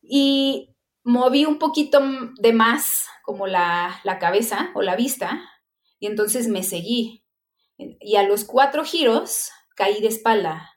Y 0.00 0.74
moví 1.02 1.44
un 1.44 1.58
poquito 1.58 2.00
de 2.38 2.52
más 2.52 3.06
como 3.22 3.46
la, 3.46 4.00
la 4.04 4.18
cabeza 4.18 4.70
o 4.74 4.82
la 4.82 4.96
vista, 4.96 5.42
y 5.98 6.06
entonces 6.06 6.48
me 6.48 6.62
seguí. 6.62 7.24
Y 7.76 8.16
a 8.16 8.22
los 8.22 8.44
cuatro 8.44 8.84
giros 8.84 9.50
caí 9.74 10.00
de 10.00 10.08
espalda 10.08 10.73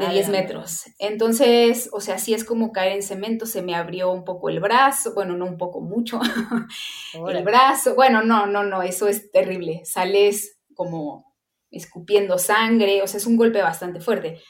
de 0.00 0.08
10 0.08 0.28
metros. 0.30 0.84
Entonces, 0.98 1.88
o 1.92 2.00
sea, 2.00 2.18
sí 2.18 2.34
es 2.34 2.44
como 2.44 2.72
caer 2.72 2.92
en 2.92 3.02
cemento, 3.02 3.46
se 3.46 3.62
me 3.62 3.74
abrió 3.74 4.10
un 4.10 4.24
poco 4.24 4.48
el 4.48 4.60
brazo, 4.60 5.14
bueno, 5.14 5.36
no 5.36 5.46
un 5.46 5.56
poco, 5.56 5.80
mucho, 5.80 6.20
el 7.28 7.44
brazo, 7.44 7.94
bueno, 7.94 8.22
no, 8.22 8.46
no, 8.46 8.64
no, 8.64 8.82
eso 8.82 9.06
es 9.06 9.30
terrible, 9.30 9.82
sales 9.84 10.58
como 10.74 11.30
escupiendo 11.70 12.38
sangre, 12.38 13.02
o 13.02 13.06
sea, 13.06 13.18
es 13.18 13.26
un 13.26 13.36
golpe 13.36 13.62
bastante 13.62 14.00
fuerte. 14.00 14.40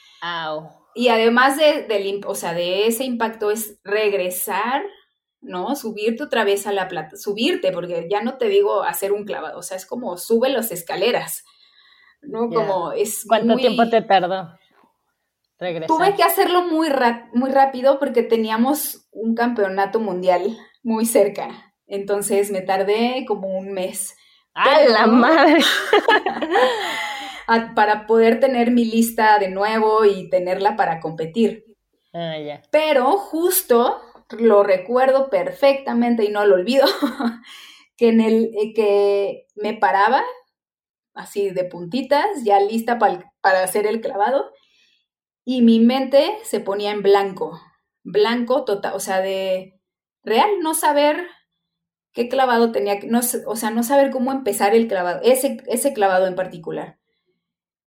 Y 0.95 1.09
además 1.09 1.57
de, 1.57 1.85
del, 1.85 2.21
o 2.27 2.35
sea, 2.35 2.55
de 2.55 2.87
ese 2.87 3.05
impacto 3.05 3.51
es 3.51 3.79
regresar, 3.85 4.83
¿no? 5.41 5.75
Subirte 5.77 6.23
otra 6.23 6.45
vez 6.45 6.67
a 6.67 6.73
la 6.73 6.89
plata, 6.89 7.17
subirte, 7.17 7.73
porque 7.73 8.09
ya 8.11 8.23
no 8.23 8.37
te 8.37 8.49
digo 8.49 8.83
hacer 8.83 9.13
un 9.13 9.25
clavado, 9.25 9.59
o 9.59 9.63
sea, 9.63 9.77
es 9.77 9.87
como 9.87 10.17
sube 10.17 10.49
las 10.49 10.73
escaleras, 10.73 11.45
¿no? 12.23 12.49
Como 12.49 12.93
es 12.93 13.25
¿Cuánto 13.27 13.57
tiempo 13.57 13.89
te 13.89 14.03
tardó? 14.03 14.60
Regresar. 15.61 15.89
Tuve 15.89 16.17
que 16.17 16.23
hacerlo 16.23 16.63
muy, 16.63 16.89
muy 17.35 17.51
rápido 17.51 17.99
porque 17.99 18.23
teníamos 18.23 19.07
un 19.13 19.35
campeonato 19.35 20.01
mundial 20.01 20.57
muy 20.83 21.05
cerca. 21.05 21.75
Entonces 21.87 22.51
me 22.51 22.63
tardé 22.63 23.27
como 23.29 23.49
un 23.49 23.73
mes. 23.73 24.17
¡A 24.55 24.85
la 24.85 25.07
madre! 25.07 25.63
para 27.75 28.07
poder 28.07 28.41
tener 28.41 28.71
mi 28.71 28.85
lista 28.85 29.39
de 29.39 29.49
nuevo 29.49 30.05
y 30.05 30.29
tenerla 30.31 30.77
para 30.77 31.01
competir. 31.01 31.65
Ah, 32.13 32.35
Pero 32.71 33.19
justo 33.19 34.01
lo 34.31 34.63
recuerdo 34.63 35.31
perfectamente 35.31 36.25
y 36.25 36.29
no 36.29 36.45
lo 36.45 36.55
olvido, 36.55 36.87
que 37.97 38.09
en 38.09 38.21
el 38.21 38.51
eh, 38.57 38.73
que 38.75 39.47
me 39.57 39.75
paraba 39.75 40.23
así 41.15 41.51
de 41.51 41.65
puntitas, 41.65 42.45
ya 42.45 42.61
lista 42.61 42.99
para 42.99 43.63
hacer 43.63 43.87
el 43.87 44.01
clavado, 44.01 44.53
y 45.45 45.63
mi 45.63 45.81
mente 45.81 46.39
se 46.45 46.61
ponía 46.61 46.91
en 46.91 47.03
blanco, 47.03 47.61
blanco 48.03 48.65
total, 48.65 48.95
o 48.95 49.01
sea, 49.01 49.21
de 49.21 49.81
real, 50.23 50.49
no 50.61 50.75
saber 50.75 51.27
qué 52.13 52.29
clavado 52.29 52.73
tenía, 52.73 52.99
no, 53.07 53.21
o 53.47 53.57
sea, 53.57 53.71
no 53.71 53.83
saber 53.83 54.11
cómo 54.11 54.33
empezar 54.33 54.75
el 54.75 54.89
clavado, 54.89 55.21
ese, 55.23 55.63
ese 55.67 55.93
clavado 55.93 56.27
en 56.27 56.35
particular. 56.35 56.99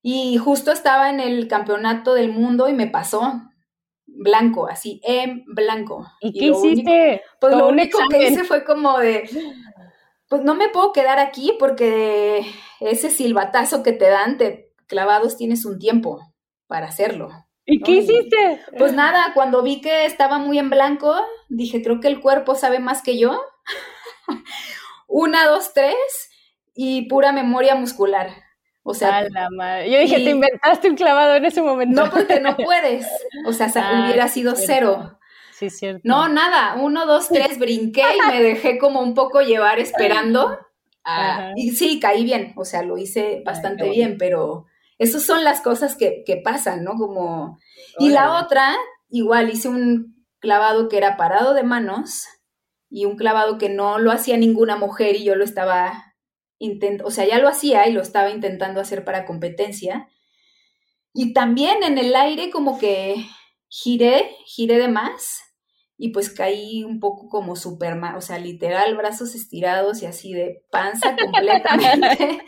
Y 0.01 0.37
justo 0.37 0.71
estaba 0.71 1.09
en 1.09 1.19
el 1.19 1.47
campeonato 1.47 2.13
del 2.13 2.31
mundo 2.31 2.67
y 2.67 2.73
me 2.73 2.87
pasó 2.87 3.41
blanco, 4.05 4.67
así, 4.67 5.01
en 5.03 5.43
blanco. 5.45 6.07
¿Y, 6.19 6.33
qué 6.33 6.45
hiciste? 6.47 7.21
pues 7.39 7.55
lo 7.55 7.69
único 7.69 7.99
que 8.09 8.27
hice 8.27 8.43
fue 8.43 8.63
como 8.63 8.99
de, 8.99 9.29
pues 10.27 10.43
no 10.43 10.55
me 10.55 10.69
puedo 10.69 10.91
quedar 10.91 11.19
aquí 11.19 11.53
porque 11.57 12.45
ese 12.79 13.09
silbatazo 13.09 13.83
que 13.83 13.93
te 13.93 14.09
dan, 14.09 14.37
te 14.37 14.73
clavados 14.87 15.37
tienes 15.37 15.65
un 15.65 15.79
tiempo 15.79 16.19
para 16.67 16.87
hacerlo. 16.87 17.29
¿Y 17.65 17.81
qué 17.81 17.91
hiciste? 17.91 18.61
Pues 18.77 18.93
nada, 18.93 19.31
cuando 19.33 19.63
vi 19.63 19.79
que 19.81 20.05
estaba 20.05 20.37
muy 20.37 20.59
en 20.59 20.69
blanco, 20.69 21.15
dije, 21.49 21.81
creo 21.81 21.99
que 21.99 22.09
el 22.09 22.19
cuerpo 22.19 22.55
sabe 22.55 22.79
más 22.79 23.01
que 23.01 23.17
yo. 23.17 23.41
Una, 25.07 25.45
dos, 25.47 25.73
tres, 25.73 25.95
y 26.75 27.07
pura 27.07 27.31
memoria 27.31 27.75
muscular. 27.75 28.29
O 28.85 28.93
sea, 28.93 29.23
yo 29.23 29.99
dije, 29.99 30.15
te 30.15 30.29
inventaste 30.29 30.89
un 30.89 30.97
clavado 30.97 31.35
en 31.35 31.45
ese 31.45 31.61
momento. 31.61 32.03
No, 32.03 32.11
porque 32.11 32.41
no 32.41 32.57
puedes. 32.57 33.07
O 33.45 33.53
sea, 33.53 33.71
ah, 33.75 34.03
hubiera 34.03 34.27
sido 34.27 34.55
cero. 34.57 35.17
Sí, 35.53 35.69
cierto. 35.69 36.01
No, 36.03 36.27
nada. 36.27 36.75
Uno, 36.75 37.05
dos, 37.05 37.29
tres, 37.29 37.59
brinqué 37.59 38.01
y 38.01 38.29
me 38.29 38.43
dejé 38.43 38.77
como 38.77 38.99
un 38.99 39.13
poco 39.13 39.39
llevar 39.39 39.79
esperando. 39.79 40.59
y 41.55 41.71
sí, 41.71 42.01
caí 42.01 42.25
bien. 42.25 42.53
O 42.57 42.65
sea, 42.65 42.83
lo 42.83 42.97
hice 42.97 43.41
bastante 43.45 43.89
bien, 43.89 44.17
pero 44.17 44.65
esas 44.97 45.23
son 45.23 45.43
las 45.43 45.61
cosas 45.61 45.95
que, 45.95 46.23
pasan, 46.43 46.83
¿no? 46.83 46.93
Como... 46.93 47.59
Y 47.99 48.09
la 48.09 48.41
otra, 48.41 48.75
igual 49.09 49.49
hice 49.49 49.69
un 49.69 50.25
clavado 50.39 50.89
que 50.89 50.97
era 50.97 51.17
parado 51.17 51.53
de 51.53 51.63
manos 51.63 52.25
y 52.89 53.05
un 53.05 53.15
clavado 53.15 53.57
que 53.57 53.69
no 53.69 53.97
lo 53.97 54.11
hacía 54.11 54.37
ninguna 54.37 54.75
mujer 54.75 55.15
y 55.15 55.23
yo 55.23 55.35
lo 55.35 55.43
estaba 55.43 56.15
intentando, 56.59 57.07
o 57.07 57.11
sea, 57.11 57.25
ya 57.25 57.39
lo 57.39 57.47
hacía 57.49 57.87
y 57.87 57.93
lo 57.93 58.01
estaba 58.01 58.29
intentando 58.29 58.79
hacer 58.79 59.03
para 59.03 59.25
competencia. 59.25 60.09
Y 61.13 61.33
también 61.33 61.83
en 61.83 61.97
el 61.97 62.15
aire 62.15 62.49
como 62.49 62.79
que 62.79 63.15
giré, 63.67 64.35
giré 64.45 64.77
de 64.77 64.87
más 64.87 65.41
y 65.97 66.09
pues 66.09 66.29
caí 66.29 66.83
un 66.83 66.99
poco 66.99 67.29
como 67.29 67.55
Superman, 67.55 68.15
o 68.15 68.21
sea, 68.21 68.37
literal, 68.37 68.95
brazos 68.97 69.35
estirados 69.35 70.01
y 70.01 70.05
así 70.05 70.33
de 70.33 70.65
panza 70.69 71.15
completamente. 71.19 72.43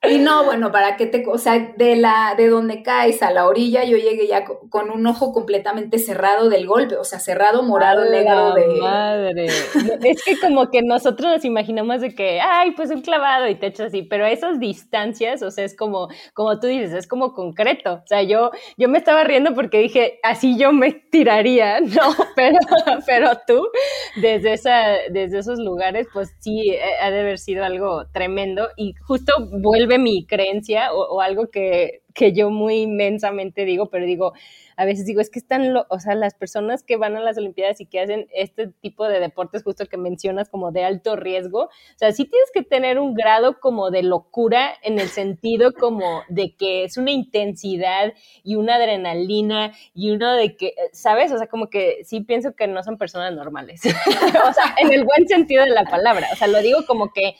Y 0.00 0.18
no, 0.18 0.44
bueno, 0.44 0.70
para 0.70 0.96
que 0.96 1.06
te, 1.06 1.24
o 1.26 1.38
sea, 1.38 1.74
de 1.76 1.96
la, 1.96 2.34
de 2.36 2.46
donde 2.46 2.84
caes 2.84 3.20
a 3.20 3.32
la 3.32 3.48
orilla, 3.48 3.82
yo 3.82 3.96
llegué 3.96 4.28
ya 4.28 4.44
con, 4.44 4.90
un 4.90 5.04
ojo 5.08 5.32
completamente 5.32 5.98
cerrado 5.98 6.48
del 6.48 6.68
golpe, 6.68 6.96
o 6.96 7.02
sea, 7.02 7.18
cerrado, 7.18 7.64
morado, 7.64 8.08
negro 8.08 8.54
de. 8.54 8.66
Madre. 8.80 9.46
es 9.46 10.22
que 10.24 10.38
como 10.40 10.70
que 10.70 10.82
nosotros 10.82 11.32
nos 11.32 11.44
imaginamos 11.44 12.00
de 12.00 12.14
que, 12.14 12.40
ay, 12.40 12.70
pues 12.76 12.90
un 12.90 13.02
clavado 13.02 13.48
y 13.48 13.56
te 13.56 13.66
echas 13.66 13.88
así, 13.88 14.02
pero 14.02 14.24
esas 14.24 14.60
distancias, 14.60 15.42
o 15.42 15.50
sea, 15.50 15.64
es 15.64 15.76
como, 15.76 16.08
como 16.32 16.60
tú 16.60 16.68
dices, 16.68 16.92
es 16.92 17.08
como 17.08 17.34
concreto. 17.34 17.94
O 17.94 18.06
sea, 18.06 18.22
yo, 18.22 18.52
yo 18.76 18.88
me 18.88 18.98
estaba 18.98 19.24
riendo 19.24 19.52
porque 19.52 19.80
dije, 19.80 20.20
así 20.22 20.56
yo 20.56 20.72
me 20.72 20.92
tiraría, 20.92 21.80
no, 21.80 22.14
pero, 22.36 22.58
pero 23.04 23.30
tú, 23.48 23.66
desde 24.14 24.52
esa, 24.52 24.94
desde 25.10 25.40
esos 25.40 25.58
lugares, 25.58 26.06
pues 26.12 26.32
sí, 26.38 26.70
eh, 26.70 26.80
ha 27.02 27.10
de 27.10 27.18
haber 27.18 27.38
sido 27.38 27.64
algo 27.64 28.06
tremendo. 28.12 28.68
Y 28.76 28.94
justo 29.04 29.32
vuelve 29.50 29.87
mi 29.96 30.26
creencia 30.26 30.92
o, 30.92 31.20
algo 31.22 31.48
que, 31.50 32.02
que, 32.18 32.32
yo 32.32 32.50
muy 32.50 32.82
inmensamente 32.82 33.64
digo, 33.64 33.86
pero 33.86 34.04
digo, 34.04 34.32
a 34.76 34.84
veces 34.84 35.06
digo, 35.06 35.20
es 35.20 35.30
que 35.30 35.38
están, 35.38 35.74
o 35.76 36.00
sea, 36.00 36.14
las 36.14 36.34
personas 36.34 36.82
que 36.82 36.96
van 36.96 37.16
a 37.16 37.20
las 37.20 37.38
Olimpiadas 37.38 37.80
y 37.80 37.86
que 37.86 38.00
hacen 38.00 38.28
este 38.32 38.68
tipo 38.68 39.08
de 39.08 39.20
deportes 39.20 39.62
justo 39.62 39.86
que 39.86 39.96
mencionas 39.96 40.48
como 40.48 40.70
de 40.70 40.84
alto 40.84 41.16
riesgo, 41.16 41.64
o 41.64 41.70
sea, 41.96 42.12
sí 42.12 42.24
tienes 42.24 42.50
que 42.52 42.62
tener 42.62 42.98
un 42.98 43.14
grado 43.14 43.60
como 43.60 43.90
de 43.90 44.02
locura 44.02 44.72
en 44.82 44.98
el 44.98 45.08
sentido 45.08 45.72
como 45.72 46.22
de 46.28 46.54
que 46.54 46.84
es 46.84 46.96
una 46.96 47.10
intensidad 47.10 48.14
y 48.44 48.56
una 48.56 48.76
adrenalina 48.76 49.72
y 49.94 50.10
uno 50.10 50.32
de 50.34 50.56
que, 50.56 50.74
¿sabes? 50.92 51.32
O 51.32 51.38
sea, 51.38 51.46
como 51.46 51.70
que 51.70 52.04
sí 52.04 52.20
pienso 52.20 52.54
que 52.54 52.66
no 52.66 52.82
son 52.82 52.98
personas 52.98 53.34
normales, 53.34 53.80
o 53.84 54.52
sea, 54.52 54.74
en 54.78 54.92
el 54.92 55.04
buen 55.04 55.28
sentido 55.28 55.64
de 55.64 55.70
la 55.70 55.84
palabra, 55.84 56.28
o 56.32 56.36
sea, 56.36 56.48
lo 56.48 56.60
digo 56.62 56.80
como 56.86 57.12
que 57.12 57.36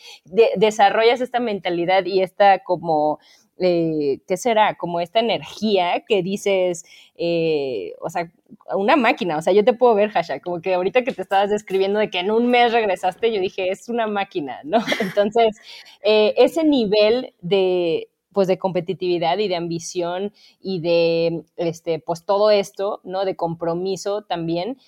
desarrollas 0.56 1.20
esta 1.20 1.40
mentalidad 1.40 2.04
y 2.04 2.22
esta 2.22 2.60
como 2.60 3.18
eh, 3.60 4.20
¿qué 4.26 4.36
será? 4.36 4.76
Como 4.76 5.00
esta 5.00 5.20
energía 5.20 6.04
que 6.06 6.22
dices, 6.22 6.84
eh, 7.16 7.94
o 8.00 8.10
sea, 8.10 8.30
una 8.74 8.96
máquina, 8.96 9.38
o 9.38 9.42
sea, 9.42 9.52
yo 9.52 9.64
te 9.64 9.72
puedo 9.72 9.94
ver, 9.94 10.10
Hasha, 10.14 10.40
como 10.40 10.60
que 10.60 10.74
ahorita 10.74 11.04
que 11.04 11.12
te 11.12 11.22
estabas 11.22 11.50
describiendo 11.50 11.98
de 11.98 12.10
que 12.10 12.20
en 12.20 12.30
un 12.30 12.48
mes 12.48 12.72
regresaste, 12.72 13.32
yo 13.32 13.40
dije, 13.40 13.70
es 13.70 13.88
una 13.88 14.06
máquina, 14.06 14.60
¿no? 14.64 14.78
Entonces, 15.00 15.56
eh, 16.02 16.34
ese 16.36 16.64
nivel 16.64 17.34
de 17.40 18.08
pues 18.32 18.46
de 18.46 18.58
competitividad 18.58 19.38
y 19.38 19.48
de 19.48 19.56
ambición 19.56 20.32
y 20.60 20.80
de 20.80 21.42
este 21.56 21.98
pues 21.98 22.24
todo 22.24 22.50
esto, 22.50 23.00
¿no? 23.04 23.24
De 23.24 23.34
compromiso 23.36 24.22
también. 24.22 24.78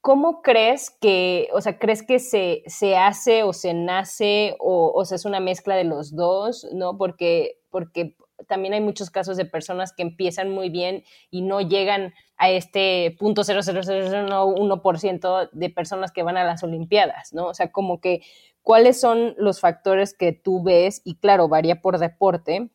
¿Cómo 0.00 0.40
crees 0.40 0.90
que, 0.90 1.48
o 1.52 1.60
sea, 1.60 1.78
crees 1.78 2.02
que 2.02 2.18
se, 2.18 2.62
se 2.66 2.96
hace 2.96 3.42
o 3.42 3.52
se 3.52 3.74
nace 3.74 4.56
o, 4.58 4.92
o 4.94 5.04
sea, 5.04 5.16
es 5.16 5.24
una 5.24 5.40
mezcla 5.40 5.76
de 5.76 5.84
los 5.84 6.16
dos, 6.16 6.66
¿no? 6.72 6.96
Porque 6.96 7.60
porque 7.70 8.16
también 8.46 8.74
hay 8.74 8.80
muchos 8.80 9.10
casos 9.10 9.36
de 9.36 9.44
personas 9.44 9.92
que 9.92 10.02
empiezan 10.02 10.50
muy 10.50 10.70
bien 10.70 11.04
y 11.30 11.42
no 11.42 11.60
llegan 11.60 12.14
a 12.36 12.50
este 12.50 13.16
punto 13.18 13.42
0,0001% 13.42 15.50
de 15.52 15.70
personas 15.70 16.12
que 16.12 16.22
van 16.22 16.36
a 16.36 16.44
las 16.44 16.62
Olimpiadas, 16.62 17.32
¿no? 17.32 17.46
O 17.46 17.54
sea, 17.54 17.70
como 17.70 18.00
que 18.00 18.22
cuáles 18.62 19.00
son 19.00 19.34
los 19.38 19.60
factores 19.60 20.14
que 20.14 20.32
tú 20.32 20.62
ves 20.62 21.02
y 21.04 21.16
claro, 21.16 21.48
varía 21.48 21.80
por 21.80 21.98
deporte, 21.98 22.70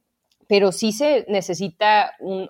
pero 0.48 0.72
sí 0.72 0.92
se 0.92 1.26
necesita 1.28 2.14
un, 2.20 2.50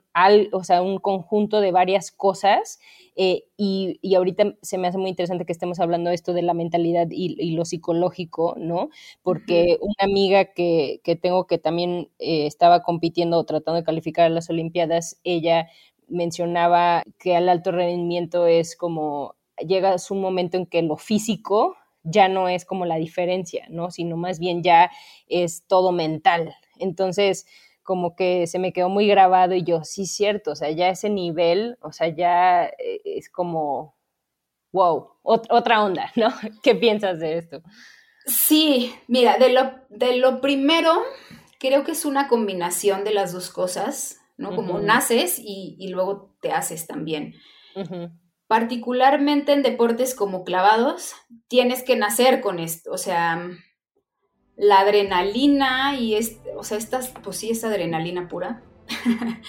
o 0.51 0.63
sea, 0.63 0.81
un 0.81 0.99
conjunto 0.99 1.61
de 1.61 1.71
varias 1.71 2.11
cosas 2.11 2.79
eh, 3.15 3.45
y, 3.57 3.97
y, 4.01 4.15
ahorita 4.15 4.55
se 4.61 4.77
me 4.77 4.87
hace 4.87 4.97
muy 4.97 5.09
interesante 5.09 5.45
que 5.45 5.53
estemos 5.53 5.79
hablando 5.79 6.09
de 6.09 6.15
esto 6.15 6.33
de 6.33 6.41
la 6.41 6.53
mentalidad 6.53 7.07
y, 7.09 7.55
lo 7.55 7.63
psicológico, 7.65 8.55
¿no? 8.57 8.89
Porque 9.23 9.77
una 9.81 9.95
amiga 9.99 10.45
que, 10.53 10.99
que, 11.03 11.15
tengo 11.15 11.47
que 11.47 11.57
también 11.57 12.09
eh, 12.19 12.45
estaba 12.45 12.83
compitiendo 12.83 13.37
o 13.39 13.45
tratando 13.45 13.79
de 13.79 13.85
calificar 13.85 14.25
a 14.25 14.29
las 14.29 14.49
Olimpiadas, 14.49 15.19
ella 15.23 15.69
mencionaba 16.07 17.03
que 17.17 17.35
al 17.35 17.49
alto 17.49 17.71
rendimiento 17.71 18.47
es 18.47 18.75
como 18.75 19.35
llega 19.65 19.95
un 20.09 20.21
momento 20.21 20.57
en 20.57 20.65
que 20.65 20.81
lo 20.81 20.97
físico 20.97 21.77
ya 22.03 22.27
no 22.27 22.49
es 22.49 22.65
como 22.65 22.85
la 22.85 22.97
diferencia, 22.97 23.65
¿no? 23.69 23.91
Sino 23.91 24.17
más 24.17 24.39
bien 24.39 24.61
ya 24.61 24.91
es 25.27 25.63
todo 25.67 25.91
mental. 25.91 26.55
Entonces, 26.77 27.47
como 27.85 28.17
que 28.17 28.47
se 28.47 28.59
me 28.59 28.73
quedó 28.73 28.89
muy 28.89 29.07
grabado 29.07 29.55
y 29.55 29.63
yo, 29.63 29.85
sí, 29.85 30.05
cierto, 30.05 30.51
o 30.51 30.55
sea, 30.55 30.69
ya 30.71 30.89
ese 30.89 31.09
nivel, 31.09 31.77
o 31.81 31.93
sea, 31.93 32.09
ya 32.09 32.65
eh, 32.65 33.01
es 33.05 33.29
como, 33.29 33.95
wow, 34.73 35.11
otra 35.23 35.81
onda, 35.81 36.11
¿no? 36.17 36.27
¿Qué 36.61 36.75
piensas 36.75 37.19
de 37.19 37.37
esto? 37.37 37.61
Sí, 38.25 38.93
mira, 39.07 39.37
de 39.37 39.53
lo, 39.53 39.71
de 39.87 40.17
lo 40.17 40.41
primero, 40.41 40.91
creo 41.59 41.85
que 41.85 41.93
es 41.93 42.03
una 42.03 42.27
combinación 42.27 43.05
de 43.05 43.13
las 43.13 43.31
dos 43.31 43.49
cosas. 43.49 44.19
¿no? 44.37 44.55
Como 44.55 44.79
naces 44.79 45.39
y, 45.39 45.87
luego 45.89 46.35
te 46.41 46.51
haces 46.51 46.87
también. 46.87 47.35
Particularmente 48.47 49.53
en 49.53 49.63
deportes 49.63 50.15
como 50.15 50.43
clavados, 50.43 51.13
tienes 51.47 51.83
que 51.83 51.95
nacer 51.95 52.41
con 52.41 52.59
esto, 52.59 52.91
o 52.91 52.97
sea, 52.97 53.49
la 54.55 54.79
adrenalina 54.79 55.97
y, 55.97 56.15
es, 56.15 56.39
o 56.44 56.44
sea, 56.65 56.77
estas, 56.77 57.09
pues 57.23 57.37
sí, 57.37 57.51
es 57.51 57.63
adrenalina 57.63 58.27
pura, 58.27 58.61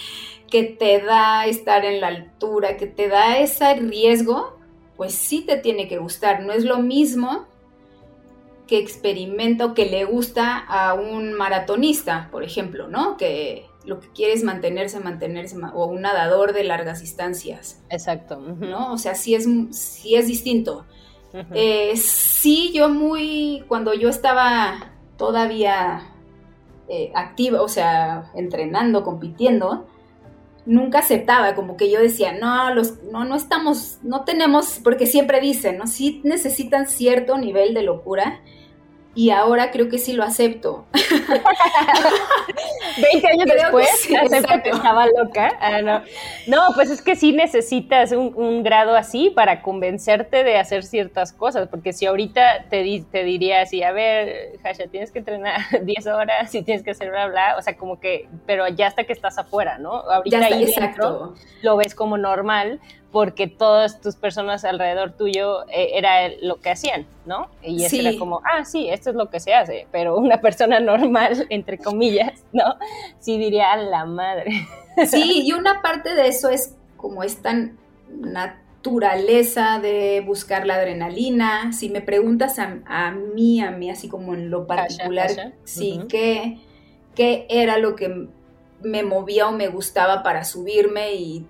que 0.50 0.64
te 0.64 1.00
da 1.00 1.46
estar 1.46 1.84
en 1.84 2.00
la 2.00 2.08
altura, 2.08 2.76
que 2.76 2.86
te 2.86 3.08
da 3.08 3.38
ese 3.38 3.74
riesgo, 3.74 4.58
pues 4.96 5.14
sí 5.14 5.42
te 5.42 5.56
tiene 5.56 5.88
que 5.88 5.98
gustar. 5.98 6.42
No 6.42 6.52
es 6.52 6.64
lo 6.64 6.78
mismo 6.78 7.46
que 8.66 8.78
experimenta 8.78 9.66
o 9.66 9.74
que 9.74 9.86
le 9.86 10.04
gusta 10.04 10.58
a 10.58 10.94
un 10.94 11.32
maratonista, 11.34 12.28
por 12.32 12.42
ejemplo, 12.42 12.88
¿no? 12.88 13.16
Que 13.16 13.66
lo 13.84 14.00
que 14.00 14.08
quiere 14.08 14.32
es 14.32 14.42
mantenerse, 14.42 14.98
mantenerse, 14.98 15.56
o 15.74 15.86
un 15.86 16.00
nadador 16.02 16.52
de 16.52 16.64
largas 16.64 17.00
distancias. 17.00 17.82
Exacto. 17.90 18.38
¿No? 18.40 18.92
O 18.92 18.98
sea, 18.98 19.14
sí 19.14 19.34
es, 19.34 19.46
sí 19.70 20.16
es 20.16 20.26
distinto. 20.26 20.84
Eh, 21.52 21.96
sí, 21.96 22.72
yo 22.72 22.88
muy, 22.88 23.62
cuando 23.68 23.92
yo 23.92 24.08
estaba 24.08 24.92
todavía 25.18 26.15
eh, 26.88 27.10
activa, 27.14 27.62
o 27.62 27.68
sea, 27.68 28.30
entrenando, 28.34 29.02
compitiendo, 29.02 29.86
nunca 30.66 30.98
aceptaba, 30.98 31.54
como 31.54 31.76
que 31.76 31.90
yo 31.90 32.00
decía, 32.00 32.32
no, 32.32 32.74
los, 32.74 33.02
no, 33.04 33.24
no 33.24 33.36
estamos, 33.36 33.98
no 34.02 34.24
tenemos, 34.24 34.80
porque 34.82 35.06
siempre 35.06 35.40
dicen, 35.40 35.78
¿no? 35.78 35.86
Sí 35.86 36.20
necesitan 36.24 36.88
cierto 36.88 37.38
nivel 37.38 37.74
de 37.74 37.82
locura 37.82 38.40
y 39.16 39.30
ahora 39.30 39.70
creo 39.70 39.88
que 39.88 39.98
sí 39.98 40.12
lo 40.12 40.22
acepto. 40.22 40.84
20 43.00 43.26
años 43.26 43.46
después, 43.54 43.88
sí, 43.98 44.14
acepto 44.16 44.62
que 44.62 44.70
estaba 44.70 45.06
loca. 45.06 45.56
Ah, 45.60 45.80
no. 45.82 46.02
no. 46.46 46.74
pues 46.74 46.90
es 46.90 47.00
que 47.02 47.16
sí 47.16 47.32
necesitas 47.32 48.12
un, 48.12 48.62
grado 48.62 48.94
así 48.94 49.30
para 49.30 49.62
convencerte 49.62 50.44
de 50.44 50.58
hacer 50.58 50.84
ciertas 50.84 51.32
cosas, 51.32 51.68
porque 51.68 51.92
si 51.92 52.04
ahorita 52.06 52.66
te, 52.68 53.04
te 53.10 53.24
diría 53.24 53.62
así, 53.62 53.82
a 53.82 53.92
ver, 53.92 54.58
Hasha, 54.62 54.88
tienes 54.88 55.10
que 55.10 55.20
entrenar 55.20 55.60
10 55.82 56.06
horas 56.08 56.54
y 56.54 56.62
tienes 56.62 56.82
que 56.82 56.90
hacer 56.90 57.10
bla, 57.10 57.26
bla, 57.28 57.56
o 57.58 57.62
sea, 57.62 57.76
como 57.76 57.98
que, 57.98 58.28
pero 58.46 58.68
ya 58.68 58.88
hasta 58.88 59.04
que 59.04 59.12
estás 59.12 59.38
afuera, 59.38 59.78
¿no? 59.78 59.92
Ahorita 59.92 60.44
ahí 60.44 60.64
exacto. 60.64 61.34
lo 61.62 61.76
ves 61.76 61.94
como 61.94 62.18
normal, 62.18 62.80
porque 63.16 63.46
todas 63.46 64.02
tus 64.02 64.14
personas 64.14 64.62
alrededor 64.66 65.12
tuyo 65.12 65.66
eh, 65.70 65.92
era 65.94 66.28
lo 66.42 66.56
que 66.56 66.68
hacían, 66.68 67.06
¿no? 67.24 67.48
Y 67.62 67.82
eso 67.82 67.96
era 67.96 68.18
como, 68.18 68.42
ah, 68.44 68.66
sí, 68.66 68.90
esto 68.90 69.08
es 69.08 69.16
lo 69.16 69.30
que 69.30 69.40
se 69.40 69.54
hace, 69.54 69.86
pero 69.90 70.18
una 70.18 70.38
persona 70.42 70.80
normal, 70.80 71.46
entre 71.48 71.78
comillas, 71.78 72.44
¿no? 72.52 72.64
Sí 73.18 73.38
diría 73.38 73.72
a 73.72 73.78
la 73.78 74.04
madre. 74.04 74.66
Sí, 75.06 75.44
y 75.46 75.52
una 75.52 75.80
parte 75.80 76.14
de 76.14 76.28
eso 76.28 76.50
es 76.50 76.74
como 76.98 77.22
esta 77.22 77.54
naturaleza 78.10 79.78
de 79.78 80.22
buscar 80.26 80.66
la 80.66 80.74
adrenalina. 80.74 81.72
Si 81.72 81.88
me 81.88 82.02
preguntas 82.02 82.58
a, 82.58 83.10
mí, 83.12 83.62
a 83.62 83.70
mí 83.70 83.90
así 83.90 84.10
como 84.10 84.34
en 84.34 84.50
lo 84.50 84.66
particular, 84.66 85.54
sí, 85.64 86.00
¿qué, 86.10 86.58
¿qué 87.14 87.46
era 87.48 87.78
lo 87.78 87.96
que 87.96 88.28
me 88.82 89.02
movía 89.02 89.48
o 89.48 89.52
me 89.52 89.68
gustaba 89.68 90.22
para 90.22 90.44
subirme 90.44 91.14
y 91.14 91.46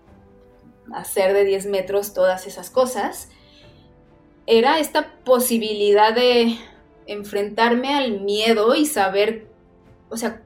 hacer 0.94 1.32
de 1.32 1.44
10 1.44 1.66
metros 1.66 2.14
todas 2.14 2.46
esas 2.46 2.70
cosas, 2.70 3.28
era 4.46 4.78
esta 4.78 5.14
posibilidad 5.24 6.14
de 6.14 6.56
enfrentarme 7.06 7.94
al 7.94 8.20
miedo 8.20 8.74
y 8.74 8.86
saber, 8.86 9.48
o 10.08 10.16
sea, 10.16 10.42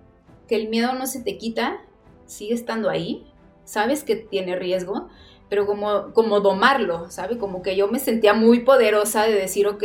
que 0.48 0.56
el 0.56 0.68
miedo 0.68 0.92
no 0.94 1.06
se 1.06 1.22
te 1.22 1.38
quita, 1.38 1.80
sigue 2.26 2.54
estando 2.54 2.88
ahí, 2.88 3.26
sabes 3.64 4.04
que 4.04 4.16
tiene 4.16 4.56
riesgo, 4.56 5.08
pero 5.48 5.66
como, 5.66 6.12
como 6.12 6.40
domarlo, 6.40 7.10
¿sabe? 7.10 7.38
Como 7.38 7.62
que 7.62 7.76
yo 7.76 7.88
me 7.88 7.98
sentía 7.98 8.34
muy 8.34 8.60
poderosa 8.60 9.24
de 9.24 9.34
decir, 9.34 9.66
ok, 9.66 9.82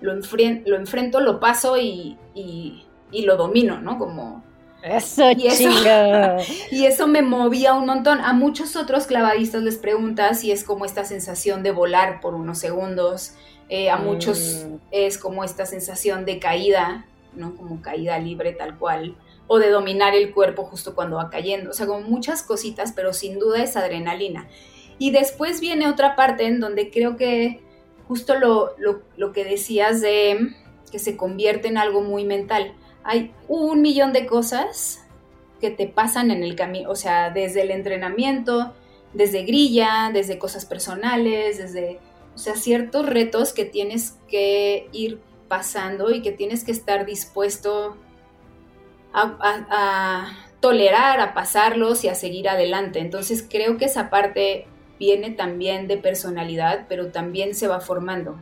lo, 0.00 0.12
lo 0.14 0.76
enfrento, 0.76 1.20
lo 1.20 1.40
paso 1.40 1.78
y, 1.78 2.16
y, 2.34 2.84
y 3.10 3.22
lo 3.22 3.36
domino, 3.36 3.80
¿no? 3.80 3.98
Como 3.98 4.44
eso, 4.82 5.30
y 5.32 5.46
eso, 5.46 5.70
y 6.70 6.86
eso 6.86 7.06
me 7.06 7.22
movía 7.22 7.74
un 7.74 7.86
montón. 7.86 8.20
A 8.20 8.32
muchos 8.32 8.76
otros 8.76 9.06
clavadistas 9.06 9.62
les 9.62 9.76
preguntas 9.76 10.40
si 10.40 10.52
es 10.52 10.64
como 10.64 10.84
esta 10.84 11.04
sensación 11.04 11.62
de 11.62 11.72
volar 11.72 12.20
por 12.20 12.34
unos 12.34 12.58
segundos. 12.58 13.32
Eh, 13.70 13.90
a 13.90 13.98
muchos 13.98 14.66
mm. 14.66 14.74
es 14.92 15.18
como 15.18 15.44
esta 15.44 15.66
sensación 15.66 16.24
de 16.24 16.38
caída, 16.38 17.06
¿no? 17.34 17.54
Como 17.56 17.82
caída 17.82 18.18
libre 18.18 18.52
tal 18.52 18.78
cual. 18.78 19.16
O 19.46 19.58
de 19.58 19.70
dominar 19.70 20.14
el 20.14 20.32
cuerpo 20.32 20.64
justo 20.64 20.94
cuando 20.94 21.16
va 21.16 21.28
cayendo. 21.30 21.70
O 21.70 21.72
sea, 21.72 21.86
como 21.86 22.00
muchas 22.02 22.42
cositas, 22.42 22.92
pero 22.94 23.12
sin 23.12 23.38
duda 23.38 23.62
es 23.62 23.76
adrenalina. 23.76 24.48
Y 24.98 25.10
después 25.10 25.60
viene 25.60 25.88
otra 25.88 26.16
parte 26.16 26.46
en 26.46 26.60
donde 26.60 26.90
creo 26.90 27.16
que 27.16 27.60
justo 28.06 28.38
lo, 28.38 28.74
lo, 28.78 29.02
lo 29.16 29.32
que 29.32 29.44
decías 29.44 30.00
de 30.00 30.54
que 30.90 30.98
se 30.98 31.16
convierte 31.16 31.68
en 31.68 31.78
algo 31.78 32.00
muy 32.00 32.24
mental 32.24 32.74
hay 33.08 33.32
un 33.48 33.80
millón 33.80 34.12
de 34.12 34.26
cosas 34.26 35.02
que 35.62 35.70
te 35.70 35.86
pasan 35.86 36.30
en 36.30 36.42
el 36.42 36.54
camino, 36.54 36.90
o 36.90 36.94
sea, 36.94 37.30
desde 37.30 37.62
el 37.62 37.70
entrenamiento, 37.70 38.74
desde 39.14 39.44
grilla, 39.44 40.10
desde 40.12 40.38
cosas 40.38 40.66
personales, 40.66 41.56
desde, 41.56 42.00
o 42.34 42.38
sea, 42.38 42.54
ciertos 42.54 43.06
retos 43.06 43.54
que 43.54 43.64
tienes 43.64 44.18
que 44.28 44.90
ir 44.92 45.20
pasando 45.48 46.10
y 46.10 46.20
que 46.20 46.32
tienes 46.32 46.64
que 46.64 46.70
estar 46.70 47.06
dispuesto 47.06 47.96
a, 49.14 50.26
tolerar, 50.60 51.20
a 51.20 51.32
pasarlos 51.32 52.04
y 52.04 52.08
a 52.08 52.14
seguir 52.14 52.46
adelante. 52.46 52.98
Entonces 52.98 53.42
creo 53.48 53.78
que 53.78 53.86
esa 53.86 54.10
parte 54.10 54.66
viene 54.98 55.30
también 55.30 55.88
de 55.88 55.96
personalidad, 55.96 56.84
pero 56.90 57.06
también 57.06 57.54
se 57.54 57.68
va 57.68 57.80
formando. 57.80 58.38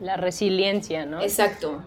La 0.00 0.16
resiliencia, 0.16 1.06
¿no? 1.06 1.22
Exacto. 1.22 1.84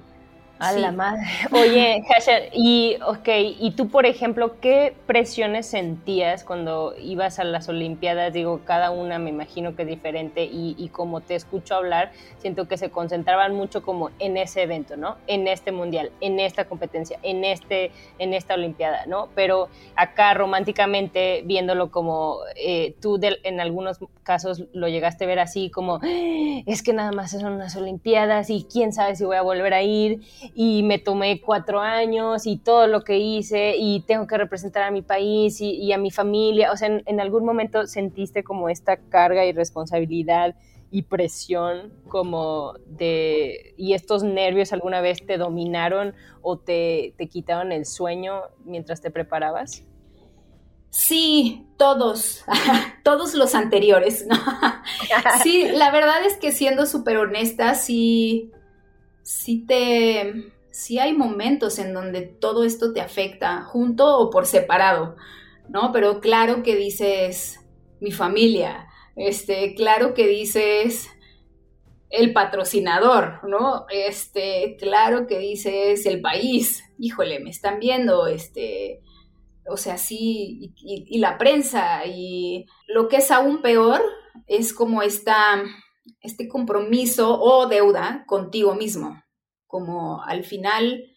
A 0.60 0.74
la 0.74 0.92
madre. 0.92 1.22
Oye, 1.52 2.04
Hasha, 2.10 2.48
y, 2.54 2.98
okay, 3.06 3.56
y 3.60 3.72
tú, 3.72 3.90
por 3.90 4.06
ejemplo, 4.06 4.60
¿qué 4.60 4.96
presiones 5.06 5.68
sentías 5.68 6.44
cuando 6.44 6.96
ibas 7.00 7.40
a 7.40 7.44
las 7.44 7.70
Olimpiadas? 7.70 8.34
Digo, 8.34 8.62
cada 8.66 8.92
una 8.92 9.20
me 9.20 9.30
imagino 9.30 9.76
que 9.76 9.86
diferente 9.86 10.46
y, 10.46 10.76
y, 10.78 10.90
como 10.90 11.22
te 11.22 11.36
escucho 11.36 11.76
hablar, 11.76 12.12
siento 12.40 12.68
que 12.68 12.78
se 12.78 12.90
concentraban 12.90 13.56
mucho 13.56 13.84
como 13.84 14.10
en 14.20 14.38
ese 14.38 14.64
evento, 14.64 14.98
¿no? 14.98 15.18
En 15.28 15.48
este 15.48 15.72
mundial, 15.72 16.12
en 16.22 16.40
esta 16.40 16.66
competencia, 16.66 17.20
en, 17.24 17.44
este, 17.44 17.92
en 18.20 18.34
esta 18.34 18.56
Olimpiada, 18.56 19.06
¿no? 19.06 19.30
Pero 19.36 19.70
acá 19.96 20.34
románticamente, 20.34 21.44
viéndolo 21.46 21.92
como 21.92 22.40
eh, 22.56 22.96
tú 23.02 23.20
en 23.22 23.60
algunos 23.60 24.00
casos 24.24 24.64
lo 24.74 24.88
llegaste 24.88 25.26
a 25.26 25.28
ver 25.28 25.40
así, 25.40 25.70
como, 25.70 25.96
ah, 25.96 26.62
es 26.66 26.84
que 26.84 26.94
nada 26.94 27.12
más 27.12 27.32
son 27.32 27.46
unas 27.46 27.76
Olimpiadas 27.76 28.50
y 28.50 28.66
quién 28.72 28.94
sabe 28.94 29.16
si 29.16 29.26
voy 29.26 29.38
a 29.38 29.42
volver 29.42 29.74
a 29.74 29.82
ir 29.82 30.22
y 30.54 30.84
me 30.84 31.00
tomé 31.00 31.42
cuatro 31.42 31.80
años 31.80 32.46
y 32.46 32.58
todo 32.58 32.88
lo 32.88 33.04
que 33.04 33.18
hice 33.18 33.76
y 33.78 34.02
tengo 34.02 34.28
que 34.28 34.38
representar 34.38 34.84
a 34.84 34.92
mi 34.92 35.02
país 35.02 35.62
y, 35.62 35.92
a 35.92 35.98
mi 35.98 36.12
familia. 36.12 36.72
O 36.72 36.78
sea, 36.78 37.02
en, 37.06 37.20
algún 37.20 37.46
momento 37.46 37.88
sentiste 37.88 38.44
como 38.44 38.70
esta 38.70 38.98
carga 38.98 39.46
y 39.46 39.52
responsabilidad 39.52 40.56
y 40.90 41.04
presión 41.04 41.92
como 42.08 42.74
de... 42.86 43.74
y 43.78 43.94
estos 43.94 44.24
nervios 44.24 44.72
alguna 44.72 45.02
vez 45.02 45.26
te 45.26 45.38
dominaron 45.38 46.14
o 46.42 46.58
te, 46.58 47.14
te 47.18 47.28
quitaron 47.28 47.72
el 47.72 47.86
sueño 47.86 48.44
mientras 48.64 49.02
te 49.02 49.12
preparabas? 49.12 49.84
Sí, 50.90 51.68
todos, 51.78 52.44
todos 53.04 53.34
los 53.36 53.56
anteriores. 53.56 54.26
Sí, 55.44 55.68
la 55.74 55.92
verdad 55.92 56.26
es 56.26 56.38
que 56.38 56.52
siendo 56.52 56.86
súper 56.86 57.18
honesta, 57.18 57.76
sí, 57.76 58.52
sí 59.28 59.66
te, 59.66 60.54
sí 60.72 61.00
hay 61.00 61.14
momentos 61.14 61.80
en 61.80 61.94
donde 61.94 62.22
todo 62.22 62.64
esto 62.64 62.94
te 62.94 63.02
afecta, 63.02 63.62
junto 63.64 64.18
o 64.20 64.30
por 64.30 64.46
separado, 64.46 65.18
¿no? 65.68 65.92
Pero 65.92 66.22
claro 66.22 66.64
que 66.64 66.78
dices 66.78 67.60
mi 68.00 68.14
familia, 68.14 68.88
este, 69.18 69.76
claro 69.76 70.14
que 70.14 70.28
dices 70.28 71.10
el 72.10 72.32
patrocinador, 72.32 73.42
¿no? 73.50 73.86
Este, 73.90 74.78
claro 74.80 75.28
que 75.28 75.40
dices 75.40 76.06
el 76.06 76.22
país, 76.22 76.86
híjole, 76.98 77.42
me 77.42 77.50
están 77.50 77.80
viendo, 77.80 78.28
este, 78.28 79.02
o 79.70 79.76
sea, 79.76 79.98
sí, 79.98 80.74
y, 80.78 81.06
y 81.06 81.18
la 81.18 81.38
prensa, 81.38 82.06
y 82.06 82.66
lo 82.88 83.10
que 83.10 83.18
es 83.18 83.30
aún 83.30 83.62
peor 83.62 84.02
es 84.48 84.74
como 84.74 85.02
esta 85.02 85.66
este 86.22 86.48
compromiso 86.48 87.40
o 87.40 87.68
deuda 87.68 88.24
contigo 88.28 88.76
mismo, 88.76 89.24
como 89.66 90.24
al 90.24 90.44
final 90.44 91.14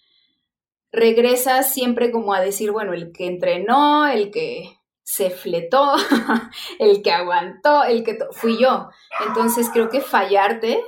regresas 0.93 1.73
siempre 1.73 2.11
como 2.11 2.35
a 2.35 2.41
decir, 2.41 2.71
bueno, 2.73 2.93
el 2.93 3.13
que 3.13 3.27
entrenó, 3.27 4.07
el 4.07 4.31
que 4.31 4.81
se 5.03 5.31
fletó, 5.31 5.95
el 6.79 7.03
que 7.03 7.13
aguantó, 7.13 7.85
el 7.85 8.05
que 8.05 8.19
fui 8.33 8.59
yo. 8.59 8.91
Entonces 9.27 9.69
creo 9.73 9.89
que 9.89 10.01
fallarte, 10.01 10.83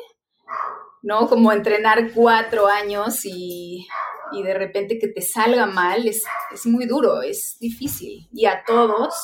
¿no? 1.03 1.29
Como 1.29 1.53
entrenar 1.53 2.12
cuatro 2.12 2.67
años 2.67 3.25
y, 3.25 3.87
y 4.33 4.43
de 4.43 4.55
repente 4.55 4.99
que 4.99 5.09
te 5.09 5.23
salga 5.23 5.67
mal 5.67 6.07
es, 6.07 6.25
es 6.53 6.67
muy 6.67 6.87
duro, 6.87 7.23
es 7.23 7.57
difícil. 7.61 8.29
Y 8.33 8.47
a 8.47 8.65
todos 8.65 9.15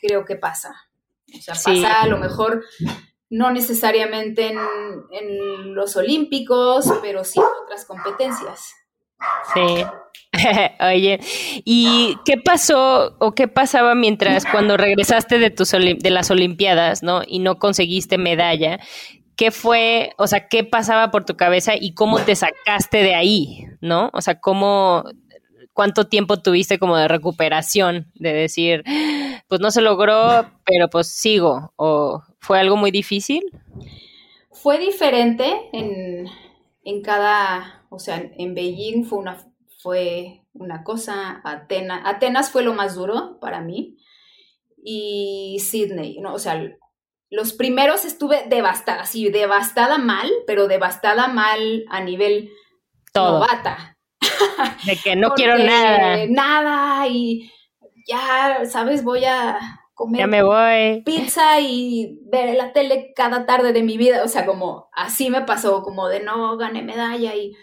creo 0.00 0.24
que 0.24 0.36
pasa. 0.36 0.74
O 1.36 1.40
sea, 1.40 1.54
pasa 1.54 2.02
a 2.02 2.06
lo 2.06 2.18
mejor 2.18 2.64
no 3.30 3.50
necesariamente 3.50 4.48
en, 4.48 4.58
en, 5.12 5.74
los 5.74 5.96
olímpicos, 5.96 6.90
pero 7.02 7.24
sí 7.24 7.38
en 7.38 7.46
otras 7.64 7.84
competencias. 7.84 8.74
Sí. 9.54 9.84
Oye, 10.80 11.20
¿y 11.64 12.16
qué 12.24 12.36
pasó 12.38 13.16
o 13.18 13.34
qué 13.34 13.48
pasaba 13.48 13.94
mientras 13.94 14.44
cuando 14.46 14.76
regresaste 14.76 15.38
de 15.38 15.50
tus 15.50 15.70
de 15.70 16.10
las 16.10 16.30
olimpiadas, 16.30 17.02
¿no? 17.02 17.22
Y 17.26 17.38
no 17.38 17.58
conseguiste 17.58 18.18
medalla. 18.18 18.78
¿Qué 19.36 19.50
fue, 19.52 20.14
o 20.18 20.26
sea, 20.26 20.48
qué 20.48 20.64
pasaba 20.64 21.10
por 21.10 21.24
tu 21.24 21.36
cabeza 21.36 21.74
y 21.78 21.94
cómo 21.94 22.18
te 22.18 22.34
sacaste 22.34 22.98
de 22.98 23.14
ahí, 23.14 23.66
¿no? 23.80 24.10
O 24.12 24.20
sea, 24.20 24.40
cómo 24.40 25.04
cuánto 25.78 26.08
tiempo 26.08 26.42
tuviste 26.42 26.80
como 26.80 26.96
de 26.96 27.06
recuperación, 27.06 28.10
de 28.16 28.32
decir, 28.32 28.82
pues 29.46 29.60
no 29.60 29.70
se 29.70 29.80
logró, 29.80 30.50
pero 30.64 30.90
pues 30.90 31.06
sigo, 31.06 31.72
o 31.76 32.20
fue 32.40 32.58
algo 32.58 32.76
muy 32.76 32.90
difícil? 32.90 33.44
Fue 34.50 34.80
diferente 34.80 35.70
en, 35.72 36.26
en 36.82 37.00
cada, 37.00 37.86
o 37.90 38.00
sea, 38.00 38.16
en 38.36 38.56
Beijing 38.56 39.04
fue 39.04 39.20
una, 39.20 39.38
fue 39.80 40.42
una 40.52 40.82
cosa, 40.82 41.40
Atenas, 41.44 42.02
Atenas 42.04 42.50
fue 42.50 42.64
lo 42.64 42.74
más 42.74 42.96
duro 42.96 43.38
para 43.40 43.60
mí 43.60 43.98
y 44.82 45.58
Sydney, 45.60 46.18
¿no? 46.18 46.34
O 46.34 46.40
sea, 46.40 46.60
los 47.30 47.52
primeros 47.52 48.04
estuve 48.04 48.48
devastada, 48.48 49.06
sí, 49.06 49.30
devastada 49.30 49.96
mal, 49.98 50.28
pero 50.44 50.66
devastada 50.66 51.28
mal 51.28 51.84
a 51.88 52.00
nivel 52.00 52.50
novata. 53.14 53.97
De 54.84 54.96
que 54.96 55.16
no 55.16 55.30
quiero 55.30 55.58
nada. 55.58 56.26
Nada 56.28 57.06
y 57.08 57.50
ya, 58.06 58.64
¿sabes? 58.64 59.04
Voy 59.04 59.24
a 59.24 59.58
comer 59.94 60.20
ya 60.20 60.26
me 60.26 60.42
voy. 60.42 61.02
pizza 61.02 61.60
y 61.60 62.20
ver 62.30 62.54
la 62.56 62.72
tele 62.72 63.12
cada 63.14 63.46
tarde 63.46 63.72
de 63.72 63.82
mi 63.82 63.96
vida. 63.96 64.22
O 64.24 64.28
sea, 64.28 64.46
como 64.46 64.88
así 64.92 65.30
me 65.30 65.42
pasó, 65.42 65.82
como 65.82 66.08
de 66.08 66.20
no 66.20 66.56
gané 66.56 66.82
medalla 66.82 67.34
y, 67.34 67.56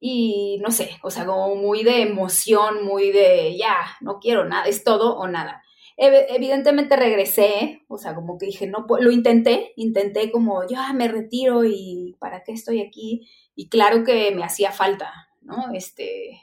y 0.00 0.58
no 0.62 0.70
sé, 0.70 0.98
o 1.02 1.10
sea, 1.10 1.26
como 1.26 1.54
muy 1.56 1.84
de 1.84 2.02
emoción, 2.02 2.84
muy 2.84 3.12
de 3.12 3.56
ya, 3.58 3.76
no 4.00 4.18
quiero 4.18 4.46
nada, 4.46 4.64
es 4.64 4.82
todo 4.82 5.16
o 5.16 5.28
nada. 5.28 5.62
Evidentemente 6.02 6.96
regresé, 6.96 7.82
o 7.86 7.98
sea, 7.98 8.14
como 8.14 8.38
que 8.38 8.46
dije, 8.46 8.66
no, 8.66 8.86
lo 8.88 9.10
intenté, 9.10 9.74
intenté 9.76 10.32
como, 10.32 10.66
ya 10.66 10.94
me 10.94 11.08
retiro 11.08 11.66
y 11.66 12.16
¿para 12.18 12.42
qué 12.42 12.52
estoy 12.52 12.80
aquí? 12.80 13.28
Y 13.54 13.68
claro 13.68 14.02
que 14.02 14.34
me 14.34 14.42
hacía 14.42 14.72
falta, 14.72 15.12
¿no? 15.50 15.72
Este, 15.74 16.40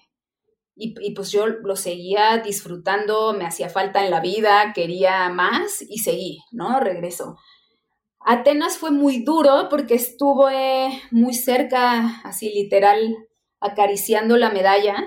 y, 0.75 0.93
y, 1.01 1.11
pues 1.15 1.31
yo 1.31 1.47
lo 1.47 1.75
seguía 1.75 2.37
disfrutando, 2.37 3.33
me 3.33 3.45
hacía 3.45 3.69
falta 3.69 4.03
en 4.03 4.11
la 4.11 4.19
vida, 4.19 4.73
quería 4.73 5.29
más 5.29 5.81
y 5.81 5.99
seguí, 5.99 6.39
¿no? 6.51 6.79
Regreso. 6.79 7.37
Atenas 8.19 8.77
fue 8.77 8.91
muy 8.91 9.23
duro 9.23 9.67
porque 9.69 9.95
estuve 9.95 10.89
muy 11.11 11.33
cerca, 11.33 12.21
así 12.23 12.49
literal, 12.53 13.15
acariciando 13.59 14.37
la 14.37 14.51
medalla. 14.51 14.97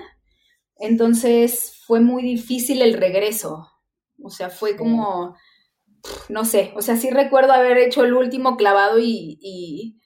Entonces 0.77 1.79
fue 1.85 1.99
muy 1.99 2.23
difícil 2.23 2.81
el 2.81 2.93
regreso. 2.93 3.67
O 4.23 4.29
sea, 4.29 4.49
fue 4.49 4.75
como, 4.75 5.35
no 6.29 6.45
sé, 6.45 6.73
o 6.75 6.81
sea, 6.81 6.97
sí 6.97 7.11
recuerdo 7.11 7.53
haber 7.53 7.77
hecho 7.77 8.03
el 8.03 8.13
último 8.13 8.57
clavado 8.57 8.99
y, 8.99 9.37
y, 9.39 10.01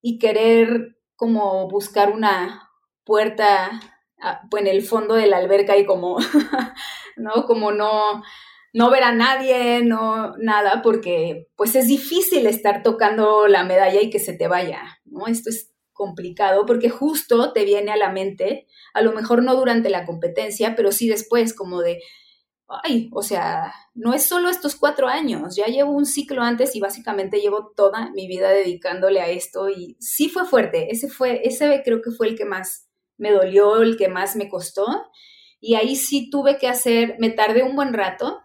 y 0.00 0.18
querer 0.18 0.96
como 1.16 1.68
buscar 1.68 2.12
una 2.12 2.67
puerta 3.08 3.80
pues, 4.50 4.62
en 4.62 4.68
el 4.68 4.82
fondo 4.82 5.14
de 5.14 5.26
la 5.26 5.38
alberca 5.38 5.78
y 5.78 5.86
como, 5.86 6.18
¿no? 7.16 7.46
Como 7.46 7.72
no, 7.72 8.22
no 8.74 8.90
ver 8.90 9.02
a 9.02 9.12
nadie, 9.12 9.82
no, 9.82 10.36
nada, 10.36 10.82
porque 10.82 11.48
pues 11.56 11.74
es 11.74 11.88
difícil 11.88 12.46
estar 12.46 12.82
tocando 12.82 13.48
la 13.48 13.64
medalla 13.64 14.02
y 14.02 14.10
que 14.10 14.18
se 14.18 14.34
te 14.34 14.46
vaya, 14.46 15.00
¿no? 15.06 15.26
Esto 15.26 15.48
es 15.48 15.72
complicado 15.92 16.66
porque 16.66 16.90
justo 16.90 17.52
te 17.52 17.64
viene 17.64 17.90
a 17.90 17.96
la 17.96 18.12
mente, 18.12 18.66
a 18.92 19.00
lo 19.00 19.12
mejor 19.12 19.42
no 19.42 19.56
durante 19.56 19.88
la 19.88 20.04
competencia, 20.04 20.76
pero 20.76 20.92
sí 20.92 21.08
después, 21.08 21.54
como 21.54 21.80
de, 21.80 22.02
ay, 22.68 23.08
o 23.14 23.22
sea, 23.22 23.72
no 23.94 24.12
es 24.12 24.26
solo 24.26 24.50
estos 24.50 24.76
cuatro 24.76 25.08
años, 25.08 25.56
ya 25.56 25.64
llevo 25.64 25.92
un 25.92 26.04
ciclo 26.04 26.42
antes 26.42 26.76
y 26.76 26.80
básicamente 26.80 27.40
llevo 27.40 27.72
toda 27.74 28.10
mi 28.10 28.28
vida 28.28 28.50
dedicándole 28.50 29.22
a 29.22 29.28
esto 29.28 29.70
y 29.70 29.96
sí 29.98 30.28
fue 30.28 30.44
fuerte, 30.44 30.92
ese 30.92 31.08
fue, 31.08 31.40
ese 31.44 31.82
creo 31.82 32.02
que 32.02 32.10
fue 32.10 32.28
el 32.28 32.36
que 32.36 32.44
más 32.44 32.87
me 33.18 33.32
dolió, 33.32 33.82
el 33.82 33.96
que 33.96 34.08
más 34.08 34.36
me 34.36 34.48
costó. 34.48 34.86
Y 35.60 35.74
ahí 35.74 35.96
sí 35.96 36.30
tuve 36.30 36.56
que 36.58 36.68
hacer, 36.68 37.16
me 37.18 37.30
tardé 37.30 37.62
un 37.62 37.76
buen 37.76 37.92
rato, 37.92 38.40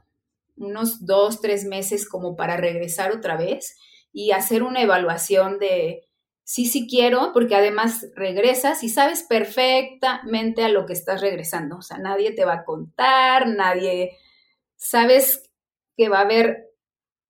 unos 0.56 1.06
dos, 1.06 1.42
tres 1.42 1.66
meses 1.66 2.08
como 2.08 2.36
para 2.36 2.58
regresar 2.58 3.12
otra 3.12 3.38
vez 3.38 3.78
y 4.12 4.32
hacer 4.32 4.64
una 4.64 4.82
evaluación 4.82 5.60
de 5.60 6.08
sí, 6.44 6.66
sí 6.66 6.88
quiero, 6.88 7.32
porque 7.34 7.56
además 7.56 8.08
regresas 8.16 8.84
y 8.84 8.90
sabes 8.90 9.24
perfectamente 9.24 10.64
a 10.64 10.70
lo 10.70 10.86
que 10.86 10.94
estás 10.94 11.22
regresando. 11.22 11.78
O 11.78 11.82
sea, 11.82 11.98
nadie 11.98 12.32
te 12.32 12.46
va 12.46 12.54
a 12.54 12.64
contar, 12.66 13.48
nadie, 13.48 14.18
sabes 14.76 15.50
que 15.96 16.10
va 16.10 16.20
a 16.20 16.24
haber 16.24 16.70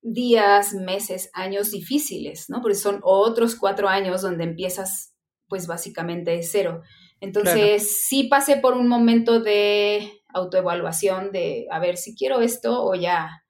días, 0.01 0.73
meses, 0.73 1.29
años 1.34 1.71
difíciles, 1.71 2.49
¿no? 2.49 2.62
Porque 2.62 2.75
son 2.75 2.99
otros 3.03 3.56
cuatro 3.56 3.88
años 3.88 4.21
donde 4.21 4.43
empiezas 4.43 5.13
pues 5.47 5.67
básicamente 5.67 6.32
de 6.32 6.43
cero. 6.43 6.82
Entonces, 7.23 8.05
sí 8.05 8.25
pasé 8.25 8.57
por 8.57 8.73
un 8.73 8.89
momento 8.89 9.39
de 9.39 10.21
autoevaluación 10.33 11.31
de 11.31 11.67
a 11.71 11.79
ver 11.79 11.95
si 11.95 12.17
quiero 12.17 12.41
esto 12.41 12.83
o 12.83 12.95
ya, 12.95 13.45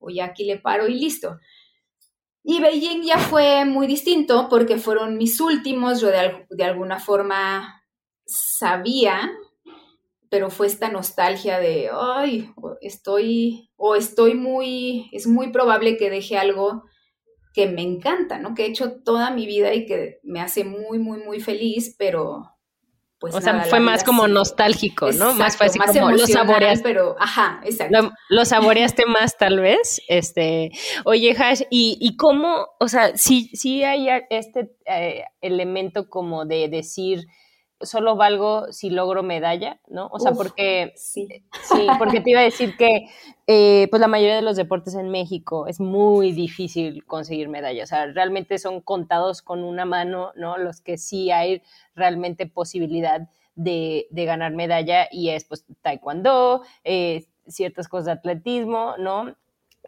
o 0.00 0.10
ya 0.10 0.24
aquí 0.24 0.42
le 0.42 0.58
paro 0.58 0.88
y 0.88 0.94
listo. 0.94 1.38
Y 2.42 2.60
Beijing 2.60 3.04
ya 3.04 3.18
fue 3.18 3.64
muy 3.66 3.86
distinto 3.86 4.48
porque 4.50 4.78
fueron 4.78 5.16
mis 5.16 5.40
últimos, 5.40 6.00
yo 6.00 6.08
de, 6.08 6.44
de 6.50 6.64
alguna 6.64 6.98
forma 6.98 7.84
sabía, 8.26 9.30
pero 10.28 10.50
fue 10.50 10.66
esta 10.66 10.88
nostalgia 10.88 11.60
de, 11.60 11.90
ay, 11.92 12.50
estoy, 12.80 13.70
o 13.76 13.94
estoy 13.94 14.34
muy, 14.34 15.08
es 15.12 15.28
muy 15.28 15.52
probable 15.52 15.96
que 15.96 16.10
deje 16.10 16.36
algo 16.36 16.82
que 17.52 17.68
me 17.68 17.82
encanta, 17.82 18.40
¿no? 18.40 18.56
Que 18.56 18.64
he 18.64 18.70
hecho 18.70 19.00
toda 19.04 19.30
mi 19.30 19.46
vida 19.46 19.72
y 19.72 19.86
que 19.86 20.18
me 20.24 20.40
hace 20.40 20.64
muy, 20.64 20.98
muy, 20.98 21.22
muy 21.22 21.38
feliz, 21.38 21.94
pero 21.96 22.53
pues 23.32 23.34
o 23.36 23.40
sea, 23.40 23.60
fue 23.64 23.80
más 23.80 24.04
como 24.04 24.28
nostálgico, 24.28 25.10
¿no? 25.12 25.34
más 25.34 25.56
fácil 25.56 25.80
como 25.82 26.10
lo 26.10 26.26
saboreaste, 26.26 26.82
pero 26.82 27.16
ajá, 27.18 27.60
exacto. 27.64 28.12
Lo, 28.28 28.44
saboreaste 28.44 29.06
más 29.06 29.36
tal 29.38 29.60
vez, 29.60 30.02
este, 30.08 30.70
oye 31.04 31.34
Hash, 31.38 31.62
y, 31.70 31.96
y 32.00 32.16
cómo, 32.16 32.66
o 32.78 32.88
sea, 32.88 33.16
sí, 33.16 33.50
sí 33.54 33.82
hay 33.82 34.08
este 34.30 34.70
eh, 34.86 35.24
elemento 35.40 36.08
como 36.08 36.44
de 36.44 36.68
decir, 36.68 37.26
solo 37.84 38.16
valgo 38.16 38.72
si 38.72 38.90
logro 38.90 39.22
medalla, 39.22 39.80
¿no? 39.88 40.08
O 40.12 40.18
sea, 40.18 40.32
porque 40.32 40.92
sí. 40.96 41.28
sí. 41.62 41.86
porque 41.98 42.20
te 42.20 42.30
iba 42.30 42.40
a 42.40 42.44
decir 42.44 42.76
que 42.76 43.08
eh, 43.46 43.88
pues 43.90 44.00
la 44.00 44.08
mayoría 44.08 44.36
de 44.36 44.42
los 44.42 44.56
deportes 44.56 44.94
en 44.94 45.10
México 45.10 45.66
es 45.66 45.80
muy 45.80 46.32
difícil 46.32 47.04
conseguir 47.04 47.48
medallas, 47.48 47.88
o 47.88 47.94
sea, 47.94 48.06
realmente 48.06 48.58
son 48.58 48.80
contados 48.80 49.42
con 49.42 49.64
una 49.64 49.84
mano, 49.84 50.32
¿no? 50.36 50.58
Los 50.58 50.80
que 50.80 50.98
sí 50.98 51.30
hay 51.30 51.62
realmente 51.94 52.46
posibilidad 52.46 53.28
de, 53.54 54.06
ganar 54.10 54.52
medalla 54.52 55.08
y 55.10 55.30
es 55.30 55.44
pues 55.44 55.64
taekwondo, 55.82 56.62
eh, 56.84 57.26
ciertas 57.46 57.88
cosas 57.88 58.06
de 58.06 58.12
atletismo, 58.12 58.94
¿no? 58.98 59.34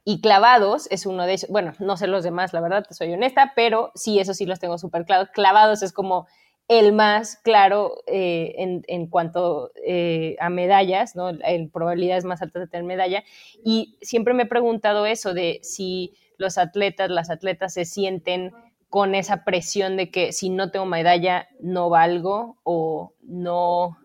Y 0.05 0.21
clavados 0.21 0.87
es 0.93 1.05
uno 1.05 1.27
de 1.27 1.33
ellos, 1.33 1.51
bueno, 1.51 1.73
no 1.81 1.97
sé 1.97 2.07
los 2.07 2.23
demás, 2.23 2.53
la 2.53 2.61
verdad, 2.61 2.85
te 2.87 2.95
soy 2.95 3.13
honesta, 3.13 3.53
pero 3.57 3.91
sí, 3.97 4.21
eso 4.21 4.35
sí 4.35 4.47
los 4.47 4.61
tengo 4.61 4.79
súper 4.79 5.05
claros. 5.05 5.31
Clavados 5.31 5.83
es 5.83 5.93
como 5.93 6.29
el 6.69 6.93
más 6.93 7.37
claro 7.37 8.03
eh, 8.07 8.83
en, 8.87 9.07
cuanto 9.07 9.71
eh, 9.87 10.37
a 10.41 10.51
medallas, 10.51 11.15
¿no? 11.15 11.31
En 11.31 11.71
probabilidades 11.71 12.25
más 12.25 12.43
altas 12.43 12.63
de 12.63 12.69
tener 12.69 12.85
medalla. 12.85 13.23
Y 13.65 13.99
siempre 14.03 14.35
me 14.35 14.45
he 14.45 14.47
preguntado 14.47 15.07
eso 15.07 15.33
de 15.33 15.61
si 15.63 16.15
los 16.39 16.59
atletas, 16.59 17.11
las 17.11 17.31
atletas 17.31 17.75
se 17.75 17.85
sienten 17.85 18.53
con 18.89 19.15
esa 19.15 19.45
presión 19.45 19.97
de 19.97 20.11
que 20.11 20.33
si 20.33 20.51
no 20.51 20.71
tengo 20.71 20.87
medalla 20.87 21.49
no 21.61 21.89
valgo 21.89 22.57
o 22.65 23.13
no, 23.23 23.99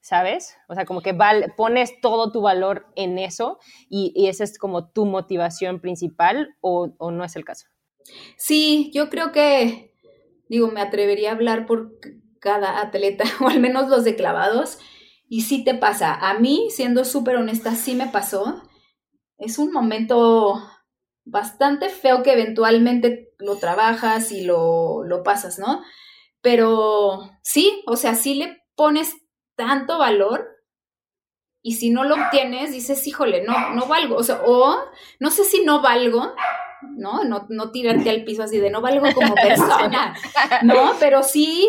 ¿sabes? 0.00 0.56
O 0.68 0.74
sea, 0.74 0.84
como 0.84 1.02
que 1.02 1.16
pones 1.56 2.00
todo 2.00 2.30
tu 2.30 2.42
valor 2.42 2.86
en 2.94 3.18
eso 3.18 3.58
y, 3.88 4.28
esa 4.28 4.44
es 4.44 4.58
como 4.58 4.88
tu 4.88 5.06
motivación 5.06 5.80
principal 5.80 6.56
o, 6.60 6.90
o 6.98 7.10
no 7.10 7.24
es 7.24 7.36
el 7.36 7.44
caso. 7.44 7.66
Sí, 8.36 8.90
yo 8.92 9.08
creo 9.08 9.32
que 9.32 9.93
digo, 10.54 10.68
me 10.68 10.80
atrevería 10.80 11.30
a 11.30 11.34
hablar 11.34 11.66
por 11.66 11.92
cada 12.40 12.80
atleta, 12.80 13.24
o 13.40 13.48
al 13.48 13.60
menos 13.60 13.88
los 13.88 14.04
de 14.04 14.16
clavados, 14.16 14.78
y 15.28 15.42
sí 15.42 15.64
te 15.64 15.74
pasa. 15.74 16.14
A 16.14 16.38
mí, 16.38 16.68
siendo 16.70 17.04
súper 17.04 17.36
honesta, 17.36 17.74
sí 17.74 17.94
me 17.94 18.06
pasó. 18.06 18.62
Es 19.38 19.58
un 19.58 19.72
momento 19.72 20.62
bastante 21.24 21.88
feo 21.88 22.22
que 22.22 22.32
eventualmente 22.32 23.32
lo 23.38 23.56
trabajas 23.56 24.30
y 24.30 24.42
lo, 24.42 25.02
lo 25.04 25.22
pasas, 25.22 25.58
¿no? 25.58 25.82
Pero 26.40 27.30
sí, 27.42 27.82
o 27.86 27.96
sea, 27.96 28.14
sí 28.14 28.34
le 28.34 28.62
pones 28.76 29.14
tanto 29.56 29.98
valor 29.98 30.54
y 31.62 31.76
si 31.76 31.88
no 31.88 32.04
lo 32.04 32.14
obtienes, 32.14 32.72
dices, 32.72 33.06
híjole, 33.06 33.42
no, 33.42 33.70
no 33.70 33.86
valgo. 33.86 34.18
O 34.18 34.76
no 35.18 35.30
sé 35.30 35.44
si 35.44 35.64
no 35.64 35.80
valgo, 35.80 36.34
¿no? 36.96 37.24
No, 37.24 37.46
no 37.48 37.70
tirarte 37.70 38.10
al 38.10 38.24
piso 38.24 38.42
así 38.42 38.58
de 38.58 38.70
no 38.70 38.80
valgo 38.80 39.06
como 39.14 39.34
persona, 39.34 40.14
¿no? 40.62 40.92
Pero 41.00 41.22
sí 41.22 41.68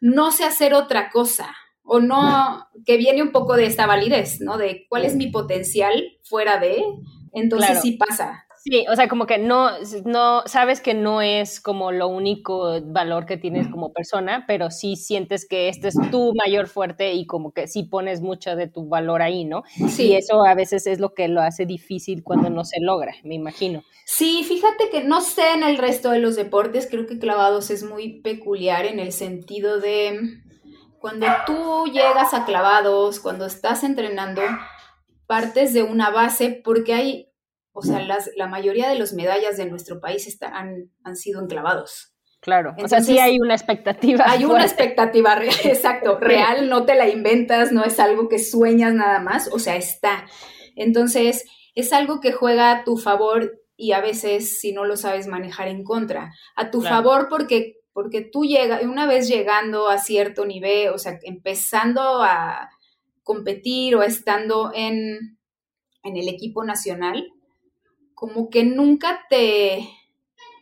no 0.00 0.32
sé 0.32 0.44
hacer 0.44 0.74
otra 0.74 1.10
cosa. 1.10 1.54
O 1.82 2.00
no, 2.00 2.66
que 2.84 2.96
viene 2.96 3.22
un 3.22 3.30
poco 3.30 3.54
de 3.54 3.66
esta 3.66 3.86
validez, 3.86 4.40
¿no? 4.40 4.58
De 4.58 4.86
cuál 4.88 5.04
es 5.04 5.14
mi 5.14 5.28
potencial 5.28 6.18
fuera 6.24 6.58
de, 6.58 6.84
entonces 7.32 7.80
sí 7.80 7.92
pasa. 7.92 8.45
Sí, 8.68 8.84
o 8.90 8.96
sea, 8.96 9.06
como 9.06 9.26
que 9.26 9.38
no, 9.38 9.70
no, 10.04 10.42
sabes 10.46 10.80
que 10.80 10.92
no 10.92 11.22
es 11.22 11.60
como 11.60 11.92
lo 11.92 12.08
único 12.08 12.80
valor 12.82 13.24
que 13.24 13.36
tienes 13.36 13.68
como 13.68 13.92
persona, 13.92 14.44
pero 14.48 14.72
sí 14.72 14.96
sientes 14.96 15.46
que 15.46 15.68
este 15.68 15.86
es 15.86 15.94
tu 16.10 16.34
mayor 16.34 16.66
fuerte 16.66 17.12
y 17.12 17.26
como 17.26 17.52
que 17.52 17.68
sí 17.68 17.84
pones 17.84 18.22
mucho 18.22 18.56
de 18.56 18.66
tu 18.66 18.88
valor 18.88 19.22
ahí, 19.22 19.44
¿no? 19.44 19.62
Sí. 19.88 20.08
Y 20.08 20.16
eso 20.16 20.44
a 20.44 20.54
veces 20.54 20.88
es 20.88 20.98
lo 20.98 21.14
que 21.14 21.28
lo 21.28 21.42
hace 21.42 21.64
difícil 21.64 22.24
cuando 22.24 22.50
no 22.50 22.64
se 22.64 22.80
logra, 22.80 23.14
me 23.22 23.36
imagino. 23.36 23.84
Sí, 24.04 24.42
fíjate 24.42 24.90
que 24.90 25.04
no 25.04 25.20
sé 25.20 25.52
en 25.54 25.62
el 25.62 25.78
resto 25.78 26.10
de 26.10 26.18
los 26.18 26.34
deportes, 26.34 26.88
creo 26.90 27.06
que 27.06 27.20
clavados 27.20 27.70
es 27.70 27.84
muy 27.84 28.20
peculiar 28.20 28.84
en 28.84 28.98
el 28.98 29.12
sentido 29.12 29.78
de 29.78 30.40
cuando 30.98 31.28
tú 31.46 31.84
llegas 31.92 32.34
a 32.34 32.44
clavados, 32.44 33.20
cuando 33.20 33.46
estás 33.46 33.84
entrenando, 33.84 34.42
partes 35.28 35.72
de 35.72 35.84
una 35.84 36.10
base 36.10 36.60
porque 36.64 36.94
hay 36.94 37.25
o 37.76 37.82
sea, 37.82 38.00
las, 38.00 38.30
la 38.36 38.46
mayoría 38.48 38.88
de 38.88 38.98
las 38.98 39.12
medallas 39.12 39.58
de 39.58 39.66
nuestro 39.66 40.00
país 40.00 40.26
están, 40.26 40.90
han, 41.04 41.16
sido 41.16 41.42
enclavados. 41.42 42.14
Claro, 42.40 42.74
o 42.82 42.88
sea, 42.88 43.02
sí 43.02 43.18
hay 43.18 43.38
una 43.38 43.54
expectativa. 43.54 44.24
Hay 44.26 44.46
una 44.46 44.64
expectativa 44.64 45.34
real, 45.34 45.54
exacto, 45.64 46.18
real, 46.18 46.70
no 46.70 46.86
te 46.86 46.94
la 46.94 47.06
inventas, 47.06 47.72
no 47.72 47.84
es 47.84 48.00
algo 48.00 48.30
que 48.30 48.38
sueñas 48.38 48.94
nada 48.94 49.20
más, 49.20 49.50
o 49.52 49.58
sea, 49.58 49.76
está. 49.76 50.24
Entonces, 50.74 51.44
es 51.74 51.92
algo 51.92 52.20
que 52.20 52.32
juega 52.32 52.70
a 52.70 52.84
tu 52.84 52.96
favor 52.96 53.60
y 53.76 53.92
a 53.92 54.00
veces, 54.00 54.58
si 54.58 54.72
no 54.72 54.86
lo 54.86 54.96
sabes 54.96 55.26
manejar, 55.26 55.68
en 55.68 55.84
contra. 55.84 56.32
A 56.54 56.70
tu 56.70 56.80
favor 56.80 57.26
porque, 57.28 57.74
porque 57.92 58.22
tú 58.22 58.44
llegas, 58.44 58.84
una 58.84 59.06
vez 59.06 59.28
llegando 59.28 59.90
a 59.90 59.98
cierto 59.98 60.46
nivel, 60.46 60.88
o 60.94 60.98
sea, 60.98 61.18
empezando 61.24 62.22
a 62.22 62.70
competir 63.22 63.96
o 63.96 64.02
estando 64.02 64.72
en, 64.74 65.38
en 66.04 66.16
el 66.16 66.28
equipo 66.28 66.64
nacional, 66.64 67.32
como 68.16 68.48
que 68.48 68.64
nunca 68.64 69.26
te, 69.28 69.86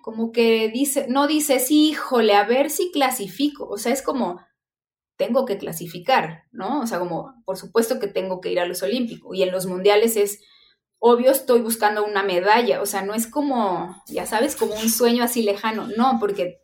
como 0.02 0.32
que 0.32 0.68
dice, 0.68 1.06
no 1.08 1.28
dices, 1.28 1.70
híjole, 1.70 2.34
a 2.34 2.44
ver 2.44 2.68
si 2.68 2.90
clasifico. 2.90 3.68
O 3.68 3.78
sea, 3.78 3.92
es 3.92 4.02
como, 4.02 4.44
tengo 5.16 5.44
que 5.44 5.56
clasificar, 5.56 6.42
¿no? 6.50 6.80
O 6.80 6.86
sea, 6.88 6.98
como, 6.98 7.32
por 7.46 7.56
supuesto 7.56 8.00
que 8.00 8.08
tengo 8.08 8.40
que 8.40 8.50
ir 8.50 8.58
a 8.58 8.66
los 8.66 8.82
Olímpicos. 8.82 9.36
Y 9.36 9.44
en 9.44 9.52
los 9.52 9.66
mundiales 9.66 10.16
es, 10.16 10.40
obvio, 10.98 11.30
estoy 11.30 11.60
buscando 11.60 12.04
una 12.04 12.24
medalla. 12.24 12.82
O 12.82 12.86
sea, 12.86 13.02
no 13.02 13.14
es 13.14 13.28
como, 13.28 14.02
ya 14.08 14.26
sabes, 14.26 14.56
como 14.56 14.74
un 14.74 14.90
sueño 14.90 15.22
así 15.22 15.44
lejano. 15.44 15.86
No, 15.96 16.18
porque 16.18 16.60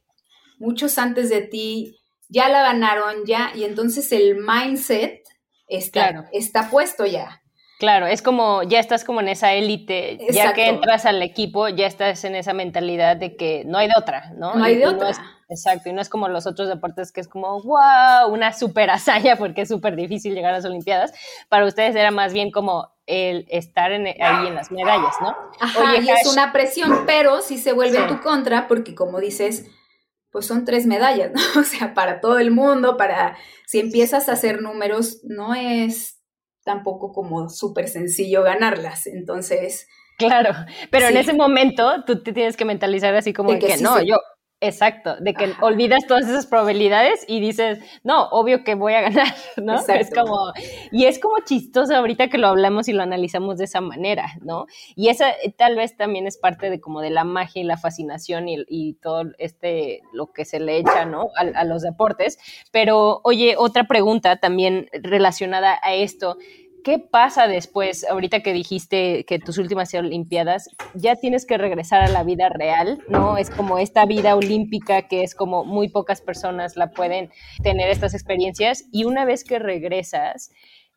muchos 0.58 0.98
antes 0.98 1.30
de 1.30 1.42
ti 1.42 2.00
ya 2.28 2.48
la 2.48 2.62
ganaron, 2.62 3.24
ya, 3.26 3.52
y 3.54 3.62
entonces 3.62 4.10
el 4.10 4.38
mindset 4.38 5.22
está, 5.68 6.28
está 6.32 6.68
puesto 6.68 7.06
ya. 7.06 7.42
Claro, 7.80 8.06
es 8.06 8.20
como, 8.20 8.62
ya 8.62 8.78
estás 8.78 9.04
como 9.04 9.22
en 9.22 9.28
esa 9.28 9.54
élite, 9.54 10.18
ya 10.30 10.52
que 10.52 10.68
entras 10.68 11.06
al 11.06 11.22
equipo, 11.22 11.66
ya 11.70 11.86
estás 11.86 12.24
en 12.24 12.34
esa 12.34 12.52
mentalidad 12.52 13.16
de 13.16 13.36
que 13.36 13.64
no 13.64 13.78
hay 13.78 13.88
de 13.88 13.94
otra, 13.96 14.32
¿no? 14.36 14.54
No 14.54 14.62
hay 14.62 14.76
de 14.76 14.86
otra. 14.86 15.12
exacto, 15.48 15.88
y 15.88 15.94
no 15.94 16.02
es 16.02 16.10
como 16.10 16.28
los 16.28 16.46
otros 16.46 16.68
deportes 16.68 17.10
que 17.10 17.22
es 17.22 17.26
como, 17.26 17.62
wow, 17.62 18.30
una 18.30 18.52
super 18.52 18.90
hazaña 18.90 19.36
porque 19.36 19.62
es 19.62 19.70
súper 19.70 19.96
difícil 19.96 20.34
llegar 20.34 20.52
a 20.52 20.56
las 20.58 20.66
Olimpiadas. 20.66 21.14
Para 21.48 21.64
ustedes 21.64 21.96
era 21.96 22.10
más 22.10 22.34
bien 22.34 22.50
como 22.50 22.92
el 23.06 23.46
estar 23.48 23.92
en, 23.92 24.08
ahí 24.08 24.48
en 24.48 24.54
las 24.54 24.70
medallas, 24.70 25.16
¿no? 25.22 25.34
Ajá, 25.58 25.96
y 25.96 26.10
es 26.10 26.26
una 26.30 26.52
presión, 26.52 27.06
pero 27.06 27.40
sí 27.40 27.56
se 27.56 27.72
vuelve 27.72 28.06
tu 28.08 28.20
contra 28.20 28.68
porque 28.68 28.94
como 28.94 29.20
dices, 29.20 29.64
pues 30.30 30.44
son 30.44 30.66
tres 30.66 30.84
medallas, 30.84 31.32
¿no? 31.32 31.40
O 31.58 31.64
sea, 31.64 31.94
para 31.94 32.20
todo 32.20 32.38
el 32.38 32.50
mundo, 32.50 32.98
para, 32.98 33.38
si 33.66 33.80
empiezas 33.80 34.28
a 34.28 34.32
hacer 34.32 34.60
números, 34.60 35.20
no 35.24 35.54
es 35.54 36.19
tampoco 36.64 37.12
como 37.12 37.48
súper 37.48 37.88
sencillo 37.88 38.42
ganarlas. 38.42 39.06
Entonces... 39.06 39.88
Claro, 40.16 40.50
pero 40.90 41.06
en 41.06 41.16
ese 41.16 41.32
momento 41.32 42.04
tú 42.04 42.22
te 42.22 42.34
tienes 42.34 42.54
que 42.56 42.66
mentalizar 42.66 43.14
así 43.14 43.32
como 43.32 43.58
que, 43.58 43.78
no, 43.78 44.02
yo, 44.02 44.16
Exacto, 44.62 45.16
de 45.16 45.32
que 45.32 45.54
olvidas 45.62 46.06
todas 46.06 46.28
esas 46.28 46.44
probabilidades 46.46 47.24
y 47.26 47.40
dices, 47.40 47.78
no, 48.04 48.28
obvio 48.28 48.62
que 48.62 48.74
voy 48.74 48.92
a 48.92 49.00
ganar, 49.00 49.34
¿no? 49.56 49.78
Es 49.88 50.10
como, 50.10 50.52
y 50.92 51.06
es 51.06 51.18
como 51.18 51.36
chistoso 51.46 51.96
ahorita 51.96 52.28
que 52.28 52.36
lo 52.36 52.48
hablamos 52.48 52.86
y 52.86 52.92
lo 52.92 53.02
analizamos 53.02 53.56
de 53.56 53.64
esa 53.64 53.80
manera, 53.80 54.34
¿no? 54.42 54.66
Y 54.94 55.08
esa 55.08 55.32
tal 55.56 55.76
vez 55.76 55.96
también 55.96 56.26
es 56.26 56.36
parte 56.36 56.68
de 56.68 56.78
como 56.78 57.00
de 57.00 57.08
la 57.08 57.24
magia 57.24 57.62
y 57.62 57.64
la 57.64 57.78
fascinación 57.78 58.48
y, 58.48 58.92
todo 59.00 59.24
este, 59.38 60.02
lo 60.12 60.30
que 60.32 60.44
se 60.44 60.60
le 60.60 60.76
echa, 60.76 61.06
¿no? 61.06 61.30
A, 61.36 61.58
a 61.58 61.64
los 61.64 61.80
deportes. 61.80 62.38
Pero, 62.70 63.22
oye, 63.24 63.54
otra 63.56 63.84
pregunta 63.84 64.36
también 64.36 64.90
relacionada 64.92 65.80
a 65.82 65.94
esto. 65.94 66.36
¿Qué 66.84 66.98
pasa 66.98 67.46
después, 67.46 68.06
ahorita 68.08 68.40
que 68.40 68.52
dijiste 68.52 69.24
que 69.24 69.38
tus 69.38 69.58
últimas 69.58 69.92
Olimpiadas, 69.94 70.68
ya 70.94 71.16
tienes 71.16 71.44
que 71.44 71.58
regresar 71.58 72.02
a 72.02 72.08
la 72.08 72.22
vida 72.22 72.48
real, 72.48 73.02
¿no? 73.08 73.36
Es 73.36 73.50
como 73.50 73.78
esta 73.78 74.06
vida 74.06 74.36
olímpica 74.36 75.08
que 75.08 75.22
es 75.22 75.34
como 75.34 75.64
muy 75.64 75.88
pocas 75.88 76.20
personas 76.20 76.76
la 76.76 76.90
pueden 76.90 77.30
tener 77.62 77.90
estas 77.90 78.14
experiencias 78.14 78.84
y 78.92 79.04
una 79.04 79.24
vez 79.24 79.42
que 79.44 79.58
regresas 79.58 80.50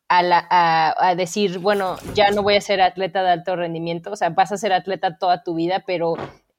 a, 0.08 1.08
a, 1.08 1.14
decir, 1.16 1.58
bueno, 1.58 1.96
ya 2.14 2.30
no 2.30 2.42
voy 2.42 2.56
a 2.56 2.60
ser 2.60 2.80
atleta 2.80 3.22
de 3.22 3.30
alto 3.30 3.56
rendimiento, 3.56 4.12
o 4.12 4.16
sea, 4.16 4.30
vas 4.30 4.52
a 4.52 4.56
ser 4.56 4.72
atleta 4.72 5.18
toda 5.18 5.42
tu 5.42 5.54
vida, 5.54 5.82
pero 5.86 6.14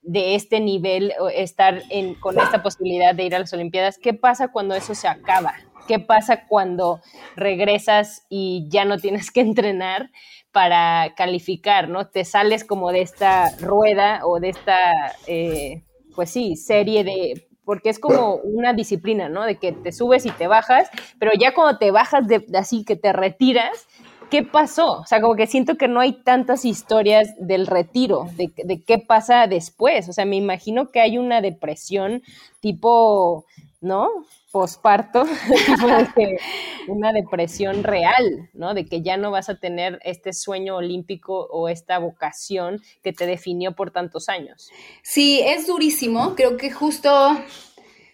de 0.06 0.36
este 0.36 0.60
nivel, 0.60 1.14
estar 1.34 1.82
en, 1.90 2.16
con 2.16 2.40
esta 2.40 2.62
posibilidad 2.62 3.16
de 3.16 3.24
ir 3.24 3.36
a 3.36 3.40
las 3.40 3.54
Olimpiadas, 3.54 3.98
¿qué 3.98 4.14
pasa 4.14 4.50
cuando 4.50 4.76
eso 4.76 4.94
se 4.94 5.08
acaba? 5.08 5.56
¿Qué 5.88 6.00
pasa 6.00 6.46
cuando 6.48 7.02
regresas 7.36 8.26
y 8.30 8.68
ya 8.70 8.86
no 8.86 8.98
tienes 8.98 9.32
que 9.32 9.42
entrenar 9.42 10.12
para 10.52 11.14
calificar, 11.16 11.90
¿no? 11.90 12.08
Te 12.08 12.24
sales 12.24 12.64
como 12.64 12.92
de 12.92 13.02
esta 13.02 13.50
rueda 13.60 14.22
o 14.24 14.40
de 14.40 14.50
esta, 14.50 15.14
eh, 15.28 15.84
pues 16.16 16.30
sí, 16.30 16.56
serie 16.56 17.04
de, 17.04 17.48
porque 17.66 17.90
es 17.90 18.00
como 18.00 18.36
una 18.36 18.74
disciplina, 18.74 19.28
¿no? 19.28 19.44
De 19.44 19.58
que 19.58 19.74
te 19.74 19.92
subes 19.92 20.26
y 20.26 20.32
te 20.32 20.48
bajas, 20.48 20.90
pero 21.20 21.32
ya 21.38 21.54
cuando 21.54 21.78
te 21.78 21.92
bajas 21.92 22.28
de, 22.28 22.46
así 22.58 22.86
que 22.86 22.96
te 22.96 23.12
retiras, 23.12 23.88
¿qué 24.30 24.44
pasó? 24.44 25.00
O 25.00 25.06
sea, 25.06 25.22
como 25.22 25.36
que 25.36 25.48
siento 25.48 25.78
que 25.78 25.88
no 25.88 26.00
hay 26.00 26.24
tantas 26.24 26.66
historias 26.66 27.34
del 27.40 27.68
retiro, 27.68 28.28
de, 28.36 28.84
qué 28.84 29.00
pasa 29.00 29.48
después. 29.48 30.10
O 30.10 30.14
sea, 30.14 30.26
me 30.26 30.36
imagino 30.36 30.92
que 30.92 31.02
hay 31.02 31.18
una 31.18 31.42
depresión 31.42 32.22
tipo, 32.60 33.46
¿no? 33.82 34.10
posparto, 34.56 35.26
una 36.88 37.12
depresión 37.12 37.84
real, 37.84 38.50
¿no? 38.54 38.74
De 38.74 38.86
que 38.86 39.02
ya 39.02 39.18
no 39.18 39.30
vas 39.30 39.50
a 39.50 39.60
tener 39.60 40.00
este 40.02 40.32
sueño 40.32 40.78
olímpico 40.78 41.46
o 41.52 41.68
esta 41.68 41.98
vocación 41.98 42.82
que 43.04 43.12
te 43.12 43.26
definió 43.26 43.76
por 43.76 43.92
tantos 43.92 44.30
años. 44.30 44.70
Sí, 45.04 45.42
es 45.44 45.68
durísimo. 45.68 46.36
Creo 46.36 46.56
que 46.56 46.72
justo 46.72 47.38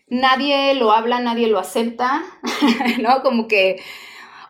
nadie 0.08 0.74
lo 0.74 0.92
habla, 0.92 1.20
nadie 1.20 1.46
lo 1.46 1.60
acepta, 1.60 2.24
¿no? 3.02 3.22
Como 3.22 3.48
que, 3.48 3.80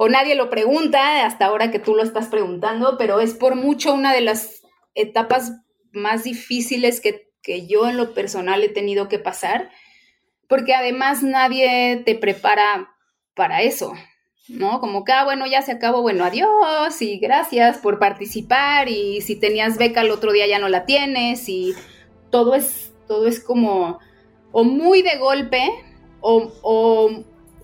o 0.04 0.10
nadie 0.10 0.34
lo 0.34 0.50
pregunta 0.50 1.28
hasta 1.28 1.46
ahora 1.46 1.70
que 1.70 1.78
tú 1.78 1.94
lo 1.94 2.02
estás 2.02 2.26
preguntando, 2.26 2.98
pero 2.98 3.20
es 3.20 3.36
por 3.36 3.54
mucho 3.54 3.94
una 3.94 4.12
de 4.12 4.22
las 4.22 4.64
etapas 4.96 5.52
más 5.92 6.24
difíciles 6.24 7.00
que, 7.00 7.30
que 7.44 7.68
yo 7.68 7.88
en 7.88 7.98
lo 7.98 8.16
personal 8.16 8.64
he 8.64 8.70
tenido 8.70 9.08
que 9.08 9.20
pasar 9.20 9.70
porque 10.48 10.74
además 10.74 11.22
nadie 11.22 12.02
te 12.04 12.16
prepara 12.16 12.96
para 13.36 13.62
eso, 13.62 13.94
¿no? 14.48 14.80
Como 14.80 15.04
que, 15.04 15.12
ah, 15.12 15.24
bueno, 15.24 15.46
ya 15.46 15.62
se 15.62 15.74
acabó, 15.74 16.02
bueno, 16.02 16.24
adiós 16.26 17.00
y 17.00 17.20
gracias 17.20 17.78
por 17.78 18.00
participar 18.00 18.90
y 18.90 19.22
si 19.22 19.36
tenías 19.36 19.78
beca 19.78 20.02
el 20.02 20.10
otro 20.10 20.32
día 20.32 20.48
ya 20.48 20.58
no 20.58 20.68
la 20.68 20.88
tienes 20.88 21.48
y 21.48 21.76
todo 22.32 22.56
es, 22.56 22.92
todo 23.08 23.28
es 23.28 23.40
como 23.40 24.00
o 24.52 24.64
muy 24.64 25.04
de 25.04 25.20
golpe 25.20 25.70
o, 26.22 26.52
o 26.64 27.24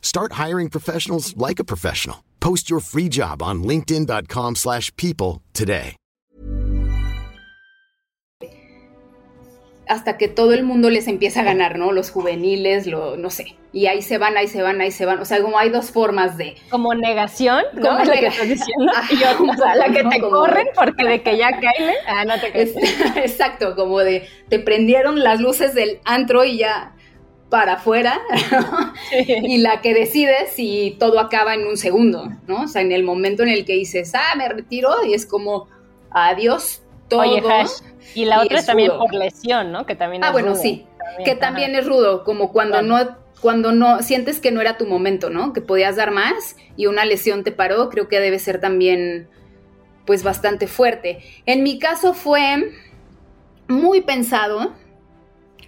Start 0.00 0.32
hiring 0.34 0.70
professionals 0.70 1.36
like 1.36 1.58
a 1.58 1.64
professional. 1.64 2.22
Post 2.40 2.70
your 2.70 2.80
free 2.80 3.08
job 3.10 3.42
on 3.42 3.62
linkedin.com/people 3.64 4.54
slash 4.54 4.90
people 4.96 5.42
today. 5.52 5.96
hasta 9.88 10.16
que 10.18 10.26
todo 10.26 10.52
el 10.52 10.64
mundo 10.64 10.90
les 10.90 11.06
empieza 11.06 11.42
a 11.42 11.44
ganar, 11.44 11.78
¿no? 11.78 11.92
Los 11.92 12.10
juveniles, 12.10 12.88
lo, 12.88 13.16
no 13.16 13.30
sé. 13.30 13.54
Y 13.72 13.86
ahí 13.86 14.02
se 14.02 14.18
van, 14.18 14.36
ahí 14.36 14.48
se 14.48 14.60
van, 14.60 14.80
ahí 14.80 14.90
se 14.90 15.06
van. 15.06 15.20
O 15.20 15.24
sea, 15.24 15.40
como 15.40 15.60
hay 15.60 15.68
dos 15.70 15.92
formas 15.92 16.36
de... 16.36 16.56
Como 16.70 16.92
negación, 16.94 17.62
¿no? 17.74 17.82
Como 17.90 18.00
Es 18.00 18.08
nega- 18.08 18.18
que 18.18 18.26
estás 18.26 18.48
diciendo. 18.48 18.92
Ajá, 18.96 19.14
Y 19.14 19.16
yo, 19.16 19.26
o 19.48 19.54
sea, 19.56 19.76
la 19.76 19.92
que 19.92 20.02
no, 20.02 20.10
te 20.10 20.18
como- 20.20 20.38
corren 20.38 20.66
porque 20.74 21.04
de 21.06 21.22
que 21.22 21.38
ya 21.38 21.50
caile. 21.52 21.94
Ah, 22.08 22.24
no 22.24 22.34
te 22.40 22.50
crees. 22.50 22.74
Es- 22.76 23.16
exacto, 23.16 23.76
como 23.76 24.00
de 24.00 24.26
te 24.48 24.58
prendieron 24.58 25.22
las 25.22 25.40
luces 25.40 25.72
del 25.76 26.00
antro 26.04 26.44
y 26.44 26.58
ya 26.58 26.95
para 27.50 27.74
afuera. 27.74 28.20
y 29.12 29.58
la 29.58 29.80
que 29.80 29.94
decide 29.94 30.48
si 30.52 30.96
todo 30.98 31.20
acaba 31.20 31.54
en 31.54 31.66
un 31.66 31.76
segundo, 31.76 32.28
¿no? 32.46 32.62
O 32.62 32.68
sea, 32.68 32.82
en 32.82 32.92
el 32.92 33.04
momento 33.04 33.42
en 33.42 33.50
el 33.50 33.64
que 33.64 33.74
dices, 33.74 34.12
ah, 34.14 34.34
me 34.36 34.48
retiro, 34.48 34.90
y 35.06 35.14
es 35.14 35.26
como, 35.26 35.68
adiós, 36.10 36.82
todo. 37.08 37.20
Oye, 37.20 37.42
Hash. 37.48 37.70
Y 38.14 38.24
la 38.24 38.42
y 38.44 38.46
otra 38.46 38.58
es 38.58 38.62
es 38.62 38.66
también 38.66 38.90
rudo. 38.90 38.98
por 38.98 39.14
lesión, 39.14 39.72
¿no? 39.72 39.86
Que 39.86 39.94
también 39.94 40.24
Ah, 40.24 40.28
es 40.28 40.32
bueno, 40.32 40.52
rudo. 40.52 40.60
sí. 40.62 40.86
También, 40.98 41.24
que 41.24 41.30
ajá. 41.32 41.40
también 41.40 41.74
es 41.74 41.86
rudo, 41.86 42.24
como 42.24 42.52
cuando 42.52 42.78
Claro. 42.80 42.86
no, 42.86 43.16
cuando 43.40 43.72
no 43.72 44.02
sientes 44.02 44.40
que 44.40 44.50
no 44.50 44.60
era 44.60 44.76
tu 44.78 44.86
momento, 44.86 45.30
¿no? 45.30 45.52
Que 45.52 45.60
podías 45.60 45.96
dar 45.96 46.10
más 46.10 46.56
y 46.76 46.86
una 46.86 47.04
lesión 47.04 47.44
te 47.44 47.52
paró, 47.52 47.90
creo 47.90 48.08
que 48.08 48.18
debe 48.20 48.38
ser 48.38 48.60
también, 48.60 49.28
pues, 50.06 50.22
bastante 50.24 50.66
fuerte. 50.66 51.20
En 51.46 51.62
mi 51.62 51.78
caso 51.78 52.14
fue 52.14 52.72
muy 53.68 54.00
pensado, 54.02 54.72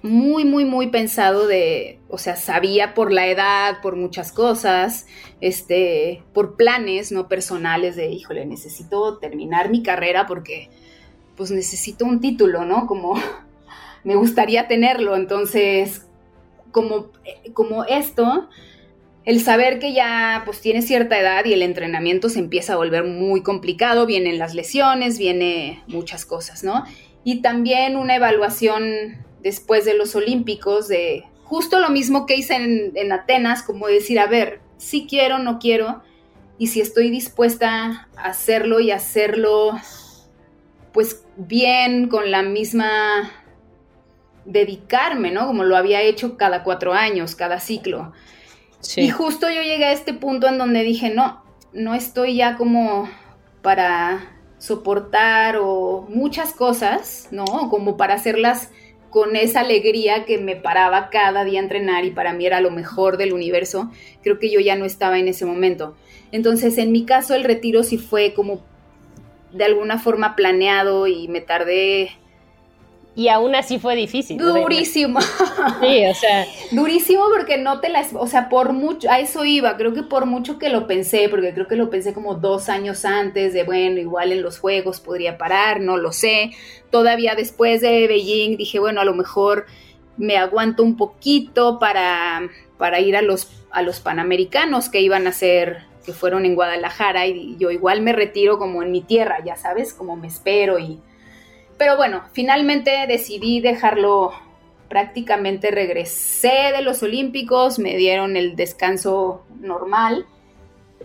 muy, 0.03 0.45
muy, 0.45 0.65
muy 0.65 0.89
pensado 0.89 1.47
de, 1.47 2.01
o 2.09 2.19
sea, 2.19 2.37
sabía 2.37 2.95
por 2.95 3.13
la 3.13 3.27
edad, 3.27 3.81
por 3.83 3.97
muchas 3.97 4.33
cosas, 4.33 5.07
este, 5.41 6.23
por 6.33 6.57
planes 6.57 7.13
no 7.13 7.29
personales 7.29 7.97
de, 7.97 8.11
híjole, 8.11 8.47
necesito 8.47 9.19
terminar 9.19 9.71
mi 9.71 9.83
carrera 9.83 10.27
porque, 10.27 10.71
pues, 11.37 11.51
necesito 11.51 12.05
un 12.05 12.21
título, 12.21 12.65
¿no? 12.65 12.87
Como 12.87 13.15
me 14.05 14.15
gustaría 14.15 14.69
tenerlo, 14.69 15.17
entonces, 15.17 16.07
como, 16.71 17.11
eh, 17.25 17.53
como 17.53 17.85
esto, 17.85 18.49
el 19.25 19.43
saber 19.43 19.79
que 19.79 19.93
ya 19.93 20.41
pues 20.47 20.63
tiene 20.63 20.81
cierta 20.81 21.19
edad 21.19 21.45
y 21.45 21.53
el 21.53 21.61
entrenamiento 21.61 22.31
se 22.31 22.39
empieza 22.39 22.73
a 22.73 22.77
volver 22.77 23.05
muy 23.05 23.43
complicado, 23.43 24.07
vienen 24.07 24.39
las 24.39 24.55
lesiones, 24.55 25.19
viene 25.19 25.83
muchas 25.87 26.25
cosas, 26.25 26.65
¿no? 26.65 26.85
Y 27.25 27.43
también 27.43 27.99
una 27.99 28.17
evaluación 28.17 29.27
después 29.43 29.85
de 29.85 29.95
los 29.95 30.15
Olímpicos 30.15 30.89
de 30.89 31.25
justo 31.45 31.79
lo 31.79 31.89
mismo 31.91 32.27
que 32.27 32.37
hice 32.37 32.57
en, 32.57 32.93
en 32.95 33.13
Atenas, 33.13 33.63
como 33.63 33.87
decir, 33.87 34.19
a 34.21 34.27
ver, 34.27 34.61
si 34.77 35.07
quiero, 35.07 35.39
no 35.39 35.59
quiero, 35.59 36.03
y 36.59 36.67
si 36.67 36.81
estoy 36.81 37.11
dispuesta 37.11 38.09
a 38.17 38.23
hacerlo 38.25 38.81
y 38.81 38.91
hacerlo 38.91 39.79
pues 40.93 41.25
bien, 41.37 42.09
con 42.09 42.31
la 42.31 42.43
misma 42.43 43.31
dedicarme, 44.45 45.31
¿no? 45.31 45.47
Como 45.47 45.63
lo 45.65 45.77
había 45.77 46.03
hecho 46.03 46.37
cada 46.37 46.65
cuatro 46.65 46.93
años, 46.93 47.35
cada 47.35 47.61
ciclo. 47.61 48.13
Sí. 48.81 49.03
Y 49.03 49.11
justo 49.11 49.49
yo 49.49 49.63
llegué 49.63 49.85
a 49.85 49.93
este 49.93 50.15
punto 50.15 50.49
en 50.49 50.59
donde 50.59 50.83
dije, 50.83 51.11
no, 51.11 51.45
no 51.73 51.95
estoy 51.95 52.37
ya 52.37 52.57
como 52.57 53.09
para 53.63 54.33
soportar 54.59 55.59
o 55.61 56.07
muchas 56.09 56.53
cosas, 56.53 57.29
¿no? 57.31 57.45
Como 57.71 57.97
para 57.97 58.15
hacerlas 58.15 58.71
con 59.11 59.37
esa 59.37 59.61
alegría 59.61 60.25
que 60.25 60.39
me 60.39 60.57
paraba 60.57 61.09
cada 61.11 61.45
día 61.45 61.61
a 61.61 61.63
entrenar 61.63 62.05
y 62.05 62.11
para 62.11 62.33
mí 62.33 62.47
era 62.47 62.61
lo 62.61 62.71
mejor 62.71 63.17
del 63.17 63.33
universo. 63.33 63.91
Creo 64.23 64.39
que 64.39 64.51
yo 64.51 64.61
ya 64.61 64.77
no 64.77 64.85
estaba 64.85 65.19
en 65.19 65.29
ese 65.29 65.47
momento. 65.47 65.97
Entonces, 66.31 66.79
en 66.79 66.93
mi 66.93 67.05
caso, 67.05 67.35
el 67.35 67.45
retiro 67.45 67.83
sí 67.83 67.99
fue 67.99 68.35
como 68.35 68.63
de 69.53 69.65
alguna 69.65 69.99
forma 69.99 70.37
planeado 70.37 71.07
y 71.07 71.29
me 71.29 71.41
tardé 71.41 72.11
Y 73.15 73.29
aún 73.29 73.57
así 73.57 73.81
fue 73.81 73.97
difícil. 73.97 74.39
durísimo. 74.39 75.19
Sí, 75.81 76.07
o 76.07 76.15
sea, 76.15 76.47
Durísimo 76.71 77.25
porque 77.35 77.59
no 77.59 77.81
te 77.81 77.89
las, 77.89 78.13
o 78.15 78.27
sea, 78.27 78.49
por 78.49 78.73
mucho, 78.73 79.11
a 79.11 79.19
eso 79.19 79.45
iba, 79.45 79.77
creo 79.77 79.93
que 79.93 80.03
por 80.03 80.27
mucho 80.27 80.59
que 80.59 80.69
lo 80.69 80.87
pensé, 80.87 81.29
porque 81.29 81.53
creo 81.53 81.67
que 81.67 81.77
lo 81.77 81.91
pensé 81.91 82.15
como 82.15 82.35
dos 82.35 82.69
años 82.69 83.05
antes 83.05 83.53
de, 83.53 83.65
bueno, 83.65 83.99
igual 83.99 84.33
en 84.33 84.43
los 84.43 84.59
juegos 84.59 85.01
podría 85.01 85.37
parar, 85.37 85.81
no 85.81 85.97
lo 85.97 86.13
sé. 86.13 86.53
Todavía 86.91 87.35
después 87.35 87.81
de 87.81 88.07
Beijing 88.07 88.57
dije, 88.57 88.79
bueno, 88.79 89.01
a 89.01 89.05
lo 89.05 89.15
mejor 89.15 89.67
me 90.17 90.37
aguanto 90.37 90.83
un 90.83 90.97
poquito 90.97 91.79
para, 91.79 92.49
para 92.77 93.01
ir 93.01 93.17
a 93.17 93.23
los, 93.23 93.49
a 93.71 93.83
los 93.83 94.01
Panamericanos 94.01 94.89
que 94.89 95.01
iban 95.01 95.27
a 95.27 95.33
ser, 95.33 95.85
que 96.05 96.13
fueron 96.13 96.45
en 96.45 96.55
Guadalajara 96.55 97.27
y 97.27 97.57
yo 97.59 97.71
igual 97.71 98.01
me 98.01 98.13
retiro 98.13 98.59
como 98.59 98.83
en 98.83 98.93
mi 98.93 99.01
tierra, 99.01 99.39
ya 99.45 99.57
sabes, 99.57 99.93
como 99.93 100.17
me 100.17 100.29
espero 100.29 100.79
y... 100.79 101.01
Pero 101.79 101.97
bueno, 101.97 102.25
finalmente 102.33 103.07
decidí 103.07 103.61
dejarlo 103.61 104.33
prácticamente 104.89 105.71
regresé 105.71 106.73
de 106.75 106.83
los 106.83 107.03
Olímpicos, 107.03 107.79
me 107.79 107.97
dieron 107.97 108.37
el 108.37 108.57
descanso 108.57 109.45
normal, 109.61 110.27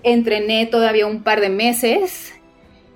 entrené 0.04 0.66
todavía 0.66 1.06
un 1.06 1.24
par 1.24 1.42
de 1.42 1.50
meses 1.50 2.34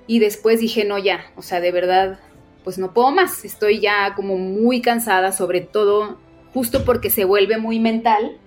y 0.08 0.20
después 0.20 0.60
dije, 0.60 0.86
no, 0.86 0.98
ya, 0.98 1.26
o 1.36 1.42
sea, 1.42 1.60
de 1.60 1.72
verdad, 1.72 2.20
pues 2.64 2.78
no 2.78 2.94
puedo 2.94 3.12
más, 3.12 3.44
estoy 3.46 3.80
ya 3.80 4.14
como 4.16 4.38
muy 4.38 4.82
cansada, 4.82 5.32
sobre 5.32 5.62
todo 5.62 6.18
justo 6.54 6.86
porque 6.86 7.10
se 7.10 7.26
vuelve 7.26 7.58
muy 7.58 7.80
mental, 7.80 8.38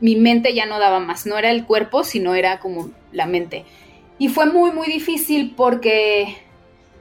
mi 0.00 0.16
mente 0.16 0.54
ya 0.54 0.66
no 0.66 0.78
daba 0.78 1.00
más, 1.00 1.26
no 1.26 1.36
era 1.38 1.50
el 1.50 1.66
cuerpo, 1.66 2.02
sino 2.02 2.34
era 2.34 2.60
como 2.60 2.90
la 3.12 3.26
mente. 3.26 3.64
Y 4.18 4.28
fue 4.28 4.46
muy, 4.46 4.72
muy 4.72 4.86
difícil 4.88 5.54
porque 5.56 6.36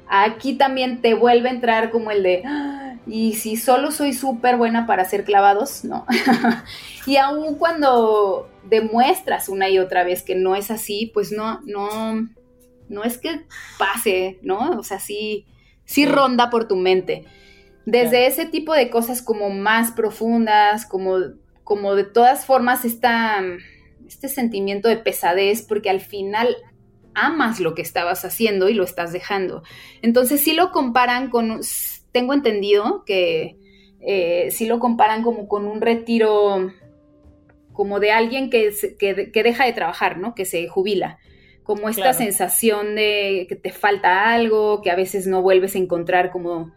aquí 0.10 0.54
también 0.54 1.02
te 1.02 1.14
vuelve 1.14 1.50
a 1.50 1.54
entrar 1.54 1.92
como 1.92 2.12
el 2.12 2.24
de, 2.24 2.44
"Ah, 2.46 2.88
y 3.08 3.34
si 3.34 3.56
solo 3.56 3.92
soy 3.92 4.14
súper 4.14 4.58
buena 4.58 4.86
para 4.86 5.04
hacer 5.04 5.24
clavados, 5.24 5.84
no. 5.86 6.06
y 7.06 7.16
aun 7.18 7.56
cuando 7.56 8.50
demuestras 8.70 9.48
una 9.48 9.70
y 9.70 9.80
otra 9.80 10.04
vez 10.04 10.24
que 10.24 10.36
no 10.36 10.56
es 10.56 10.72
así, 10.72 11.10
pues 11.14 11.32
no, 11.32 11.62
no, 11.66 12.28
no 12.90 13.04
es 13.04 13.18
que 13.18 13.46
pase, 13.80 14.40
¿no? 14.42 14.72
O 14.72 14.84
sea, 14.84 15.00
sí, 15.00 15.46
sí 15.86 16.06
ronda 16.06 16.50
por 16.50 16.68
tu 16.68 16.76
mente. 16.76 17.26
Desde 17.86 18.28
ese 18.28 18.46
tipo 18.46 18.74
de 18.74 18.90
cosas 18.90 19.22
como 19.22 19.50
más 19.50 19.92
profundas, 19.92 20.86
como, 20.86 21.18
como 21.64 21.96
de 21.96 22.04
todas 22.04 22.46
formas 22.46 22.84
esta, 22.84 23.42
este 24.06 24.28
sentimiento 24.28 24.90
de 24.90 24.98
pesadez, 24.98 25.62
porque 25.62 25.90
al 25.90 26.02
final 26.02 26.58
amas 27.18 27.60
lo 27.60 27.74
que 27.74 27.82
estabas 27.82 28.24
haciendo 28.24 28.70
y 28.70 28.74
lo 28.74 28.84
estás 28.84 29.12
dejando. 29.12 29.64
Entonces 30.02 30.42
sí 30.42 30.54
lo 30.54 30.72
comparan 30.72 31.30
con, 31.30 31.60
tengo 32.12 32.34
entendido 32.34 33.04
que 33.06 33.58
eh, 34.00 34.50
sí 34.52 34.68
lo 34.68 34.80
comparan 34.80 35.24
como 35.24 35.48
con 35.48 35.66
un 35.66 35.82
retiro, 35.82 36.72
como 37.74 38.00
de 38.00 38.12
alguien 38.12 38.50
que, 38.50 38.72
que, 38.98 39.32
que 39.32 39.44
deja 39.44 39.66
de 39.66 39.74
trabajar, 39.74 40.18
¿no? 40.18 40.34
Que 40.36 40.46
se 40.46 40.68
jubila. 40.68 41.20
Como 41.64 41.90
esta 41.90 42.04
Claro. 42.04 42.18
sensación 42.18 42.96
de 42.96 43.46
que 43.50 43.56
te 43.58 43.72
falta 43.72 44.32
algo, 44.34 44.82
que 44.82 44.90
a 44.90 44.96
veces 44.96 45.28
no 45.28 45.42
vuelves 45.42 45.76
a 45.76 45.80
encontrar 45.80 46.32
como 46.32 46.72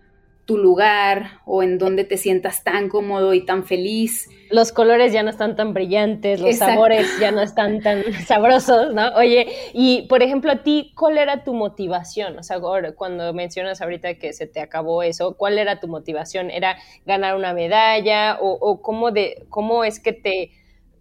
tu 0.51 0.57
lugar 0.59 1.41
o 1.47 1.63
en 1.63 1.79
donde 1.79 2.03
te 2.03 2.17
sientas 2.17 2.65
tan 2.65 2.89
cómodo 2.89 3.35
y 3.35 3.45
tan 3.47 3.65
feliz. 3.65 4.29
los 4.51 4.73
colores 4.73 5.13
ya 5.13 5.23
no 5.23 5.31
están 5.31 5.55
tan 5.55 5.73
brillantes, 5.75 6.41
los 6.41 6.51
Exacto. 6.51 6.75
sabores 6.75 7.07
ya 7.21 7.31
no 7.31 7.41
están 7.41 7.81
tan 7.83 8.03
sabrosos, 8.27 8.93
¿no? 8.93 9.15
Oye, 9.15 9.47
y 9.73 10.03
por 10.09 10.25
ejemplo, 10.25 10.51
a 10.51 10.63
ti, 10.65 10.93
¿cuál 10.97 11.19
era 11.19 11.45
tu 11.45 11.55
motivación? 11.55 12.37
O 12.37 12.43
sea, 12.43 12.57
ahora, 12.57 12.93
cuando 12.97 13.33
mencionas 13.33 13.81
ahorita 13.81 14.15
que 14.19 14.33
se 14.33 14.49
te 14.49 14.61
acabó 14.61 15.05
eso, 15.05 15.37
¿cuál 15.37 15.57
era 15.59 15.79
tu 15.79 15.87
motivación? 15.87 16.51
¿Era 16.51 16.77
ganar 17.07 17.37
una 17.37 17.53
medalla 17.55 18.39
o, 18.41 18.59
o 18.61 18.83
cómo, 18.83 19.13
de, 19.13 19.47
cómo 19.51 19.85
es 19.85 20.01
que 20.01 20.13
te... 20.13 20.51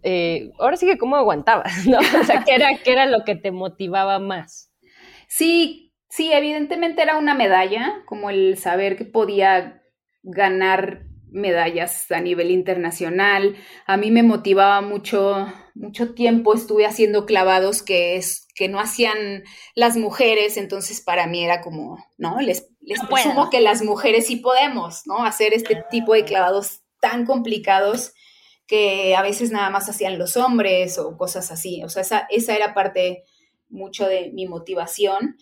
eh, 0.03 0.51
ahora 0.59 0.77
sí 0.77 0.85
que 0.85 0.99
cómo 0.99 1.15
aguantabas, 1.15 1.87
¿no? 1.87 1.97
O 1.97 2.23
sea, 2.23 2.43
¿qué 2.45 2.53
era, 2.53 2.69
qué 2.83 2.91
era 2.91 3.07
lo 3.07 3.23
que 3.25 3.35
te 3.35 3.49
motivaba 3.51 4.19
más? 4.19 4.71
Sí, 5.27 5.88
sí, 6.09 6.31
evidentemente 6.31 7.01
era 7.01 7.17
una 7.17 7.33
medalla, 7.33 8.03
como 8.05 8.29
el 8.29 8.57
saber 8.57 8.97
que 8.97 9.05
podía 9.05 9.83
ganar 10.23 11.05
medallas 11.31 12.11
a 12.11 12.21
nivel 12.21 12.51
internacional. 12.51 13.55
A 13.85 13.97
mí 13.97 14.11
me 14.11 14.23
motivaba 14.23 14.81
mucho, 14.81 15.47
mucho 15.75 16.13
tiempo 16.13 16.53
estuve 16.53 16.85
haciendo 16.85 17.25
clavados 17.25 17.83
que 17.83 18.15
es 18.15 18.47
que 18.55 18.67
no 18.67 18.79
hacían 18.79 19.43
las 19.75 19.95
mujeres, 19.95 20.57
entonces 20.57 21.01
para 21.01 21.27
mí 21.27 21.43
era 21.43 21.61
como, 21.61 22.03
¿no? 22.17 22.41
Les, 22.41 22.67
les 22.81 23.01
No 23.01 23.07
presumo 23.07 23.49
que 23.49 23.61
las 23.61 23.81
mujeres 23.83 24.27
sí 24.27 24.37
podemos, 24.37 25.03
¿no? 25.05 25.23
Hacer 25.23 25.53
este 25.53 25.83
tipo 25.89 26.13
de 26.13 26.25
clavados 26.25 26.81
tan 26.99 27.25
complicados 27.25 28.13
que 28.67 29.15
a 29.15 29.21
veces 29.21 29.51
nada 29.51 29.69
más 29.69 29.89
hacían 29.89 30.19
los 30.19 30.35
hombres 30.37 30.97
o 30.99 31.17
cosas 31.17 31.51
así. 31.51 31.83
O 31.83 31.89
sea, 31.89 32.01
esa, 32.01 32.27
esa 32.29 32.55
era 32.55 32.73
parte 32.73 33.23
mucho 33.69 34.07
de 34.07 34.31
mi 34.33 34.45
motivación. 34.45 35.37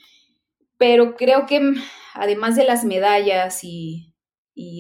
Pero 0.78 1.16
creo 1.16 1.46
que 1.46 1.60
mm, 1.60 1.76
además 2.14 2.56
de 2.56 2.66
las 2.66 2.86
medallas 2.86 3.64
y, 3.64 4.14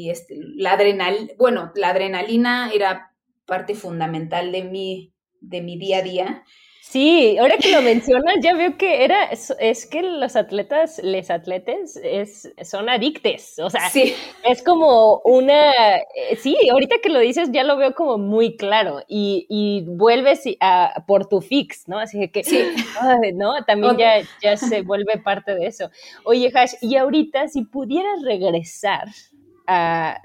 este, 0.09 0.37
la 0.55 0.73
adrenalina, 0.73 1.33
bueno, 1.37 1.71
la 1.75 1.89
adrenalina 1.89 2.71
era 2.73 3.13
parte 3.45 3.75
fundamental 3.75 4.51
de 4.51 4.63
mi 4.63 5.13
de 5.39 5.61
mi 5.61 5.77
día 5.77 5.99
a 5.99 6.01
día. 6.01 6.43
Sí, 6.89 7.37
ahora 7.37 7.57
que 7.57 7.69
lo 7.69 7.81
mencionas, 7.81 8.35
ya 8.41 8.53
veo 8.53 8.77
que 8.77 9.03
era, 9.03 9.25
es, 9.25 9.85
que 9.85 10.01
los 10.01 10.37
atletas, 10.37 11.01
les 11.03 11.29
atletes, 11.29 11.99
es, 12.01 12.53
son 12.63 12.87
adictes, 12.87 13.59
o 13.59 13.69
sea, 13.69 13.91
es 14.45 14.63
como 14.63 15.19
una, 15.25 15.97
eh, 15.97 16.37
sí, 16.37 16.55
ahorita 16.71 16.95
que 17.03 17.09
lo 17.09 17.19
dices 17.19 17.49
ya 17.51 17.65
lo 17.65 17.75
veo 17.75 17.93
como 17.93 18.17
muy 18.17 18.55
claro 18.55 19.01
y, 19.05 19.45
y 19.49 19.83
vuelves 19.85 20.43
a, 20.61 21.03
por 21.05 21.27
tu 21.27 21.41
fix, 21.41 21.89
¿no? 21.89 21.99
Así 21.99 22.29
que, 22.29 22.45
sí. 22.45 22.63
¿no? 23.33 23.65
También 23.65 23.97
ya, 23.97 24.21
ya 24.41 24.55
se 24.55 24.81
vuelve 24.81 25.17
parte 25.17 25.55
de 25.55 25.67
eso. 25.67 25.91
Oye, 26.23 26.49
Hash, 26.55 26.75
y 26.79 26.95
ahorita 26.95 27.49
si 27.49 27.65
pudieras 27.65 28.21
regresar 28.23 29.09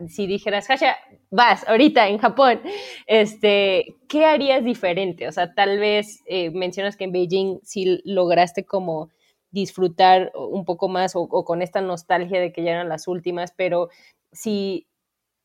si 0.09 0.27
dijeras, 0.27 0.71
Hasha, 0.71 0.97
vas 1.33 1.67
ahorita 1.67 2.09
en 2.09 2.19
Japón, 2.19 2.61
este, 3.07 3.97
¿qué 4.07 4.27
harías 4.27 4.65
diferente? 4.65 5.27
O 5.27 5.33
sea, 5.33 5.55
tal 5.55 5.79
vez 5.79 6.23
eh, 6.27 6.51
mencionas 6.51 6.97
que 6.97 7.05
en 7.05 7.13
Beijing 7.13 7.59
sí 7.65 8.01
lograste 8.05 8.65
como 8.65 9.11
disfrutar 9.51 10.31
un 10.35 10.65
poco 10.65 10.89
más 10.89 11.17
o, 11.17 11.29
con 11.29 11.63
esta 11.63 11.81
nostalgia 11.81 12.41
de 12.41 12.53
que 12.53 12.63
ya 12.63 12.73
eran 12.73 12.89
las 12.89 13.09
últimas, 13.09 13.53
pero 13.57 13.89
si 14.31 14.87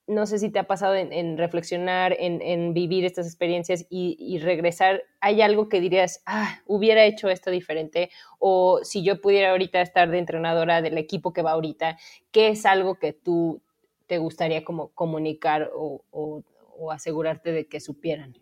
no 0.08 0.26
sé 0.26 0.40
si 0.40 0.50
te 0.50 0.60
ha 0.60 0.68
pasado 0.68 0.96
en, 0.96 1.38
reflexionar, 1.38 2.16
en, 2.18 2.74
vivir 2.74 3.04
estas 3.04 3.28
experiencias 3.28 3.86
y, 3.90 4.16
y, 4.20 4.40
regresar, 4.40 5.04
¿hay 5.20 5.42
algo 5.42 5.68
que 5.68 5.82
dirías, 5.82 6.22
ah, 6.26 6.62
hubiera 6.66 7.04
hecho 7.04 7.28
esto 7.28 7.52
diferente? 7.52 8.10
O 8.40 8.80
si 8.84 9.04
yo 9.04 9.20
pudiera 9.20 9.52
ahorita 9.52 9.82
estar 9.82 10.10
de 10.10 10.20
entrenadora 10.20 10.82
del 10.82 10.98
equipo 10.98 11.34
que 11.34 11.42
va 11.42 11.52
ahorita, 11.52 11.98
¿qué 12.32 12.48
es 12.48 12.66
algo 12.66 12.96
que 13.00 13.12
tú 13.12 13.62
te 14.08 14.18
gustaría 14.18 14.64
como 14.64 14.93
comunicar 14.93 15.72
o, 15.76 16.43
asegurarte 16.91 17.51
de 17.51 17.68
que 17.68 17.80
supieran? 17.80 18.38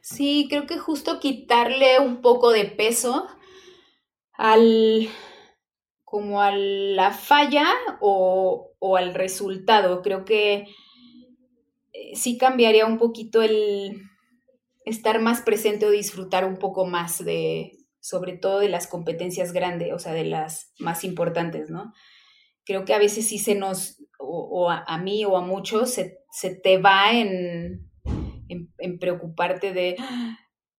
Sí, 0.00 0.46
creo 0.48 0.66
que 0.66 0.78
justo 0.78 1.20
quitarle 1.20 1.98
un 2.00 2.20
poco 2.20 2.50
de 2.50 2.66
peso 2.66 3.26
al 4.32 5.08
como 6.04 6.42
a 6.42 6.50
la 6.54 7.12
falla 7.12 7.66
o, 8.00 8.72
o 8.78 8.96
al 8.96 9.14
resultado. 9.14 10.02
Creo 10.02 10.24
que 10.24 10.66
eh, 11.92 12.16
sí 12.16 12.36
cambiaría 12.36 12.86
un 12.86 12.98
poquito 12.98 13.42
el 13.42 14.02
estar 14.84 15.20
más 15.20 15.42
presente 15.42 15.86
o 15.86 15.90
disfrutar 15.90 16.44
un 16.44 16.56
poco 16.56 16.86
más 16.86 17.24
de, 17.24 17.72
sobre 18.00 18.36
todo 18.36 18.58
de 18.58 18.68
las 18.68 18.86
competencias 18.86 19.52
grandes, 19.52 19.92
o 19.92 19.98
sea, 19.98 20.12
de 20.12 20.24
las 20.24 20.72
más 20.78 21.04
importantes, 21.04 21.70
¿no? 21.70 21.92
Creo 22.64 22.84
que 22.84 22.94
a 22.94 22.98
veces 22.98 23.28
sí 23.28 23.38
se 23.38 23.54
nos, 23.54 24.02
o, 24.18 24.70
a, 24.70 24.98
mí 24.98 25.24
o 25.24 25.36
a 25.36 25.40
muchos, 25.40 25.90
se, 25.92 26.54
te 26.62 26.78
va 26.78 27.12
en, 27.12 27.88
en, 28.48 28.98
preocuparte 28.98 29.72
de, 29.72 29.96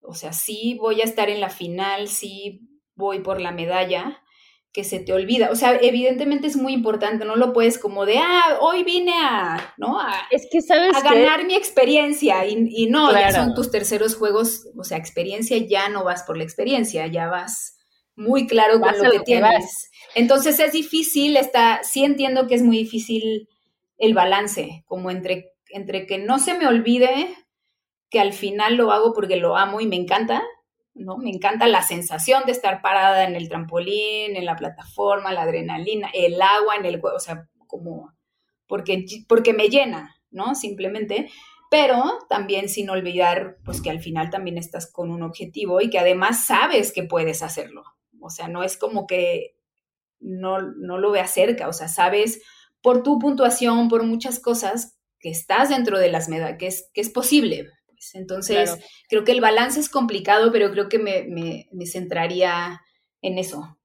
o 0.01 0.13
sea, 0.13 0.33
sí 0.33 0.77
voy 0.79 1.01
a 1.01 1.05
estar 1.05 1.29
en 1.29 1.41
la 1.41 1.49
final, 1.49 2.07
sí 2.07 2.61
voy 2.95 3.19
por 3.19 3.41
la 3.41 3.51
medalla, 3.51 4.23
que 4.73 4.83
se 4.83 4.99
te 4.99 5.13
olvida. 5.13 5.51
O 5.51 5.55
sea, 5.55 5.77
evidentemente 5.79 6.47
es 6.47 6.55
muy 6.55 6.73
importante, 6.73 7.25
no 7.25 7.35
lo 7.35 7.53
puedes 7.53 7.77
como 7.77 8.05
de, 8.05 8.17
ah, 8.17 8.57
hoy 8.59 8.83
vine 8.83 9.13
a, 9.15 9.73
¿no? 9.77 9.99
A, 9.99 10.27
es 10.31 10.47
que 10.51 10.61
sabes 10.61 10.95
a 10.97 11.01
ganar 11.01 11.45
mi 11.45 11.53
experiencia 11.53 12.45
y, 12.47 12.87
no, 12.87 13.11
ya 13.13 13.31
son 13.31 13.53
tus 13.53 13.69
terceros 13.69 14.15
juegos, 14.15 14.67
o 14.75 14.83
sea, 14.83 14.97
experiencia, 14.97 15.57
ya 15.57 15.89
no 15.89 16.03
vas 16.03 16.23
por 16.23 16.37
la 16.37 16.43
experiencia, 16.43 17.05
ya 17.05 17.27
vas 17.27 17.77
muy 18.15 18.47
claro 18.47 18.79
con 18.79 18.97
lo 18.97 19.11
que 19.11 19.19
tienes. 19.19 19.91
Entonces 20.15 20.59
es 20.59 20.71
difícil, 20.71 21.37
está, 21.37 21.81
sí 21.83 22.03
entiendo 22.03 22.47
que 22.47 22.55
es 22.55 22.63
muy 22.63 22.77
difícil 22.77 23.49
el 23.97 24.13
balance, 24.13 24.83
como 24.85 25.11
entre, 25.11 25.53
entre 25.69 26.05
que 26.05 26.17
no 26.17 26.39
se 26.39 26.57
me 26.57 26.67
olvide 26.67 27.35
que 28.09 28.19
al 28.19 28.33
final 28.33 28.75
lo 28.75 28.91
hago 28.91 29.13
porque 29.13 29.37
lo 29.37 29.57
amo 29.57 29.81
y 29.81 29.87
me 29.87 29.95
encanta, 29.95 30.43
¿no? 30.93 31.17
Me 31.17 31.31
encanta 31.31 31.67
la 31.67 31.81
sensación 31.81 32.43
de 32.45 32.51
estar 32.51 32.81
parada 32.81 33.23
en 33.23 33.35
el 33.35 33.49
trampolín, 33.49 34.35
en 34.35 34.45
la 34.45 34.55
plataforma, 34.55 35.33
la 35.33 35.43
adrenalina, 35.43 36.09
el 36.13 36.39
agua 36.41 36.75
en 36.75 36.85
el 36.85 37.01
o 37.03 37.19
sea, 37.19 37.49
como 37.65 38.13
porque, 38.67 39.05
porque 39.27 39.53
me 39.53 39.69
llena, 39.69 40.15
¿no? 40.29 40.53
Simplemente, 40.55 41.29
pero 41.69 42.19
también 42.29 42.69
sin 42.69 42.89
olvidar, 42.89 43.57
pues 43.65 43.81
que 43.81 43.89
al 43.89 43.99
final 43.99 44.29
también 44.29 44.57
estás 44.57 44.91
con 44.91 45.09
un 45.09 45.23
objetivo 45.23 45.81
y 45.81 45.89
que 45.89 45.99
además 45.99 46.45
sabes 46.45 46.91
que 46.91 47.03
puedes 47.03 47.41
hacerlo. 47.41 47.83
O 48.21 48.29
sea, 48.29 48.47
no 48.47 48.63
es 48.63 48.77
como 48.77 49.07
que 49.07 49.55
no, 50.23 50.61
no 50.61 50.97
lo 50.97 51.11
veas 51.11 51.31
cerca, 51.31 51.67
o 51.67 51.73
sea, 51.73 51.87
sabes 51.87 52.41
por 52.81 53.03
tu 53.03 53.19
puntuación, 53.19 53.87
por 53.87 54.03
muchas 54.03 54.39
cosas, 54.39 54.97
que 55.19 55.29
estás 55.29 55.69
dentro 55.69 55.99
de 55.99 56.11
las 56.11 56.27
medallas, 56.27 56.57
que 56.57 56.67
es, 56.67 56.89
que 56.93 57.01
es 57.01 57.09
posible. 57.09 57.69
Pues. 57.87 58.13
Entonces, 58.13 58.77
creo 59.07 59.23
que 59.23 59.31
el 59.31 59.39
balance 59.39 59.79
es 59.79 59.89
complicado, 59.89 60.51
pero 60.51 60.69
creo 60.71 60.89
que 60.89 60.99
me, 60.99 61.23
me, 61.23 61.69
me 61.71 61.85
centraría 61.85 62.81
en 63.21 63.37
eso. 63.37 63.77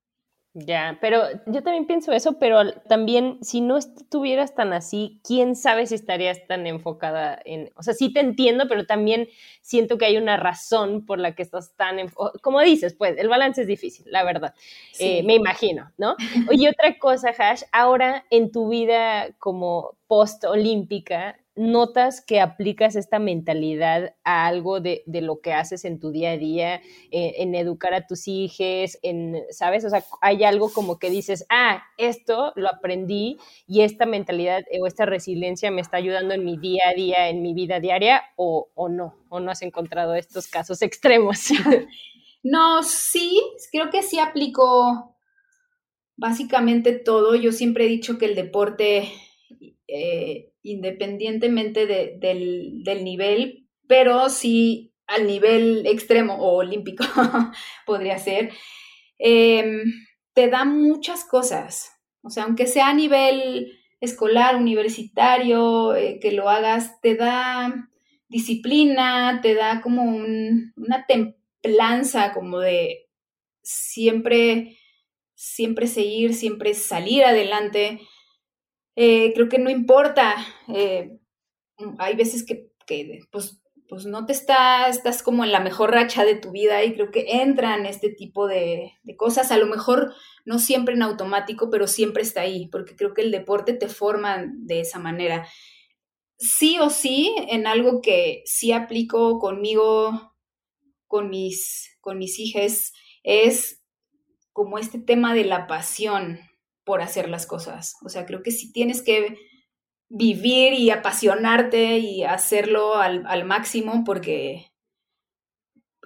Ya, 0.54 0.98
pero 1.00 1.22
yo 1.46 1.62
también 1.62 1.86
pienso 1.86 2.10
eso, 2.12 2.38
pero 2.38 2.72
también 2.88 3.38
si 3.42 3.60
no 3.60 3.76
estuvieras 3.76 4.54
tan 4.54 4.72
así, 4.72 5.20
quién 5.22 5.54
sabe 5.54 5.86
si 5.86 5.94
estarías 5.94 6.46
tan 6.46 6.66
enfocada 6.66 7.38
en, 7.44 7.70
o 7.76 7.82
sea, 7.82 7.92
sí 7.92 8.12
te 8.12 8.20
entiendo, 8.20 8.66
pero 8.66 8.86
también 8.86 9.28
siento 9.60 9.98
que 9.98 10.06
hay 10.06 10.16
una 10.16 10.36
razón 10.38 11.04
por 11.04 11.18
la 11.18 11.34
que 11.34 11.42
estás 11.42 11.76
tan, 11.76 11.98
como 12.40 12.60
dices, 12.62 12.94
pues 12.94 13.18
el 13.18 13.28
balance 13.28 13.60
es 13.60 13.66
difícil, 13.68 14.06
la 14.08 14.24
verdad, 14.24 14.54
eh, 14.98 15.22
me 15.22 15.34
imagino, 15.34 15.92
¿no? 15.98 16.16
Oye, 16.50 16.68
otra 16.70 16.98
cosa, 16.98 17.30
Hash, 17.38 17.62
ahora 17.70 18.24
en 18.30 18.50
tu 18.50 18.68
vida 18.70 19.28
como 19.38 19.98
post-olímpica, 20.08 21.38
notas 21.58 22.20
que 22.20 22.40
aplicas 22.40 22.96
esta 22.96 23.18
mentalidad 23.18 24.14
a 24.24 24.46
algo 24.46 24.80
de, 24.80 25.02
lo 25.06 25.40
que 25.40 25.52
haces 25.52 25.84
en 25.84 25.98
tu 25.98 26.10
día 26.10 26.30
a 26.30 26.36
día, 26.36 26.76
eh, 27.10 27.34
en 27.38 27.54
educar 27.54 27.92
a 27.94 28.06
tus 28.06 28.28
hijos, 28.28 28.98
en, 29.02 29.42
¿sabes? 29.50 29.84
O 29.84 29.90
sea, 29.90 30.04
hay 30.20 30.44
algo 30.44 30.72
como 30.72 30.98
que 30.98 31.10
dices, 31.10 31.44
ah, 31.50 31.82
esto 31.98 32.52
lo 32.56 32.68
aprendí 32.68 33.38
y 33.66 33.82
esta 33.82 34.06
mentalidad 34.06 34.62
o 34.80 34.86
esta 34.86 35.04
resiliencia 35.04 35.70
me 35.70 35.80
está 35.80 35.96
ayudando 35.96 36.34
en 36.34 36.44
mi 36.44 36.56
día 36.56 36.84
a 36.88 36.94
día, 36.94 37.28
en 37.28 37.42
mi 37.42 37.54
vida 37.54 37.80
diaria, 37.80 38.22
o, 38.36 38.70
o 38.74 38.88
no, 38.88 39.16
o 39.28 39.40
no 39.40 39.50
has 39.50 39.62
encontrado 39.62 40.14
estos 40.14 40.46
casos 40.46 40.80
extremos. 40.82 41.48
No, 42.42 42.82
sí, 42.82 43.42
creo 43.72 43.90
que 43.90 44.02
sí 44.02 44.18
aplico 44.18 45.16
básicamente 46.16 46.92
todo. 46.92 47.34
Yo 47.34 47.52
siempre 47.52 47.84
he 47.84 47.88
dicho 47.88 48.18
que 48.18 48.26
el 48.26 48.34
deporte 48.34 49.10
eh, 49.86 50.52
independientemente 50.72 51.86
del, 51.86 53.04
nivel, 53.04 53.66
pero 53.86 54.28
sí 54.28 54.94
al 55.06 55.26
nivel 55.26 55.86
extremo 55.86 56.34
o 56.34 56.56
olímpico 56.56 57.04
podría 57.86 58.18
ser, 58.18 58.50
em, 59.18 59.82
te 60.34 60.48
da 60.48 60.64
muchas 60.64 61.24
cosas. 61.24 61.90
O 62.22 62.30
sea, 62.30 62.44
aunque 62.44 62.66
sea 62.66 62.88
a 62.88 62.94
nivel 62.94 63.72
escolar, 64.00 64.56
universitario, 64.56 65.94
eh, 65.94 66.18
que 66.20 66.32
lo 66.32 66.48
hagas, 66.48 67.00
te 67.00 67.14
da 67.14 67.88
disciplina, 68.28 69.40
te 69.42 69.54
da 69.54 69.80
como 69.80 70.02
una 70.04 71.06
templanza, 71.06 72.32
como 72.32 72.58
de 72.58 73.08
siempre, 73.62 74.78
siempre 75.34 75.86
seguir, 75.86 76.34
siempre 76.34 76.74
salir 76.74 77.24
adelante. 77.24 78.00
Eh, 79.00 79.32
creo 79.32 79.48
que 79.48 79.60
no 79.60 79.70
importa. 79.70 80.34
Eh, 80.66 81.20
hay 81.98 82.16
veces 82.16 82.44
que, 82.44 82.72
pues, 83.30 83.62
pues, 83.88 84.06
no 84.06 84.26
te 84.26 84.32
estás, 84.32 84.96
estás 84.96 85.22
como 85.22 85.44
en 85.44 85.52
la 85.52 85.60
mejor 85.60 85.92
racha 85.92 86.24
de 86.24 86.34
tu 86.34 86.50
vida 86.50 86.82
y 86.82 86.94
creo 86.94 87.12
que 87.12 87.40
entran 87.42 87.86
este 87.86 88.10
tipo 88.10 88.48
de, 88.48 88.94
cosas. 89.16 89.52
A 89.52 89.56
lo 89.56 89.66
mejor 89.66 90.14
no 90.44 90.58
siempre 90.58 90.94
en 90.94 91.02
automático, 91.02 91.70
pero 91.70 91.86
siempre 91.86 92.24
está 92.24 92.40
ahí, 92.40 92.66
porque 92.72 92.96
creo 92.96 93.14
que 93.14 93.22
el 93.22 93.30
deporte 93.30 93.72
te 93.72 93.86
forma 93.88 94.44
de 94.52 94.80
esa 94.80 94.98
manera. 94.98 95.46
Sí 96.36 96.78
o 96.80 96.90
sí, 96.90 97.32
en 97.50 97.68
algo 97.68 98.00
que 98.00 98.42
sí 98.46 98.72
aplico 98.72 99.38
conmigo, 99.38 100.34
con 101.06 101.30
mis, 101.30 101.96
con 102.00 102.18
mis 102.18 102.40
hijas, 102.40 102.92
es 103.22 103.80
como 104.52 104.76
este 104.76 104.98
tema 104.98 105.34
de 105.34 105.44
la 105.44 105.68
pasión 105.68 106.40
por 106.88 107.02
hacer 107.02 107.28
las 107.28 107.46
cosas. 107.46 107.96
O 108.02 108.08
sea, 108.08 108.24
creo 108.24 108.42
que 108.42 108.50
si 108.50 108.72
tienes 108.72 109.02
que 109.02 109.36
vivir 110.08 110.72
y 110.72 110.88
apasionarte 110.88 111.98
y 111.98 112.24
hacerlo 112.24 112.94
al, 112.94 113.44
máximo 113.44 114.04
porque... 114.06 114.72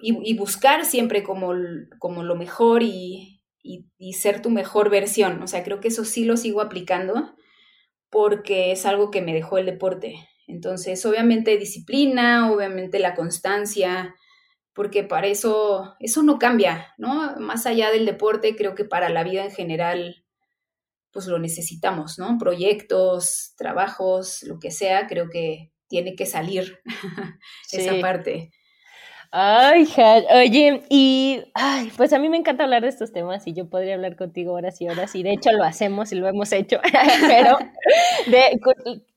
Y, 0.01 0.35
buscar 0.35 0.83
siempre 0.83 1.23
como, 1.23 1.53
como 1.99 2.23
lo 2.23 2.35
mejor 2.35 2.83
y, 2.83 3.41
y, 3.61 4.13
ser 4.13 4.41
tu 4.41 4.49
mejor 4.49 4.89
versión. 4.89 5.41
O 5.41 5.47
sea, 5.47 5.63
creo 5.63 5.79
que 5.79 5.87
eso 5.87 6.03
sí 6.03 6.25
lo 6.25 6.35
sigo 6.35 6.59
aplicando 6.59 7.33
porque 8.09 8.73
es 8.73 8.85
algo 8.85 9.09
que 9.09 9.21
me 9.21 9.33
dejó 9.33 9.57
el 9.57 9.65
deporte. 9.65 10.15
Entonces, 10.47 11.05
obviamente 11.05 11.57
disciplina, 11.57 12.51
obviamente 12.51 12.99
la 12.99 13.15
constancia, 13.15 14.13
porque 14.73 15.05
para 15.05 15.27
eso, 15.27 15.95
eso 16.01 16.23
no 16.23 16.37
cambia, 16.37 16.93
¿no? 16.97 17.37
Más 17.39 17.65
allá 17.65 17.89
del 17.89 18.05
deporte, 18.05 18.57
creo 18.57 18.75
que 18.75 18.83
para 18.83 19.07
la 19.07 19.23
vida 19.23 19.45
en 19.45 19.51
general 19.51 20.22
pues 21.13 21.27
lo 21.27 21.37
necesitamos, 21.39 22.17
¿no? 22.17 22.37
Proyectos, 22.39 23.53
trabajos, 23.55 24.41
lo 24.43 24.59
que 24.59 24.71
sea, 24.71 25.07
creo 25.07 25.29
que 25.29 25.71
tiene 25.87 26.15
que 26.15 26.25
salir 26.25 26.79
esa 27.71 28.01
parte. 28.01 28.51
Ay, 29.35 29.87
oye, 30.31 30.83
y 30.89 31.41
ay, 31.55 31.91
pues 31.97 32.13
a 32.13 32.19
mí 32.19 32.29
me 32.29 32.37
encanta 32.37 32.65
hablar 32.65 32.83
de 32.83 32.89
estos 32.89 33.11
temas 33.11 33.47
y 33.47 33.53
yo 33.53 33.67
podría 33.67 33.95
hablar 33.95 34.15
contigo 34.15 34.53
horas 34.53 34.79
y 34.79 34.87
horas 34.87 35.15
y 35.15 35.23
de 35.23 35.33
hecho 35.33 35.51
lo 35.53 35.63
hacemos 35.63 36.11
y 36.11 36.15
lo 36.17 36.27
hemos 36.27 36.51
hecho, 36.51 36.79
pero 37.27 37.57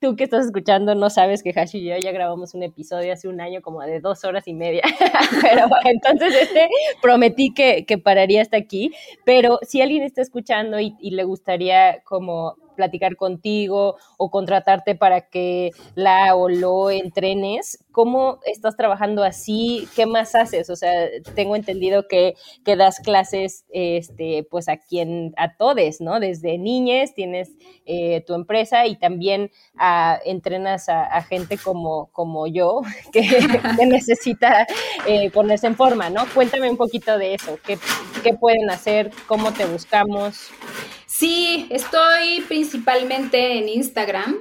tú 0.01 0.17
que 0.17 0.25
estás 0.25 0.47
escuchando 0.47 0.95
no 0.95 1.11
sabes 1.11 1.43
que 1.43 1.53
Hashi 1.55 1.81
y 1.81 1.91
yo 1.91 1.99
ya 1.99 2.13
grabamos 2.13 2.55
un 2.55 2.63
episodio 2.63 3.13
hace 3.13 3.29
un 3.29 3.43
año 3.43 3.61
como 3.61 3.83
de 3.83 4.01
dos 4.01 4.25
horas 4.25 4.49
y 4.49 4.55
media, 4.55 4.85
pero 5.43 5.69
entonces 5.85 6.35
este 6.35 6.71
prometí 7.03 7.53
que, 7.53 7.85
que 7.85 7.99
pararía 7.99 8.41
hasta 8.41 8.57
aquí, 8.57 8.93
pero 9.27 9.59
si 9.69 9.83
alguien 9.83 10.03
está 10.03 10.23
escuchando 10.23 10.81
y, 10.81 10.95
y 10.99 11.11
le 11.11 11.25
gustaría 11.25 12.01
como 12.05 12.57
platicar 12.77 13.17
contigo 13.17 13.97
o 14.17 14.31
contratarte 14.31 14.95
para 14.95 15.23
que 15.23 15.73
la 15.95 16.37
o 16.37 16.49
lo 16.49 16.91
entrenes. 16.91 17.85
¿Cómo 17.91 18.39
estás 18.45 18.77
trabajando 18.77 19.25
así? 19.25 19.89
¿Qué 19.97 20.07
más 20.07 20.35
haces? 20.35 20.71
O 20.71 20.77
sea, 20.77 20.93
tengo 21.35 21.57
entendido 21.57 22.07
que, 22.09 22.35
que 22.65 22.77
das 22.77 23.01
clases 23.01 23.65
este, 23.71 24.47
pues 24.51 24.69
a 24.69 24.77
quien, 24.77 25.35
a 25.37 25.57
todes, 25.57 26.01
¿no? 26.01 26.21
Desde 26.21 26.59
niñes 26.59 27.15
tienes 27.15 27.51
eh, 27.87 28.23
tu 28.27 28.35
empresa 28.35 28.87
y 28.87 28.97
también 28.97 29.51
a, 29.77 30.19
entrenas 30.25 30.89
a, 30.89 31.23
gente 31.23 31.59
como, 31.59 32.11
como 32.13 32.47
yo 32.47 32.83
que, 33.13 33.23
necesita 33.87 34.67
eh, 35.07 35.31
ponerse 35.31 35.67
en 35.67 35.77
forma, 35.77 36.11
¿no? 36.11 36.25
Cuéntame 36.35 36.71
un 36.71 36.77
poquito 36.77 37.19
de 37.19 37.35
eso. 37.35 37.59
¿Qué, 37.65 37.79
qué 38.23 38.35
pueden 38.35 38.71
hacer? 38.71 39.11
¿Cómo 39.27 39.53
te 39.53 39.65
buscamos? 39.65 40.51
Sí, 41.19 41.67
estoy 41.71 42.43
principalmente 42.47 43.57
en 43.57 43.71
Instagram. 43.71 44.39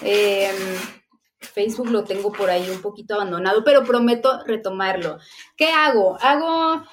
Em, 0.00 0.56
Facebook 1.40 1.90
lo 1.90 2.04
tengo 2.04 2.32
por 2.32 2.48
ahí 2.48 2.70
un 2.70 2.80
poquito 2.80 3.16
abandonado, 3.16 3.62
pero 3.64 3.84
prometo 3.84 4.42
retomarlo. 4.46 5.18
¿Qué 5.58 5.66
hago? 5.66 6.16
Hago, 6.22 6.84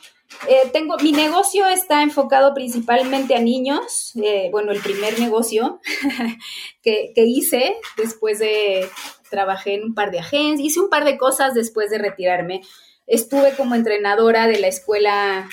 eh, 0.49 0.70
tengo, 0.74 0.97
mi 0.97 1.14
negocio 1.14 1.66
está 1.68 2.03
enfocado 2.03 2.53
principalmente 2.53 3.34
a 3.34 3.39
niños. 3.39 4.12
Eh, 4.22 4.49
bueno, 4.51 4.74
el 4.74 4.82
primer 4.82 5.18
negocio 5.22 5.80
que, 6.82 7.14
que, 7.16 7.24
hice 7.24 7.78
después 7.95 8.39
de, 8.39 8.89
trabajé 9.30 9.76
en 9.76 9.86
un 9.86 9.93
par 9.93 10.12
de 10.12 10.20
agencias, 10.20 10.68
hice 10.68 10.82
un 10.82 10.89
par 10.89 11.05
de 11.05 11.18
cosas 11.18 11.53
después 11.53 11.89
de 11.89 11.99
retirarme. 11.99 12.60
Estuve 13.05 13.55
como 13.55 13.76
entrenadora 13.76 14.47
de 14.47 14.60
la 14.60 14.68
escuela 14.68 15.47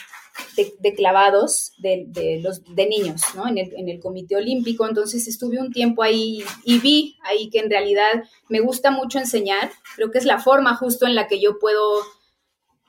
de, 0.57 0.95
clavados 0.95 1.73
de, 1.79 2.41
los, 2.43 2.63
de 2.75 2.87
niños, 2.87 3.23
¿no? 3.35 3.49
En 3.49 3.59
el, 3.59 3.73
en 3.77 3.89
el 3.89 4.01
Comité 4.01 4.37
Olímpico. 4.37 4.87
Entonces 4.87 5.27
estuve 5.29 5.59
un 5.59 5.73
tiempo 5.73 6.03
ahí 6.03 6.43
y 6.65 6.79
vi 6.79 7.17
ahí 7.25 7.51
que 7.51 7.61
en 7.61 7.71
realidad 7.71 8.25
me 8.49 8.61
gusta 8.61 8.91
mucho 8.91 9.19
enseñar. 9.19 9.71
Creo 9.97 10.11
que 10.11 10.19
es 10.19 10.25
la 10.25 10.39
forma 10.39 10.77
justo 10.77 11.07
en 11.07 11.15
la 11.15 11.29
que 11.29 11.41
yo 11.41 11.59
puedo 11.59 12.03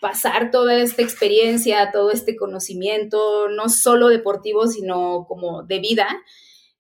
pasar 0.02 0.52
toda 0.52 0.76
esta 0.76 1.02
experiencia, 1.02 1.92
todo 1.92 2.12
este 2.12 2.36
conocimiento, 2.36 3.50
no 3.50 3.70
solo 3.70 4.10
deportivo, 4.10 4.68
sino 4.68 5.26
como 5.28 5.64
de 5.64 5.80
vida. 5.80 6.08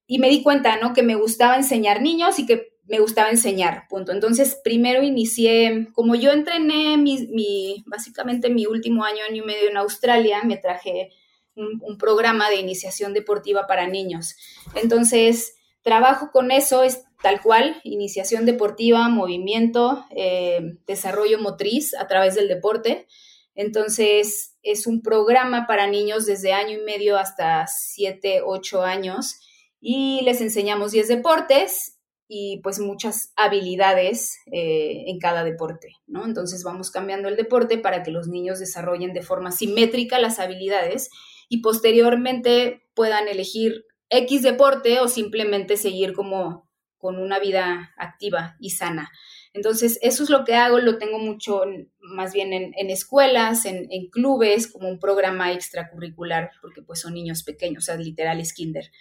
Y 0.07 0.20
me 0.20 0.30
di 0.30 0.43
cuenta, 0.43 0.78
¿no? 0.78 0.93
Que 0.93 1.03
me 1.03 1.16
gustaba 1.16 1.55
enseñar 1.55 2.01
niños 2.01 2.38
y 2.39 2.45
que 2.45 2.74
me 2.88 2.99
gustaba 2.99 3.29
enseñar, 3.29 3.88
punto. 3.89 4.11
Entonces, 4.11 4.59
primero 4.63 5.03
inicié, 5.03 5.88
como 5.93 6.15
yo 6.15 6.31
entrené 6.31 6.97
mi, 6.97 7.83
básicamente 7.88 8.49
mi 8.49 8.67
último 8.67 9.03
año, 9.03 9.23
año 9.27 9.43
y 9.43 9.45
medio 9.45 9.69
en 9.69 9.77
Australia, 9.77 10.43
me 10.43 10.57
traje 10.57 11.11
un, 11.55 11.97
programa 11.97 12.49
de 12.49 12.57
iniciación 12.57 13.13
deportiva 13.13 13.65
para 13.65 13.88
niños. 13.88 14.36
Entonces, 14.75 15.55
trabajo 15.81 16.29
con 16.31 16.51
eso, 16.51 16.83
es 16.83 17.03
tal 17.23 17.41
cual, 17.41 17.79
iniciación 17.83 18.45
deportiva, 18.45 19.09
movimiento, 19.09 20.05
eh, 20.11 20.77
desarrollo 20.86 21.39
motriz 21.39 21.95
a 21.95 22.07
través 22.07 22.36
del 22.36 22.47
deporte. 22.47 23.07
Entonces, 23.55 24.57
es 24.61 24.86
un 24.86 25.01
programa 25.01 25.65
para 25.65 25.88
niños 25.88 26.25
desde 26.25 26.53
año 26.53 26.77
y 26.77 26.83
medio 26.83 27.17
hasta 27.17 27.65
7, 27.67 28.41
8 28.45 28.83
años 28.83 29.39
y 29.79 30.21
les 30.23 30.41
enseñamos 30.41 30.91
10 30.91 31.07
deportes 31.07 31.94
y 32.28 32.59
pues 32.63 32.80
muchas 32.80 33.32
habilidades 33.36 34.38
eh, 34.51 35.03
en 35.07 35.19
cada 35.19 35.43
deporte, 35.43 35.93
¿no? 36.07 36.26
Entonces 36.26 36.63
vamos 36.63 36.91
cambiando 36.91 37.28
el 37.28 37.36
deporte 37.36 37.78
para 37.78 38.03
que 38.03 38.11
los 38.11 38.28
niños 38.28 38.59
desarrollen 38.59 39.13
de 39.13 39.21
forma 39.21 39.51
simétrica 39.51 40.19
las 40.19 40.39
habilidades 40.39 41.09
y 41.49 41.61
posteriormente 41.61 42.84
puedan 42.93 43.28
elegir 43.28 43.86
X 44.09 44.41
deporte 44.41 44.99
o 44.99 45.07
simplemente 45.07 45.78
seguir 45.78 46.13
como 46.13 46.67
con 46.97 47.19
una 47.19 47.39
vida 47.39 47.93
activa 47.97 48.55
y 48.59 48.71
sana. 48.71 49.11
Entonces, 49.53 49.99
eso 50.01 50.23
es 50.23 50.30
lo 50.30 50.43
que 50.43 50.55
hago, 50.55 50.80
lo 50.80 50.97
tengo 50.97 51.19
mucho 51.19 51.61
más 51.99 52.34
bien 52.34 52.51
en, 52.51 52.89
escuelas, 52.89 53.65
en, 53.65 54.09
clubes, 54.09 54.67
como 54.67 54.89
un 54.89 54.99
programa 54.99 55.53
extracurricular, 55.53 56.51
porque 56.61 56.82
pues 56.82 56.99
son 56.99 57.13
niños 57.13 57.43
pequeños, 57.43 57.84
o 57.84 57.86
sea, 57.86 57.95
literal 57.95 58.39
es 58.39 58.53
kinder. 58.53 58.91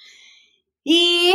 Y 0.85 1.35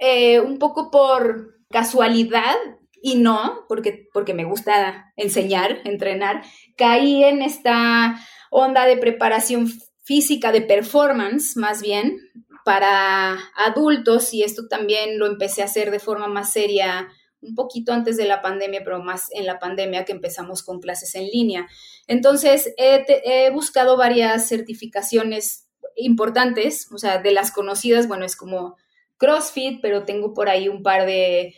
eh, 0.00 0.40
un 0.40 0.58
poco 0.58 0.90
por 0.90 1.54
casualidad 1.70 2.56
y 3.02 3.16
no, 3.16 3.64
porque, 3.68 4.08
porque 4.12 4.34
me 4.34 4.44
gusta 4.44 5.12
enseñar, 5.16 5.80
entrenar, 5.84 6.42
caí 6.76 7.22
en 7.22 7.42
esta 7.42 8.18
onda 8.50 8.86
de 8.86 8.96
preparación 8.96 9.70
física, 10.02 10.52
de 10.52 10.62
performance 10.62 11.56
más 11.56 11.82
bien, 11.82 12.18
para 12.64 13.38
adultos 13.56 14.34
y 14.34 14.42
esto 14.42 14.68
también 14.68 15.18
lo 15.18 15.26
empecé 15.26 15.62
a 15.62 15.66
hacer 15.66 15.90
de 15.90 15.98
forma 15.98 16.28
más 16.28 16.52
seria 16.52 17.08
un 17.42 17.54
poquito 17.54 17.92
antes 17.92 18.16
de 18.16 18.26
la 18.26 18.42
pandemia, 18.42 18.82
pero 18.84 19.02
más 19.02 19.28
en 19.32 19.46
la 19.46 19.58
pandemia 19.58 20.04
que 20.04 20.12
empezamos 20.12 20.62
con 20.62 20.80
clases 20.80 21.14
en 21.14 21.26
línea. 21.26 21.66
Entonces, 22.06 22.74
he, 22.76 23.04
he 23.24 23.50
buscado 23.50 23.96
varias 23.96 24.48
certificaciones 24.48 25.68
importantes, 25.96 26.88
o 26.92 26.98
sea, 26.98 27.18
de 27.18 27.32
las 27.32 27.50
conocidas, 27.50 28.08
bueno, 28.08 28.24
es 28.24 28.36
como 28.36 28.76
CrossFit, 29.20 29.80
pero 29.80 30.04
tengo 30.04 30.34
por 30.34 30.48
ahí 30.48 30.68
un 30.68 30.82
par 30.82 31.06
de, 31.06 31.54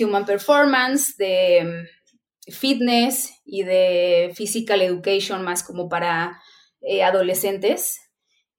Human 0.00 0.24
Performance, 0.24 1.16
de 1.18 1.64
mm, 1.64 2.52
fitness 2.52 3.42
y 3.44 3.64
de 3.64 4.32
Physical 4.34 4.80
Education 4.80 5.42
más 5.42 5.64
como 5.64 5.88
para 5.88 6.40
eh, 6.80 7.02
adolescentes 7.02 8.00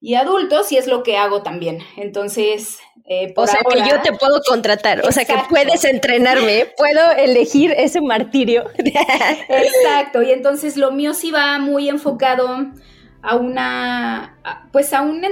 y 0.00 0.14
adultos 0.14 0.70
y 0.72 0.76
es 0.76 0.86
lo 0.86 1.02
que 1.02 1.16
hago 1.16 1.42
también. 1.42 1.78
Entonces, 1.96 2.78
eh, 3.08 3.32
o 3.34 3.46
sea 3.46 3.60
que 3.68 3.78
yo 3.88 4.00
te 4.02 4.12
puedo 4.12 4.40
contratar, 4.46 5.06
o 5.06 5.12
sea 5.12 5.24
que 5.24 5.34
puedes 5.48 5.84
entrenarme, 5.84 6.66
puedo 6.76 7.12
elegir 7.12 7.72
ese 7.76 8.00
martirio. 8.00 8.70
exacto, 9.48 10.22
y 10.22 10.32
entonces 10.32 10.76
lo 10.76 10.92
mío 10.92 11.14
sí 11.14 11.30
va 11.30 11.58
muy 11.58 11.88
enfocado 11.88 12.48
a 13.22 13.36
una, 13.36 14.38
pues 14.72 14.92
a 14.92 15.00
un, 15.00 15.24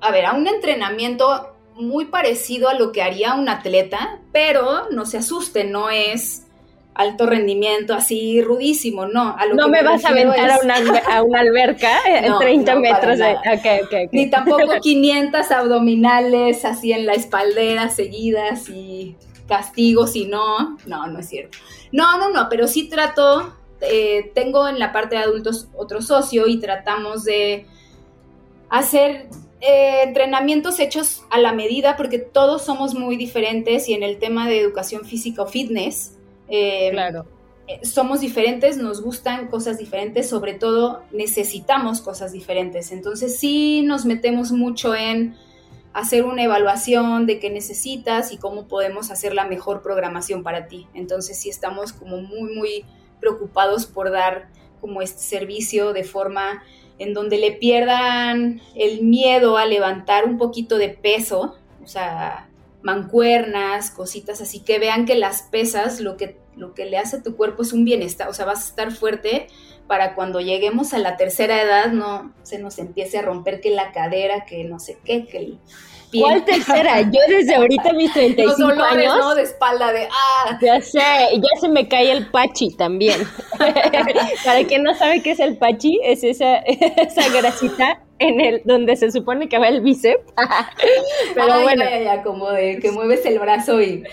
a 0.00 0.10
ver, 0.12 0.26
a 0.26 0.34
un 0.34 0.46
entrenamiento 0.46 1.55
muy 1.76 2.06
parecido 2.06 2.68
a 2.68 2.74
lo 2.74 2.92
que 2.92 3.02
haría 3.02 3.34
un 3.34 3.48
atleta, 3.48 4.20
pero 4.32 4.88
no 4.90 5.06
se 5.06 5.18
asuste, 5.18 5.64
no 5.64 5.90
es 5.90 6.46
alto 6.94 7.26
rendimiento 7.26 7.92
así 7.92 8.40
rudísimo, 8.40 9.06
no. 9.06 9.36
no 9.54 9.68
me, 9.68 9.82
vas 9.82 10.02
a 10.06 10.08
aventar 10.08 10.50
a, 10.50 10.58
una, 10.62 10.76
a, 11.14 11.22
una, 11.22 11.40
alberca 11.40 11.90
en 12.06 12.38
30 12.38 12.74
metros. 12.76 13.18
De, 13.18 14.08
Ni 14.12 14.30
tampoco 14.30 14.72
500 14.80 15.50
abdominales 15.50 16.64
así 16.64 16.92
en 16.92 17.04
la 17.04 17.12
espaldera 17.12 17.90
seguidas 17.90 18.70
y 18.70 19.14
castigos 19.46 20.16
y 20.16 20.26
no, 20.26 20.78
no, 20.86 21.06
no 21.06 21.18
es 21.18 21.28
cierto. 21.28 21.58
No, 21.92 22.18
no, 22.18 22.30
no, 22.30 22.48
pero 22.48 22.66
sí 22.66 22.88
trato, 22.88 23.54
eh, 23.82 24.32
tengo 24.34 24.66
en 24.66 24.78
la 24.78 24.92
parte 24.92 25.16
de 25.16 25.22
adultos 25.22 25.68
otro 25.76 26.00
socio 26.00 26.46
y 26.46 26.58
tratamos 26.58 27.24
de 27.24 27.66
hacer 28.70 29.28
eh, 29.60 30.02
entrenamientos 30.02 30.78
hechos 30.80 31.24
a 31.30 31.38
la 31.38 31.52
medida, 31.52 31.96
porque 31.96 32.18
todos 32.18 32.64
somos 32.64 32.94
muy 32.94 33.16
diferentes 33.16 33.88
y 33.88 33.94
en 33.94 34.02
el 34.02 34.18
tema 34.18 34.48
de 34.48 34.60
educación 34.60 35.04
física 35.04 35.42
o 35.42 35.46
fitness, 35.46 36.16
eh, 36.48 36.90
claro. 36.92 37.26
Eh, 37.68 37.84
somos 37.84 38.20
diferentes, 38.20 38.76
nos 38.76 39.02
gustan 39.02 39.48
cosas 39.48 39.78
diferentes, 39.78 40.28
sobre 40.28 40.54
todo 40.54 41.02
necesitamos 41.10 42.00
cosas 42.00 42.32
diferentes. 42.32 42.92
Entonces 42.92 43.38
sí 43.38 43.82
nos 43.82 44.04
metemos 44.04 44.52
mucho 44.52 44.94
en 44.94 45.34
hacer 45.92 46.24
una 46.24 46.44
evaluación 46.44 47.26
de 47.26 47.40
qué 47.40 47.50
necesitas 47.50 48.30
y 48.30 48.36
cómo 48.36 48.68
podemos 48.68 49.10
hacer 49.10 49.34
la 49.34 49.46
mejor 49.46 49.82
programación 49.82 50.42
para 50.42 50.68
ti. 50.68 50.86
Entonces 50.94 51.38
sí 51.38 51.48
estamos 51.48 51.92
como 51.92 52.18
muy, 52.18 52.54
muy 52.54 52.84
preocupados 53.18 53.86
por 53.86 54.12
dar 54.12 54.48
como 54.80 55.02
este 55.02 55.22
servicio 55.22 55.92
de 55.92 56.04
forma 56.04 56.62
en 56.98 57.14
donde 57.14 57.38
le 57.38 57.52
pierdan 57.52 58.60
el 58.74 59.02
miedo 59.02 59.56
a 59.56 59.66
levantar 59.66 60.24
un 60.24 60.38
poquito 60.38 60.78
de 60.78 60.88
peso, 60.88 61.56
o 61.82 61.86
sea, 61.86 62.48
mancuernas, 62.86 63.90
cositas 63.90 64.40
así, 64.40 64.60
que 64.60 64.78
vean 64.78 65.06
que 65.06 65.16
las 65.16 65.42
pesas, 65.42 66.00
lo 66.00 66.16
que, 66.16 66.38
lo 66.54 66.72
que 66.72 66.84
le 66.84 66.98
hace 66.98 67.16
a 67.16 67.22
tu 67.24 67.34
cuerpo 67.34 67.62
es 67.62 67.72
un 67.72 67.84
bienestar, 67.84 68.28
o 68.28 68.32
sea, 68.32 68.44
vas 68.44 68.64
a 68.64 68.68
estar 68.68 68.92
fuerte 68.92 69.48
para 69.88 70.14
cuando 70.14 70.40
lleguemos 70.40 70.94
a 70.94 70.98
la 70.98 71.16
tercera 71.16 71.60
edad 71.60 71.90
no 71.90 72.32
se 72.44 72.60
nos 72.60 72.78
empiece 72.78 73.18
a 73.18 73.22
romper 73.22 73.60
que 73.60 73.70
la 73.70 73.90
cadera, 73.90 74.44
que 74.44 74.62
no 74.62 74.78
sé 74.78 74.98
qué, 75.04 75.26
que 75.26 75.38
el 75.38 75.58
pie. 76.12 76.22
¿Cuál 76.22 76.44
tercera? 76.44 77.00
Yo 77.12 77.20
desde 77.28 77.56
ahorita 77.56 77.92
mis 77.92 78.12
35 78.12 78.50
Los 78.50 78.56
dolores, 78.56 79.10
años. 79.10 79.16
¿no? 79.18 79.34
De 79.34 79.42
espalda, 79.42 79.92
de 79.92 80.06
ah. 80.08 80.56
Ya 80.62 80.80
sé, 80.80 81.00
ya 81.00 81.60
se 81.60 81.68
me 81.68 81.88
cae 81.88 82.12
el 82.12 82.30
pachi 82.30 82.76
también. 82.76 83.20
para 84.44 84.64
quien 84.64 84.84
no 84.84 84.94
sabe 84.94 85.22
qué 85.22 85.32
es 85.32 85.40
el 85.40 85.58
pachi, 85.58 85.98
es 86.04 86.22
esa, 86.22 86.56
esa 86.58 87.28
grasita 87.30 88.05
en 88.18 88.40
el 88.40 88.62
donde 88.64 88.96
se 88.96 89.10
supone 89.10 89.48
que 89.48 89.58
va 89.58 89.68
el 89.68 89.80
bíceps. 89.80 90.32
Pero 91.34 91.60
bueno, 91.62 91.84
ya, 91.84 92.00
ya, 92.00 92.22
como 92.22 92.50
de 92.50 92.78
que 92.78 92.90
mueves 92.90 93.24
el 93.26 93.38
brazo 93.38 93.80
y 93.80 94.04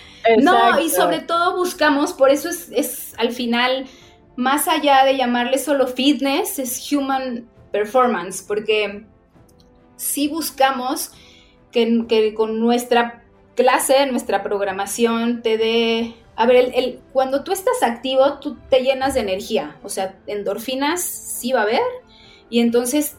No, 0.41 0.79
y 0.79 0.89
sobre 0.89 1.19
todo 1.19 1.57
buscamos, 1.57 2.13
por 2.13 2.29
eso 2.29 2.49
es, 2.49 2.69
es 2.71 3.13
al 3.17 3.31
final 3.31 3.87
más 4.35 4.67
allá 4.67 5.05
de 5.05 5.17
llamarle 5.17 5.57
solo 5.57 5.87
fitness, 5.87 6.59
es 6.59 6.91
human 6.91 7.47
performance, 7.71 8.41
porque 8.41 9.05
si 9.95 10.27
buscamos 10.27 11.11
que, 11.71 12.33
con 12.35 12.59
nuestra 12.59 13.23
clase, 13.55 14.05
nuestra 14.07 14.43
programación, 14.43 15.41
te 15.41 15.57
dé... 15.57 16.15
A 16.35 16.47
ver, 16.47 16.71
el, 16.73 16.99
cuando 17.11 17.43
tú 17.43 17.51
estás 17.51 17.83
activo, 17.83 18.39
tú 18.39 18.57
te 18.69 18.81
llenas 18.81 19.13
de 19.13 19.19
energía, 19.19 19.77
o 19.83 19.89
sea, 19.89 20.17
endorfinas 20.25 21.01
sí 21.03 21.51
va 21.51 21.59
a 21.59 21.63
haber, 21.63 21.81
y 22.49 22.59
entonces 22.59 23.17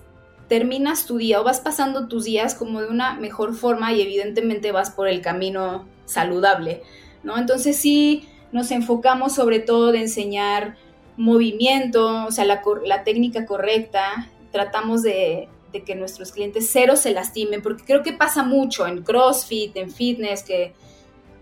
terminas 0.49 1.07
tu 1.07 1.19
día 1.19 1.41
o 1.41 1.45
vas 1.45 1.61
pasando 1.61 2.09
tus 2.09 2.25
días 2.25 2.55
como 2.55 2.81
de 2.81 2.89
una 2.89 3.15
mejor 3.15 3.55
forma 3.55 3.93
y 3.93 4.03
evidentemente 4.03 4.73
vas 4.73 4.91
por 4.91 5.09
el 5.09 5.21
camino 5.21 5.87
saludable, 6.05 6.83
¿no? 7.23 7.39
Entonces 7.39 7.77
sí 7.77 8.29
nos 8.53 8.71
enfocamos 8.71 9.35
sobre 9.35 9.59
todo 9.59 9.91
de 9.91 10.01
enseñar 10.01 10.77
movimiento, 11.17 12.27
o 12.27 12.31
sea, 12.31 12.45
la, 12.45 13.05
técnica 13.05 13.47
correcta, 13.47 14.31
tratamos 14.53 15.03
de, 15.03 15.49
que 15.85 15.95
nuestros 15.97 16.31
clientes 16.31 16.69
cero 16.71 16.95
se 16.97 17.11
lastimen, 17.11 17.63
porque 17.63 17.85
creo 17.85 18.03
que 18.03 18.13
pasa 18.13 18.45
mucho 18.45 18.87
en 18.87 19.03
CrossFit, 19.03 19.77
en 19.77 19.91
fitness, 19.91 20.45
que 20.45 20.73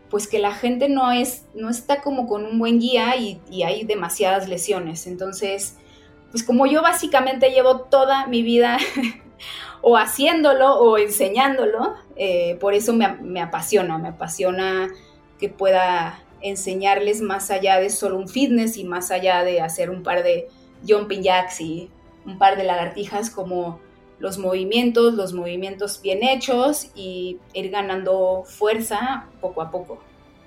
pues 0.09 0.27
que 0.27 0.39
la 0.39 0.53
gente 0.53 0.91
no 0.91 1.11
es, 1.11 1.47
no 1.55 1.71
está 1.71 2.03
como 2.03 2.27
con 2.27 2.45
un 2.45 2.59
buen 2.59 2.81
guía 2.81 3.17
y, 3.17 3.41
hay 3.63 3.85
demasiadas 3.85 4.47
lesiones. 4.47 5.07
Entonces, 5.07 5.77
pues 6.33 6.43
como 6.43 6.67
yo 6.67 6.83
básicamente 6.83 7.51
llevo 7.51 7.83
toda 7.83 8.27
mi 8.27 8.43
vida 8.43 8.79
o 9.83 9.97
haciéndolo 9.97 10.75
o 10.75 10.99
enseñándolo, 10.99 11.95
eh, 12.17 12.57
por 12.61 12.75
eso 12.75 12.93
me, 12.93 13.07
me 13.17 13.41
apasiona, 13.41 13.99
me 13.99 14.09
apasiona 14.09 14.89
que 15.39 15.49
pueda 15.49 16.21
enseñarles 16.41 17.21
más 17.21 17.51
allá 17.51 17.79
de 17.79 17.91
solo 17.91 18.17
un 18.17 18.29
fitness 18.29 18.77
y 18.77 18.85
más 18.85 19.11
allá 19.11 19.45
de 19.45 19.61
hacer 19.61 19.91
un 19.91 20.03
par 20.03 20.23
de 20.23 20.49
jumping 20.89 21.23
jacks 21.23 21.61
y 21.61 21.91
un 22.27 22.39
par 22.39 22.57
de 22.57 22.65
lagartijas 22.65 23.31
como 23.31 23.81
los 24.19 24.39
movimientos, 24.39 25.15
los 25.15 25.33
movimientos 25.33 26.01
bien 26.01 26.23
hechos 26.23 26.91
y 26.95 27.39
ir 27.53 27.71
ganando 27.71 28.45
fuerza 28.47 29.27
poco 29.41 29.63
a 29.63 29.71
poco. 29.71 29.99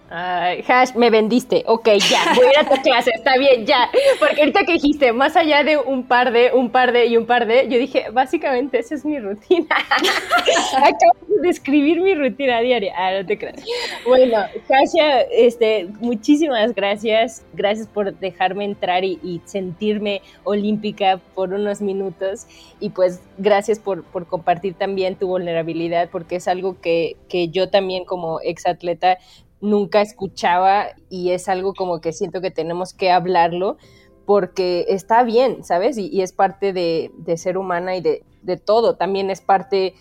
Ay, 0.10 0.64
Hash, 0.68 0.94
me 0.94 1.10
vendiste. 1.10 1.64
Ok, 1.66 1.90
ya, 2.10 2.34
voy 2.36 2.46
a 2.46 2.50
ir 2.52 2.58
a 2.60 2.70
tu 2.70 2.80
clase, 2.82 3.10
está 3.16 3.38
bien, 3.38 3.66
ya. 3.66 3.90
Porque 4.20 4.42
ahorita 4.42 4.64
que 4.64 4.74
dijiste, 4.74 5.14
más 5.14 5.36
allá 5.36 5.64
de 5.64 5.78
un 5.78 6.04
par 6.04 6.32
de, 6.32 6.52
un 6.54 6.70
par 6.70 6.92
de 6.92 7.08
y 7.08 7.18
un 7.18 7.26
par 7.26 7.48
de, 7.48 7.68
yo 7.70 7.80
dije, 7.80 8.06
básicamente 8.12 8.78
esa 8.78 8.94
es 8.94 9.04
mi 9.04 9.20
rutina. 9.20 9.76
Acabo 10.78 11.26
de 11.28 11.48
describir 11.48 12.02
mi 12.02 12.14
rutina 12.14 12.62
diaria. 12.62 12.94
Ah, 12.96 13.20
no 13.20 13.26
te 13.26 13.38
creas. 13.38 13.64
Bueno, 14.06 14.38
Hasha, 14.70 15.22
este, 15.32 15.88
muchísimas 16.00 16.76
gracias. 16.76 17.44
Gracias 17.54 17.88
por 17.88 18.14
dejarme 18.14 18.66
entrar 18.66 19.04
y, 19.04 19.42
sentirme 19.46 20.22
olímpica 20.44 21.20
por 21.34 21.52
unos 21.52 21.82
minutos. 21.82 22.46
Y 22.80 22.92
pues, 22.92 23.22
gracias 23.38 23.80
por, 23.80 24.04
por 24.04 24.28
compartir 24.28 24.76
también 24.76 25.16
tu 25.16 25.28
vulnerabilidad, 25.28 26.10
porque 26.12 26.36
es 26.36 26.48
algo 26.48 26.80
que, 26.80 27.18
que 27.28 27.50
yo 27.50 27.70
también 27.70 28.06
como 28.06 28.40
exatleta 28.42 29.18
nunca 29.66 30.02
escuchaba 30.02 30.88
y 31.10 31.32
es 31.32 31.50
algo 31.50 31.74
como 31.74 32.00
que 32.00 32.14
siento 32.14 32.42
que 32.42 32.52
tenemos 32.52 32.94
que 32.94 33.12
hablarlo 33.12 33.78
porque 34.26 34.86
está 34.90 35.24
bien, 35.24 35.64
¿sabes? 35.64 35.98
Y, 35.98 36.22
es 36.22 36.32
parte 36.32 36.74
de, 36.74 37.12
ser 37.38 37.58
humana 37.58 37.96
y 37.96 38.02
de, 38.02 38.58
todo, 38.58 38.96
también 38.96 39.30
es 39.30 39.42
parte 39.42 39.94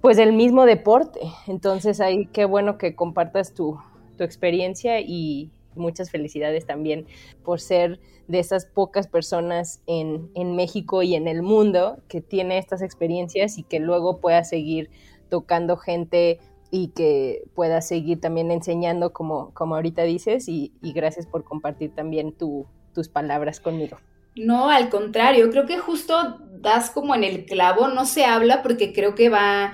pues 0.00 0.16
del 0.16 0.32
mismo 0.32 0.64
deporte. 0.64 1.20
Entonces 1.46 2.00
ahí 2.00 2.26
qué 2.26 2.44
bueno 2.44 2.78
que 2.78 2.94
compartas 2.94 3.54
tu, 3.54 3.78
experiencia 4.18 5.00
y 5.00 5.50
muchas 5.74 6.10
felicidades 6.10 6.66
también 6.66 7.06
por 7.42 7.58
ser 7.58 8.00
de 8.28 8.38
esas 8.38 8.66
pocas 8.66 9.06
personas 9.06 9.80
en, 9.86 10.30
en 10.34 10.56
México 10.56 11.02
y 11.02 11.14
en 11.14 11.26
el 11.26 11.40
mundo 11.40 12.02
que 12.06 12.20
tiene 12.20 12.58
estas 12.58 12.82
experiencias 12.82 13.56
y 13.56 13.62
que 13.62 13.80
luego 13.80 14.18
pueda 14.18 14.44
seguir 14.44 14.90
tocando 15.30 15.78
gente 15.78 16.38
y 16.70 16.88
que 16.88 17.42
puedas 17.54 17.88
seguir 17.88 18.20
también 18.20 18.50
enseñando 18.50 19.12
como, 19.12 19.52
como 19.54 19.74
ahorita 19.74 20.02
dices 20.02 20.48
y, 20.48 20.72
gracias 20.82 21.26
por 21.26 21.44
compartir 21.44 21.94
también 21.94 22.32
tus 22.32 23.08
palabras 23.08 23.60
conmigo. 23.60 23.98
No, 24.36 24.70
al 24.70 24.88
contrario, 24.88 25.50
creo 25.50 25.66
que 25.66 25.78
justo 25.78 26.38
das 26.52 26.90
como 26.90 27.14
en 27.14 27.24
el 27.24 27.44
clavo, 27.44 27.88
no 27.88 28.04
se 28.04 28.24
habla 28.24 28.62
porque 28.62 28.92
creo 28.92 29.14
que 29.14 29.28
va, 29.28 29.72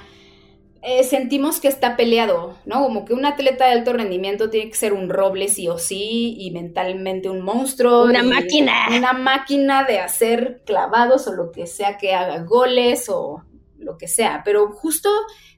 eh, 0.82 1.05
sentimos 1.05 1.61
que 1.61 1.68
está 1.68 1.97
peleado, 1.97 2.57
¿no? 2.64 2.82
Como 2.82 3.05
que 3.05 3.12
un 3.12 3.26
atleta 3.26 3.66
de 3.66 3.72
alto 3.72 3.92
rendimiento 3.92 4.49
tiene 4.49 4.70
que 4.70 4.76
ser 4.76 4.92
un 4.94 5.11
roble 5.11 5.49
sí 5.49 5.68
o 5.68 5.78
sí 5.78 6.36
y 6.38 6.53
mentalmente 6.53 7.28
un 7.28 7.42
monstruo. 7.42 8.05
Una 8.05 8.22
máquina. 8.22 8.72
Una 8.97 9.12
máquina 9.12 9.84
de 9.84 9.99
hacer 9.99 10.62
clavados 10.64 11.26
o 11.28 11.32
lo 11.32 11.53
que 11.53 11.66
sea 11.66 11.99
que 11.99 12.14
haga 12.14 12.42
goles 12.44 13.09
o 13.11 13.42
lo 13.87 13.97
que 13.97 14.09
sea, 14.09 14.43
pero 14.45 14.70
justo 14.72 15.09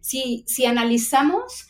si, 0.01 0.45
si 0.47 0.67
analizamos, 0.67 1.67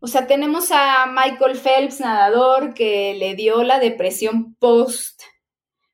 o 0.00 0.06
sea, 0.06 0.26
tenemos 0.26 0.70
a 0.70 1.06
Michael 1.06 1.56
Phelps, 1.56 2.00
nadador, 2.00 2.74
que 2.74 3.14
le 3.14 3.34
dio 3.34 3.62
la 3.62 3.78
depresión 3.78 4.54
post 4.56 5.22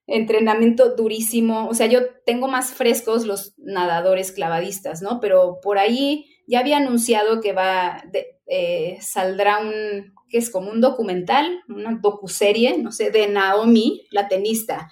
entrenamiento 0.08 0.96
durísimo, 0.96 1.68
o 1.68 1.74
sea, 1.74 1.86
yo 1.86 2.00
tengo 2.26 2.48
más 2.48 2.72
frescos 2.72 3.24
los 3.24 3.54
nadadores 3.58 4.32
clavadistas, 4.32 5.02
¿no? 5.02 5.20
Pero 5.20 5.60
por 5.62 5.78
ahí 5.78 6.26
ya 6.48 6.58
había 6.58 6.78
anunciado 6.78 7.40
que 7.40 7.52
va, 7.52 8.02
eh, 8.48 8.98
saldrá 9.00 9.60
un, 9.60 10.12
que 10.28 10.38
es 10.38 10.50
como 10.50 10.70
un 10.70 10.80
documental, 10.80 11.60
una 11.68 11.96
docuserie, 12.02 12.78
no 12.78 12.90
sé, 12.90 13.12
de 13.12 13.28
Naomi, 13.28 14.08
la 14.10 14.26
tenista, 14.26 14.90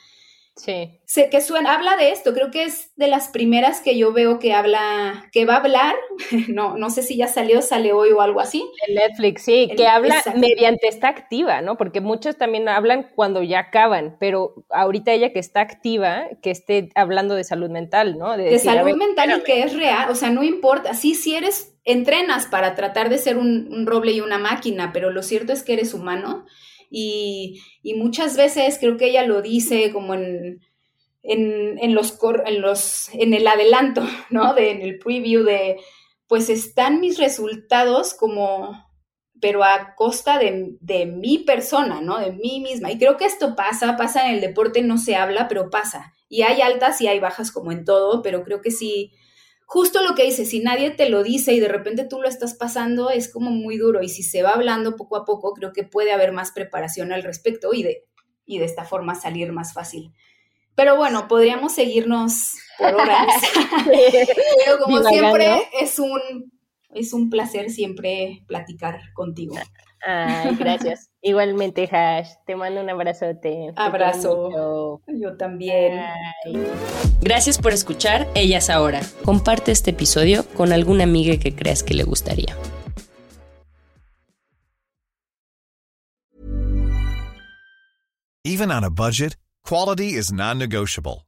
Sí. 0.59 1.01
Sé 1.05 1.31
que 1.31 1.41
suena, 1.41 1.75
habla 1.75 1.97
de 1.97 2.11
esto, 2.11 2.35
creo 2.35 2.51
que 2.51 2.65
es 2.65 2.91
de 2.97 3.07
las 3.07 3.29
primeras 3.29 3.81
que 3.81 3.97
yo 3.97 4.13
veo 4.13 4.41
que 4.41 4.53
habla, 4.53 5.29
que 5.33 5.47
va 5.47 5.55
a 5.55 5.59
hablar, 5.59 5.95
no, 6.49 6.77
no 6.77 6.91
sé 6.91 7.03
si 7.03 7.17
ya 7.17 7.29
salió, 7.29 7.63
sale 7.63 7.93
hoy 7.93 8.11
o 8.11 8.21
algo 8.21 8.41
así. 8.41 8.69
En 8.89 8.97
Netflix, 8.97 9.43
sí, 9.43 9.71
que 9.77 9.87
habla 9.87 10.21
mediante 10.37 10.89
esta 10.89 11.09
activa, 11.09 11.63
¿no? 11.63 11.77
Porque 11.77 12.01
muchos 12.01 12.37
también 12.37 12.69
hablan 12.69 13.09
cuando 13.15 13.43
ya 13.43 13.61
acaban, 13.61 14.17
pero 14.19 14.67
ahorita 14.71 15.13
ella 15.13 15.33
que 15.33 15.39
está 15.39 15.61
activa, 15.61 16.27
que 16.43 16.51
esté 16.51 16.91
hablando 16.97 17.37
de 17.37 17.45
salud 17.45 17.71
mental, 17.71 18.19
¿no? 18.19 18.37
De, 18.37 18.59
salud 18.59 18.97
mental 18.97 19.39
y 19.39 19.45
que 19.45 19.63
es 19.63 19.77
real, 19.77 20.11
o 20.11 20.17
sea, 20.17 20.31
no 20.31 20.43
importa, 20.43 20.93
sí, 20.95 21.15
si 21.15 21.37
eres, 21.37 21.77
entrenas 21.85 22.47
para 22.47 22.75
tratar 22.75 23.09
de 23.09 23.19
ser 23.19 23.39
un, 23.39 23.73
un 23.73 23.87
roble 23.87 24.13
y 24.13 24.21
una 24.21 24.39
máquina, 24.39 24.91
pero 24.93 25.11
lo 25.11 25.23
cierto 25.23 25.53
es 25.53 25.63
que 25.63 25.75
eres 25.75 25.95
humano 25.95 26.45
y, 26.91 27.61
muchas 27.97 28.36
veces 28.36 28.78
creo 28.78 28.97
que 28.97 29.07
ella 29.07 29.26
lo 29.26 29.43
dice 29.43 29.93
como 29.93 30.14
en, 30.14 30.61
en, 31.22 31.95
los, 31.95 32.18
en, 32.47 32.61
los, 32.61 33.09
en 33.12 33.34
el 33.34 33.47
adelanto, 33.47 34.03
¿no? 34.30 34.55
De, 34.55 34.70
en 34.70 34.82
el 34.82 34.99
preview 34.99 35.45
de, 35.45 35.78
pues 36.26 36.49
están 36.49 37.01
mis 37.01 37.18
resultados 37.18 38.14
como, 38.14 38.86
pero 39.41 39.64
a 39.64 39.95
costa 39.97 40.39
de, 40.39 40.76
de, 40.80 41.07
mi 41.07 41.39
persona, 41.39 42.01
¿no? 42.01 42.18
De 42.18 42.32
mí 42.32 42.61
misma. 42.61 42.91
Y 42.91 42.99
creo 42.99 43.16
que 43.16 43.26
esto 43.26 43.55
pasa, 43.57 43.97
pasa 43.97 44.26
en 44.26 44.34
el 44.34 44.41
deporte, 44.41 44.82
no 44.82 44.99
se 44.99 45.16
habla, 45.16 45.49
pero 45.49 45.70
pasa. 45.70 46.12
Y 46.28 46.43
hay 46.43 46.61
altas 46.61 47.01
y 47.01 47.09
hay 47.09 47.20
bajas 47.20 47.51
como 47.51 47.72
en 47.72 47.84
todo, 47.84 48.22
pero 48.22 48.45
creo 48.45 48.61
que 48.61 48.70
sí, 48.70 49.12
justo 49.69 50.01
lo 50.01 50.14
que 50.14 50.25
dice, 50.25 50.47
si 50.47 50.61
nadie 50.61 50.91
te 50.91 51.11
lo 51.11 51.23
dice 51.23 51.53
y 51.53 51.61
de 51.61 51.69
repente 51.69 52.07
tú 52.07 52.23
lo 52.23 52.27
estás 52.27 52.55
pasando, 52.55 53.11
es 53.11 53.31
como 53.31 53.51
muy 53.51 53.77
duro. 53.77 54.03
Y 54.03 54.09
si 54.09 54.23
se 54.23 54.43
va 54.43 54.55
hablando 54.55 54.97
poco 54.97 55.16
a 55.16 55.27
poco, 55.27 55.53
creo 55.53 55.75
que 55.75 55.85
puede 55.85 56.11
haber 56.11 56.33
más 56.33 56.53
preparación 56.53 57.12
al 57.12 57.23
respecto 57.23 57.75
y 57.75 57.83
de, 57.83 58.07
y 58.47 58.59
de 58.61 58.64
esta 58.64 58.87
forma 58.87 59.14
salir 59.14 59.53
más 59.53 59.75
fácil. 59.75 60.14
Pero 60.75 60.97
bueno, 60.97 61.29
podríamos 61.29 61.75
seguirnos 61.75 62.55
por 62.79 62.95
horas. 62.95 63.27
Pero 64.64 64.79
como 64.83 65.03
siempre, 65.03 65.69
es 65.79 65.99
un, 65.99 66.51
es 66.95 67.12
un 67.12 67.29
placer 67.29 67.69
siempre 67.69 68.45
platicar 68.47 68.99
contigo. 69.12 69.55
Ay, 70.01 70.57
gracias. 70.57 71.08
Igualmente, 71.21 71.89
Hash, 71.91 72.29
te 72.47 72.55
mando 72.55 72.81
un 72.81 72.89
abrazote. 72.91 73.73
Abrazo. 73.77 75.01
Yo 75.09 75.37
también. 75.37 76.01
Gracias 77.21 77.59
por 77.59 77.73
escuchar 77.73 78.29
Ellas 78.35 78.71
Ahora. 78.71 79.01
Comparte 79.25 79.73
este 79.73 79.91
episodio 79.91 80.45
con 80.57 80.73
alguna 80.73 81.05
amiga 81.05 81.37
que 81.39 81.55
creas 81.55 81.83
que 81.83 81.95
le 81.95 82.05
gustaría. 82.05 82.57
Even 88.45 88.71
on 88.71 88.85
a 88.85 88.89
budget, 88.89 89.37
quality 89.62 90.14
is 90.14 90.33
non-negotiable. 90.33 91.28